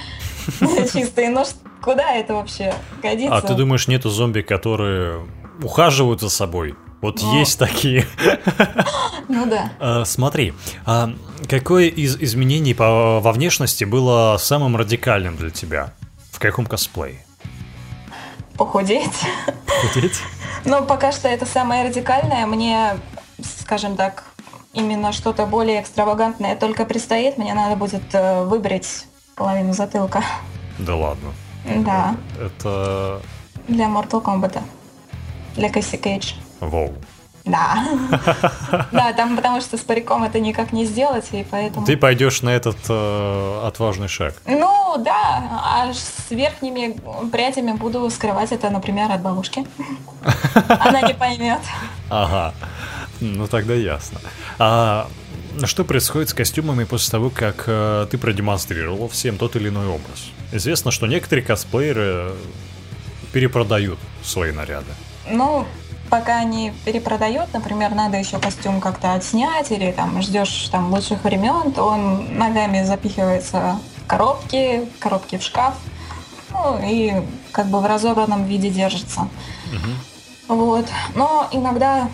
Чистые, 0.94 1.30
но 1.30 1.46
куда 1.82 2.12
это 2.12 2.34
вообще 2.34 2.74
годится? 3.02 3.36
А 3.36 3.42
ты 3.42 3.54
думаешь, 3.54 3.88
нету 3.88 4.10
зомби, 4.10 4.42
которые 4.42 5.26
ухаживают 5.62 6.20
за 6.20 6.30
собой? 6.30 6.76
Вот 7.02 7.22
Но... 7.22 7.38
есть 7.40 7.60
такие. 7.60 8.06
Ну 9.30 9.46
да. 9.46 9.72
А, 9.80 10.04
смотри, 10.04 10.54
а 10.86 11.10
какое 11.50 11.88
из 11.88 12.18
изменений 12.18 12.74
по, 12.74 13.22
во 13.22 13.32
внешности 13.32 13.86
было 13.86 14.36
самым 14.38 14.76
радикальным 14.76 15.38
для 15.38 15.50
тебя? 15.50 15.94
В 16.32 16.40
каком 16.40 16.66
косплее? 16.66 17.23
Похудеть. 18.58 19.22
Похудеть? 19.66 20.22
Ну, 20.66 20.86
пока 20.86 21.12
что 21.12 21.28
это 21.28 21.46
самое 21.46 21.88
радикальное. 21.88 22.46
Мне, 22.46 22.98
скажем 23.60 23.96
так, 23.96 24.24
именно 24.74 25.12
что-то 25.12 25.46
более 25.46 25.82
экстравагантное 25.82 26.56
только 26.56 26.86
предстоит. 26.86 27.38
Мне 27.38 27.54
надо 27.54 27.76
будет 27.76 28.04
э, 28.14 28.44
выбрать 28.44 29.08
половину 29.36 29.74
затылка. 29.74 30.24
Да 30.80 30.96
ладно. 30.96 31.34
Да. 31.66 32.16
Это... 32.40 33.22
Для 33.68 33.86
Mortal 33.86 34.22
Kombat. 34.24 34.62
Для 35.56 35.70
Кэсси 35.70 35.98
Кейдж. 35.98 36.34
Воу. 36.60 36.94
Да. 37.46 37.88
Да, 38.92 39.14
там 39.14 39.36
потому 39.36 39.62
что 39.62 39.78
с 39.78 39.82
париком 39.82 40.24
это 40.24 40.40
никак 40.40 40.72
не 40.72 40.86
сделать, 40.86 41.26
и 41.32 41.46
поэтому... 41.50 41.86
Ты 41.86 41.98
пойдешь 41.98 42.42
на 42.42 42.50
этот 42.50 42.78
э, 42.90 43.62
отважный 43.68 44.08
шаг. 44.08 44.36
Ну, 44.46 44.96
да, 45.00 45.44
а 45.64 45.94
с 45.94 46.32
верхними 46.32 46.98
прядями 47.32 47.74
буду 47.74 48.10
скрывать 48.10 48.52
это, 48.52 48.70
например, 48.70 49.12
от 49.12 49.22
бабушки. 49.22 49.66
Она 50.68 51.02
не 51.02 51.14
поймет. 51.14 51.60
Ага, 52.10 52.54
ну 53.20 53.48
тогда 53.48 53.74
ясно. 53.74 54.20
А 54.60 55.08
что 55.64 55.84
происходит 55.84 56.30
с 56.30 56.34
костюмами 56.34 56.84
после 56.84 57.12
того, 57.12 57.30
как 57.30 57.66
э, 57.68 58.08
ты 58.10 58.18
продемонстрировал 58.18 59.08
всем 59.10 59.38
тот 59.38 59.56
или 59.56 59.70
иной 59.70 59.88
образ? 59.88 60.32
Известно, 60.52 60.92
что 60.92 61.08
некоторые 61.08 61.46
косплееры 61.46 62.32
перепродают 63.32 64.00
свои 64.24 64.52
наряды. 64.52 64.92
Ну, 65.30 65.66
пока 66.14 66.38
они 66.38 66.72
перепродают, 66.86 67.52
например, 67.54 67.96
надо 67.96 68.18
еще 68.18 68.38
костюм 68.38 68.80
как-то 68.80 69.16
отснять 69.16 69.72
или 69.72 69.92
там 69.92 70.22
ждешь 70.22 70.70
там 70.72 70.94
лучших 70.94 71.24
времен, 71.24 71.72
то 71.72 71.86
он 71.86 72.38
ногами 72.38 72.84
запихивается 72.84 73.80
в 73.98 74.06
коробки, 74.06 74.88
коробки 75.00 75.40
в 75.40 75.42
шкаф, 75.42 75.74
ну 76.52 76.78
и 76.84 77.26
как 77.52 77.66
бы 77.66 77.80
в 77.80 77.88
разобранном 77.88 78.44
виде 78.44 78.70
держится. 78.70 79.22
Угу. 79.72 80.56
Вот. 80.56 80.86
Но 81.16 81.48
иногда 81.52 82.08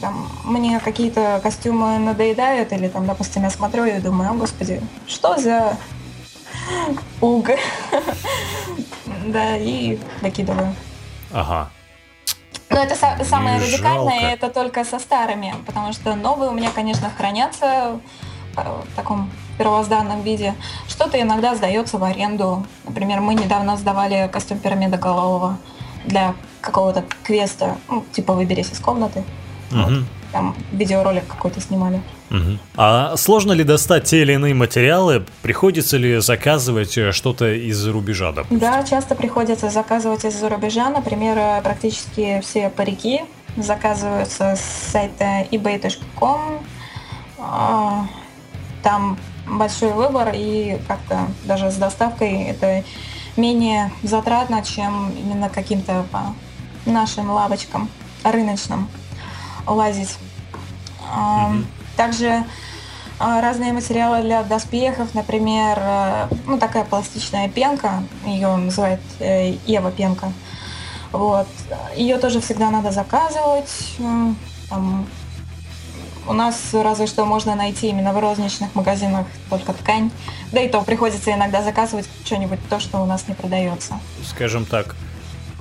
там, 0.00 0.28
мне 0.42 0.80
какие-то 0.80 1.38
костюмы 1.40 1.98
надоедают, 1.98 2.72
или 2.72 2.88
там, 2.88 3.06
допустим, 3.06 3.44
я 3.44 3.50
смотрю 3.50 3.84
и 3.84 4.00
думаю, 4.00 4.32
о 4.32 4.34
господи, 4.34 4.82
что 5.06 5.38
за 5.38 5.76
уг? 7.20 7.50
да, 9.28 9.56
и 9.56 10.00
выкидываю. 10.22 10.74
Ага. 11.32 11.70
Но 12.74 12.80
это 12.82 12.94
са- 12.94 13.24
самое 13.24 13.60
Жалко. 13.60 13.72
радикальное, 13.72 14.32
это 14.34 14.48
только 14.48 14.84
со 14.84 14.98
старыми, 14.98 15.54
потому 15.64 15.92
что 15.92 16.16
новые 16.16 16.50
у 16.50 16.54
меня, 16.54 16.70
конечно, 16.74 17.08
хранятся 17.16 18.00
в 18.56 18.96
таком 18.96 19.30
первозданном 19.58 20.22
виде. 20.22 20.54
Что-то 20.88 21.20
иногда 21.20 21.54
сдается 21.54 21.98
в 21.98 22.04
аренду. 22.04 22.66
Например, 22.84 23.20
мы 23.20 23.34
недавно 23.34 23.76
сдавали 23.76 24.28
костюм 24.32 24.58
пирамида 24.58 24.96
голового 24.96 25.56
для 26.04 26.34
какого-то 26.60 27.04
квеста, 27.22 27.76
ну, 27.88 28.04
типа 28.12 28.32
«Выберись 28.32 28.72
из 28.72 28.80
комнаты». 28.80 29.24
Угу. 29.70 29.80
Вот. 29.80 30.04
Там 30.32 30.56
видеоролик 30.72 31.26
какой-то 31.28 31.60
снимали. 31.60 32.02
Угу. 32.30 32.58
А 32.76 33.16
сложно 33.16 33.52
ли 33.52 33.64
достать 33.64 34.04
те 34.04 34.22
или 34.22 34.32
иные 34.32 34.54
материалы? 34.54 35.24
Приходится 35.42 35.96
ли 35.96 36.18
заказывать 36.20 36.96
э, 36.96 37.12
что-то 37.12 37.52
из-за 37.52 37.92
рубежа, 37.92 38.32
допустим? 38.32 38.58
Да, 38.58 38.82
часто 38.82 39.14
приходится 39.14 39.70
заказывать 39.70 40.24
из-за 40.24 40.48
рубежа. 40.48 40.88
Например, 40.88 41.36
э, 41.38 41.60
практически 41.62 42.40
все 42.42 42.70
парики 42.70 43.22
заказываются 43.56 44.56
с 44.56 44.90
сайта 44.92 45.46
ebay.com. 45.50 46.64
А, 47.38 48.06
там 48.82 49.18
большой 49.46 49.92
выбор 49.92 50.32
и 50.34 50.78
как-то 50.88 51.26
даже 51.44 51.70
с 51.70 51.76
доставкой 51.76 52.44
это 52.44 52.82
менее 53.36 53.92
затратно, 54.02 54.64
чем 54.64 55.10
именно 55.10 55.48
каким-то 55.48 56.06
нашим 56.86 57.30
лавочкам 57.30 57.88
рыночным 58.24 58.88
лазить. 59.66 60.16
Mm-hmm. 61.14 61.64
Также 61.96 62.44
а, 63.18 63.40
разные 63.40 63.72
материалы 63.72 64.22
для 64.22 64.42
доспехов, 64.42 65.14
например, 65.14 65.78
э, 65.80 66.28
ну 66.46 66.58
такая 66.58 66.84
пластичная 66.84 67.48
пенка, 67.48 68.02
ее 68.26 68.56
называют 68.56 69.00
э, 69.20 69.56
Ева 69.66 69.92
пенка. 69.92 70.32
Вот. 71.12 71.46
Ее 71.96 72.18
тоже 72.18 72.40
всегда 72.40 72.70
надо 72.70 72.90
заказывать. 72.90 73.70
Там, 74.68 75.06
у 76.26 76.32
нас 76.32 76.56
разве 76.72 77.06
что 77.06 77.24
можно 77.24 77.54
найти 77.54 77.88
именно 77.88 78.12
в 78.12 78.18
розничных 78.18 78.74
магазинах 78.74 79.26
только 79.48 79.72
ткань. 79.74 80.10
Да 80.50 80.60
и 80.60 80.68
то 80.68 80.82
приходится 80.82 81.32
иногда 81.32 81.62
заказывать 81.62 82.08
что-нибудь 82.24 82.58
то, 82.68 82.80
что 82.80 83.00
у 83.00 83.06
нас 83.06 83.28
не 83.28 83.34
продается. 83.34 84.00
Скажем 84.24 84.64
так, 84.64 84.96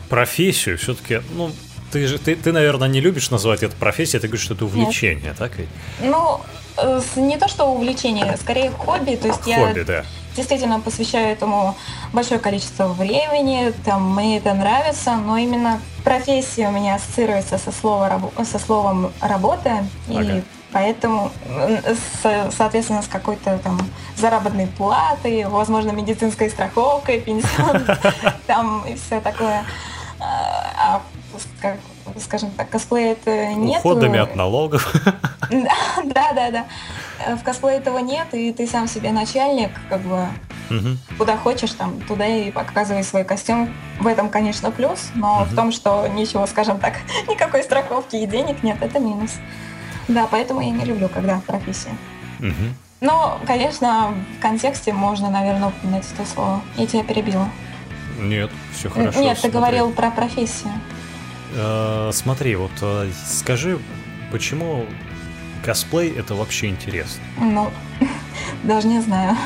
профессию 0.09 0.79
все-таки, 0.79 1.21
ну, 1.35 1.51
ты 1.93 2.07
же, 2.07 2.17
ты, 2.17 2.35
ты, 2.35 2.51
наверное, 2.51 2.87
не 2.87 2.99
любишь 2.99 3.29
называть 3.29 3.61
это 3.61 3.75
профессией, 3.75 4.19
ты 4.19 4.27
говоришь, 4.27 4.45
что 4.45 4.55
это 4.55 4.65
увлечение, 4.65 5.29
Нет. 5.29 5.37
так 5.37 5.55
ведь? 5.57 5.69
Ну, 6.01 6.41
э, 6.77 7.01
не 7.17 7.37
то, 7.37 7.47
что 7.47 7.65
увлечение, 7.65 8.35
скорее 8.37 8.71
хобби. 8.71 9.15
То 9.15 9.27
есть 9.27 9.43
хобби, 9.43 9.79
я 9.79 9.85
да. 9.85 10.05
действительно 10.35 10.79
посвящаю 10.79 11.31
этому 11.31 11.77
большое 12.11 12.39
количество 12.39 12.87
времени, 12.87 13.71
там, 13.85 14.15
мне 14.15 14.39
это 14.39 14.55
нравится, 14.55 15.15
но 15.17 15.37
именно 15.37 15.79
профессия 16.03 16.67
у 16.69 16.71
меня 16.71 16.95
ассоциируется 16.95 17.59
со, 17.59 17.71
слова, 17.71 18.19
со 18.43 18.57
словом 18.57 19.13
«работа», 19.21 19.85
ага. 20.09 20.21
и 20.21 20.41
поэтому, 20.71 21.31
соответственно, 22.57 23.03
с 23.03 23.07
какой-то 23.07 23.59
там 23.59 23.79
заработной 24.17 24.65
платой, 24.65 25.43
возможно, 25.43 25.91
медицинской 25.91 26.49
страховкой, 26.49 27.21
пенсионной, 27.21 27.85
там 28.47 28.83
и 28.87 28.95
все 28.95 29.21
такое. 29.21 29.63
А, 30.19 30.73
а 30.77 31.01
как, 31.61 31.77
скажем 32.19 32.51
так, 32.51 32.69
косплей 32.69 33.11
это 33.11 33.53
нет. 33.53 33.79
Уходами 33.79 34.19
от 34.19 34.35
налогов. 34.35 34.93
Да, 35.49 36.33
да, 36.33 36.49
да. 36.49 37.35
В 37.35 37.43
косплее 37.43 37.77
этого 37.77 37.99
нет, 37.99 38.27
и 38.33 38.51
ты 38.53 38.65
сам 38.65 38.87
себе 38.87 39.11
начальник, 39.11 39.71
как 39.89 40.01
бы 40.01 40.27
угу. 40.69 40.97
куда 41.17 41.37
хочешь, 41.37 41.71
там, 41.71 41.99
туда 42.01 42.25
и 42.25 42.51
показывай 42.51 43.03
свой 43.03 43.23
костюм. 43.23 43.73
В 43.99 44.07
этом, 44.07 44.29
конечно, 44.29 44.71
плюс, 44.71 45.11
но 45.15 45.41
угу. 45.41 45.45
в 45.45 45.55
том, 45.55 45.71
что 45.71 46.07
ничего, 46.07 46.47
скажем 46.47 46.79
так, 46.79 46.95
никакой 47.29 47.63
страховки 47.63 48.15
и 48.15 48.25
денег 48.25 48.63
нет, 48.63 48.77
это 48.81 48.99
минус. 48.99 49.33
Да, 50.07 50.27
поэтому 50.29 50.61
я 50.61 50.71
не 50.71 50.85
люблю, 50.85 51.07
когда 51.07 51.41
профессия. 51.45 51.95
Угу. 52.39 52.73
Но, 53.01 53.39
конечно, 53.45 54.13
в 54.37 54.41
контексте 54.41 54.93
можно, 54.93 55.29
наверное, 55.29 55.69
упомянуть 55.69 56.05
это 56.13 56.29
слово. 56.29 56.61
Я 56.77 56.87
тебя 56.87 57.03
перебила. 57.03 57.49
Нет, 58.19 58.49
все 58.73 58.89
хорошо. 58.89 59.19
Нет, 59.19 59.39
ты 59.41 59.49
говорил 59.49 59.91
про 59.91 60.11
профессию. 60.11 60.71
Э, 61.55 62.11
смотри, 62.13 62.55
вот 62.55 62.71
э, 62.81 63.09
скажи, 63.25 63.79
почему 64.31 64.85
косплей 65.63 66.11
это 66.11 66.35
вообще 66.35 66.67
интересно? 66.67 67.23
Ну, 67.39 67.71
даже 68.63 68.87
не 68.87 69.01
знаю. 69.01 69.37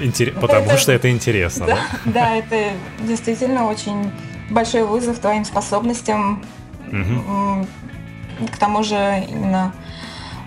Интер... 0.00 0.32
Потому 0.32 0.66
это, 0.66 0.76
что 0.76 0.92
это 0.92 1.10
интересно, 1.10 1.66
да? 1.66 1.78
Да, 2.04 2.10
да, 2.12 2.36
это 2.36 2.72
действительно 3.00 3.66
очень 3.66 4.10
большой 4.50 4.84
вызов 4.84 5.18
твоим 5.18 5.44
способностям. 5.44 6.44
Угу. 6.88 7.66
К 8.52 8.58
тому 8.58 8.82
же 8.82 9.24
именно 9.28 9.72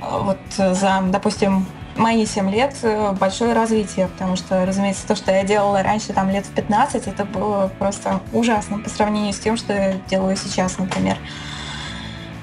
э, 0.02 0.06
вот 0.12 0.40
за, 0.58 1.02
допустим, 1.08 1.66
мои 1.96 2.26
7 2.26 2.50
лет 2.50 2.76
э, 2.84 3.12
большое 3.20 3.54
развитие, 3.54 4.08
потому 4.08 4.36
что, 4.36 4.66
разумеется, 4.66 5.08
то, 5.08 5.16
что 5.16 5.32
я 5.32 5.44
делала 5.44 5.84
раньше, 5.84 6.14
там, 6.14 6.30
лет 6.30 6.46
в 6.46 6.52
15, 6.52 7.08
это 7.08 7.26
было 7.26 7.72
просто 7.80 8.22
ужасно 8.34 8.80
по 8.80 8.90
сравнению 8.90 9.34
с 9.34 9.40
тем, 9.40 9.58
что 9.58 9.74
я 9.74 9.94
делаю 10.10 10.36
сейчас, 10.36 10.78
например. 10.78 11.18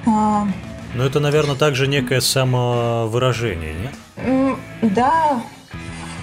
А, 0.07 0.47
ну, 0.95 1.05
это, 1.05 1.21
наверное, 1.21 1.57
также 1.57 1.87
некое 1.87 2.21
самовыражение, 2.21 3.75
нет? 3.75 4.57
Да, 4.83 5.43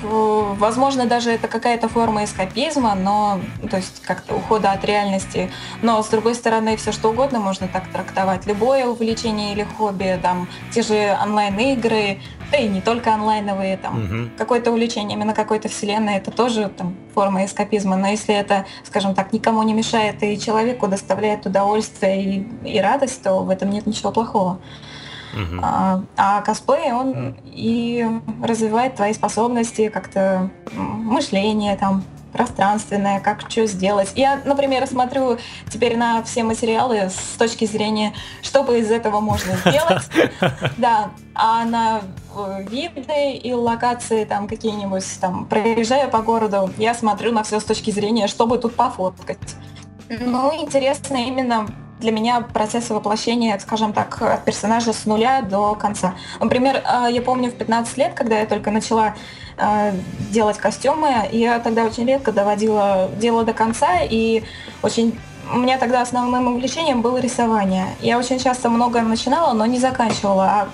возможно, 0.03 1.05
даже 1.05 1.32
это 1.32 1.47
какая-то 1.47 1.88
форма 1.88 2.24
эскапизма, 2.24 2.95
но, 2.95 3.39
то 3.69 3.78
есть 3.78 4.01
как-то 4.01 4.36
ухода 4.36 4.71
от 4.71 4.84
реальности. 4.86 5.51
Но, 5.82 6.01
с 6.01 6.07
другой 6.07 6.36
стороны, 6.36 6.76
все 6.78 6.91
что 6.91 7.09
угодно 7.09 7.39
можно 7.39 7.67
так 7.67 7.88
трактовать. 7.91 8.45
Любое 8.45 8.86
увлечение 8.86 9.53
или 9.53 9.63
хобби, 9.63 10.19
там, 10.21 10.47
те 10.71 10.82
же 10.82 11.17
онлайн-игры, 11.24 12.19
да 12.53 12.59
и 12.59 12.67
не 12.67 12.81
только 12.81 13.11
онлайновые, 13.11 13.77
там, 13.77 14.03
угу. 14.03 14.29
какое-то 14.37 14.69
увлечение 14.69 15.17
именно 15.17 15.33
какой-то 15.33 15.69
вселенной, 15.69 16.17
это 16.17 16.29
тоже 16.29 16.69
там 16.69 16.95
форма 17.15 17.45
эскапизма. 17.45 17.95
Но 17.95 18.07
если 18.07 18.35
это, 18.35 18.65
скажем 18.83 19.15
так, 19.15 19.33
никому 19.33 19.63
не 19.63 19.73
мешает 19.73 20.21
и 20.21 20.39
человеку 20.39 20.87
доставляет 20.87 21.47
удовольствие 21.47 22.23
и, 22.23 22.47
и 22.75 22.79
радость, 22.79 23.23
то 23.23 23.39
в 23.39 23.49
этом 23.49 23.71
нет 23.71 23.87
ничего 23.87 24.11
плохого. 24.11 24.59
Uh-huh. 25.33 25.59
А, 25.63 26.03
а 26.15 26.41
косплей, 26.41 26.91
он 26.91 27.35
и 27.43 28.05
развивает 28.43 28.97
твои 28.97 29.13
способности, 29.13 29.89
как-то 29.89 30.51
мышление, 30.75 31.75
там, 31.75 32.03
пространственное, 32.34 33.19
как 33.19 33.49
что 33.49 33.65
сделать. 33.67 34.11
Я, 34.15 34.41
например, 34.43 34.86
смотрю 34.88 35.38
теперь 35.69 35.95
на 35.95 36.21
все 36.23 36.43
материалы 36.43 37.09
с 37.09 37.38
точки 37.38 37.65
зрения, 37.65 38.13
что 38.41 38.63
бы 38.63 38.79
из 38.79 38.91
этого 38.91 39.19
можно 39.19 39.55
сделать. 39.57 40.03
Да, 40.77 41.11
а 41.36 41.63
на 41.65 42.01
э, 42.36 42.65
виды 42.69 43.34
и 43.34 43.53
локации 43.53 44.25
там 44.25 44.47
какие-нибудь, 44.47 45.05
там, 45.21 45.45
проезжая 45.45 46.07
по 46.07 46.19
городу, 46.19 46.71
я 46.77 46.93
смотрю 46.93 47.31
на 47.31 47.43
все 47.43 47.59
с 47.59 47.63
точки 47.63 47.91
зрения, 47.91 48.27
чтобы 48.27 48.57
тут 48.57 48.75
пофоткать. 48.75 49.55
Ну, 50.09 50.53
интересно 50.61 51.17
именно 51.17 51.67
для 52.03 52.11
меня 52.11 52.41
процесс 52.41 52.89
воплощения, 52.89 53.57
скажем 53.59 53.93
так, 53.93 54.21
от 54.21 54.43
персонажа 54.43 54.91
с 54.93 55.05
нуля 55.05 55.41
до 55.41 55.73
конца. 55.73 56.15
Например, 56.39 56.83
э, 56.83 57.07
я 57.11 57.21
помню 57.21 57.49
в 57.49 57.53
15 57.53 57.97
лет, 57.97 58.13
когда 58.13 58.39
я 58.39 58.45
только 58.45 58.71
начала 58.71 59.15
э, 59.57 59.93
делать 60.29 60.57
костюмы, 60.57 61.29
я 61.31 61.59
тогда 61.59 61.85
очень 61.85 62.05
редко 62.05 62.31
доводила 62.31 63.09
дело 63.17 63.43
до 63.45 63.53
конца, 63.53 64.01
и 64.01 64.43
очень 64.81 65.17
у 65.53 65.57
меня 65.57 65.77
тогда 65.77 66.01
основным 66.01 66.47
увлечением 66.47 67.01
было 67.01 67.17
рисование. 67.19 67.87
Я 68.01 68.19
очень 68.19 68.37
часто 68.37 68.69
много 68.69 69.01
начинала, 69.01 69.53
но 69.53 69.65
не 69.65 69.79
заканчивала. 69.79 70.45
А 70.45 70.67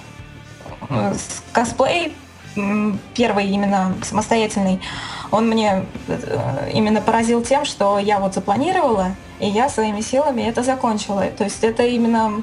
э, 0.89 1.13
косплей 1.51 2.15
первый 3.15 3.45
именно 3.45 3.93
самостоятельный, 4.01 4.81
он 5.31 5.47
мне 5.47 5.85
именно 6.73 6.99
поразил 6.99 7.43
тем, 7.43 7.63
что 7.63 7.99
я 7.99 8.19
вот 8.19 8.33
запланировала, 8.33 9.11
и 9.39 9.47
я 9.47 9.69
своими 9.69 10.01
силами 10.01 10.41
это 10.41 10.63
закончила. 10.63 11.25
То 11.37 11.43
есть 11.43 11.63
это 11.63 11.83
именно 11.83 12.41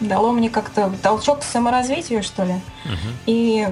дало 0.00 0.32
мне 0.32 0.50
как-то 0.50 0.92
толчок 1.02 1.40
к 1.40 1.42
саморазвитию, 1.42 2.22
что 2.22 2.44
ли. 2.44 2.54
Uh-huh. 2.84 3.12
И 3.26 3.68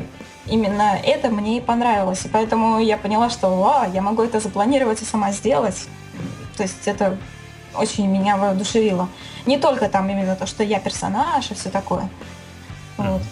именно 0.46 0.98
это 1.02 1.28
мне 1.28 1.58
и 1.58 1.60
понравилось. 1.60 2.24
И 2.24 2.28
поэтому 2.28 2.80
я 2.80 2.96
поняла, 2.96 3.30
что 3.30 3.48
вау, 3.48 3.92
я 3.92 4.02
могу 4.02 4.22
это 4.22 4.40
запланировать 4.40 5.02
и 5.02 5.04
сама 5.04 5.32
сделать. 5.32 5.86
То 6.56 6.62
есть 6.62 6.86
это 6.86 7.18
очень 7.74 8.06
меня 8.06 8.36
воодушевило. 8.36 9.08
Не 9.44 9.58
только 9.58 9.88
там 9.88 10.08
именно 10.08 10.34
то, 10.36 10.46
что 10.46 10.62
я 10.62 10.80
персонаж 10.80 11.50
и 11.50 11.54
все 11.54 11.70
такое. 11.70 12.08
Вот. 12.96 13.22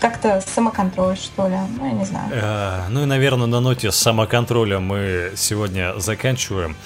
Как-то 0.00 0.42
самоконтроль, 0.46 1.16
что 1.16 1.46
ли. 1.48 1.56
Ну, 1.78 1.84
я 1.84 1.92
не 1.92 2.04
знаю. 2.04 2.30
Э, 2.32 2.88
ну 2.88 3.02
и, 3.02 3.04
наверное, 3.04 3.46
на 3.46 3.60
ноте 3.60 3.92
самоконтроля 3.92 4.78
мы 4.78 5.32
сегодня 5.36 5.98
заканчиваем. 5.98 6.76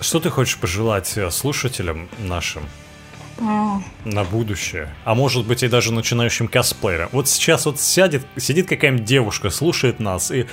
Что 0.00 0.20
ты 0.20 0.30
хочешь 0.30 0.56
пожелать 0.58 1.16
э, 1.16 1.30
слушателям 1.30 2.08
нашим 2.18 2.62
mm. 3.38 3.82
на 4.04 4.24
будущее? 4.24 4.94
А 5.04 5.14
может 5.14 5.44
быть 5.46 5.64
и 5.64 5.68
даже 5.68 5.92
начинающим 5.92 6.46
косплеерам? 6.46 7.08
Вот 7.10 7.28
сейчас 7.28 7.66
вот 7.66 7.80
сядет, 7.80 8.24
сидит 8.36 8.68
какая-нибудь 8.68 9.04
девушка, 9.04 9.50
слушает 9.50 9.98
нас 9.98 10.30
и 10.30 10.46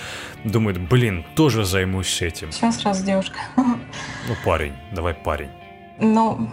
думает, 0.43 0.79
блин, 0.79 1.23
тоже 1.35 1.63
займусь 1.63 2.21
этим. 2.23 2.51
Сейчас 2.51 2.81
сразу 2.81 3.05
девушка? 3.05 3.37
Ну, 3.55 4.35
парень, 4.43 4.73
давай 4.91 5.13
парень. 5.13 5.49
Ну, 5.99 6.49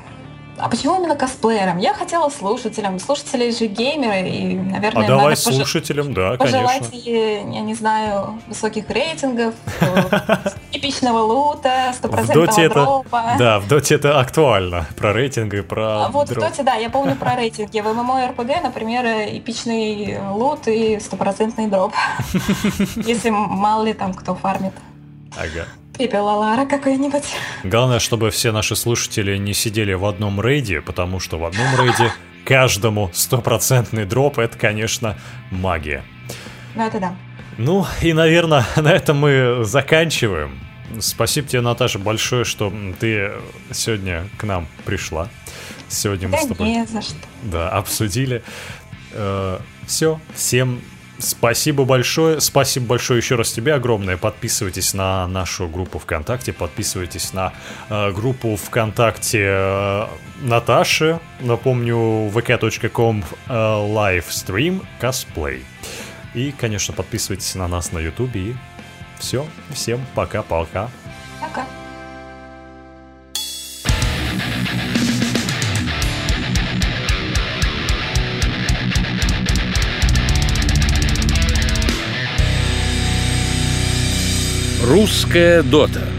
а 0.59 0.69
почему 0.69 0.99
именно 0.99 1.17
косплеерам? 1.17 1.79
Я 1.79 1.95
хотела 1.95 2.29
слушателям. 2.29 2.99
Слушатели 2.99 3.51
же 3.51 3.67
геймеры, 3.67 4.29
и, 4.29 4.55
наверное, 4.55 5.05
а 5.05 5.09
давай 5.09 5.25
надо 5.31 5.37
слушателям, 5.37 6.07
пож... 6.09 6.15
да, 6.15 6.37
пожелать, 6.37 6.91
конечно. 6.91 7.53
я 7.53 7.61
не 7.61 7.75
знаю, 7.75 8.41
высоких 8.47 8.89
рейтингов, 8.91 9.55
типичного 10.71 11.21
лута, 11.21 11.93
стопроцентного 11.95 12.69
дропа. 12.69 13.35
Да, 13.39 13.61
в 13.61 13.69
доте 13.69 13.95
это 13.95 14.21
актуально, 14.21 14.87
про 14.97 15.13
рейтинг 15.13 15.55
и 15.55 15.63
про 15.63 16.07
а 16.07 16.09
Вот 16.09 16.29
в 16.29 16.35
доте, 16.35 16.63
да, 16.63 16.75
я 16.75 16.91
помню 16.91 17.17
про 17.17 17.35
рейтинги. 17.35 17.81
В 17.81 18.29
РПГ, 18.31 18.63
например, 18.63 19.05
эпичный 19.37 20.19
лут 20.31 20.69
и 20.69 21.01
стопроцентный 21.01 21.67
дроп. 21.67 21.93
Если 22.97 23.31
мало 23.31 23.85
ли 23.85 23.95
там 23.95 24.15
кто 24.15 24.35
фармит. 24.35 24.73
Ага. 25.37 25.67
Пепел 26.03 26.29
Алара 26.29 26.67
какой-нибудь. 26.67 27.23
Главное, 27.63 28.01
чтобы 28.01 28.31
все 28.33 28.51
наши 28.51 28.75
слушатели 28.75 29.37
не 29.37 29.55
сидели 29.55 29.93
в 29.93 30.05
одном 30.05 30.41
рейде, 30.41 30.81
потому 30.81 31.21
что 31.21 31.39
в 31.39 31.45
одном 31.45 31.69
рейде 31.79 32.13
каждому 32.45 33.09
стопроцентный 33.13 34.05
дроп— 34.05 34.39
это, 34.41 34.59
конечно, 34.59 35.17
магия. 35.53 36.03
Ну, 36.75 36.85
это 36.85 36.99
да. 36.99 37.15
Ну, 37.57 37.87
и, 38.03 38.13
наверное, 38.15 38.67
на 38.77 38.89
этом 38.89 39.19
мы 39.19 39.61
заканчиваем. 39.63 40.59
Спасибо 40.99 41.47
тебе, 41.47 41.61
Наташа, 41.61 42.01
большое, 42.01 42.45
что 42.45 42.73
ты 42.99 43.31
сегодня 43.71 44.25
к 44.39 44.43
нам 44.43 44.67
пришла. 44.85 45.29
Сегодня 45.89 46.27
мы 46.27 46.37
да 46.37 46.43
с 46.43 46.47
тобой... 46.49 46.67
не 46.67 46.85
за 46.85 47.01
что. 47.01 47.15
Да, 47.45 47.71
обсудили. 47.71 48.43
Э, 49.13 49.61
все, 49.87 50.19
всем 50.35 50.81
Спасибо 51.23 51.85
большое. 51.85 52.41
Спасибо 52.41 52.87
большое 52.87 53.19
еще 53.19 53.37
раз 53.37 53.53
тебе 53.53 53.75
огромное. 53.75 54.17
Подписывайтесь 54.17 54.93
на 54.93 55.27
нашу 55.29 55.69
группу 55.69 56.01
ВКонтакте, 56.01 56.53
подписывайтесь 56.53 57.33
на 57.33 57.53
э, 57.89 58.11
группу 58.11 58.57
ВКонтакте 58.57 59.47
э, 59.49 60.07
Наташи. 60.43 61.21
Напомню, 61.41 61.97
vk.com 62.29 63.25
э, 63.49 63.53
livestream 63.53 64.85
cosplay. 65.01 65.63
И, 66.35 66.53
конечно, 66.53 66.93
подписывайтесь 66.93 67.55
на 67.55 67.69
нас 67.69 67.93
на 67.93 68.01
ютубе. 68.01 68.41
И 68.41 68.57
все. 69.21 69.47
Всем 69.71 70.01
пока-пока. 70.17 70.91
Русская 84.93 85.63
дота. 85.63 86.12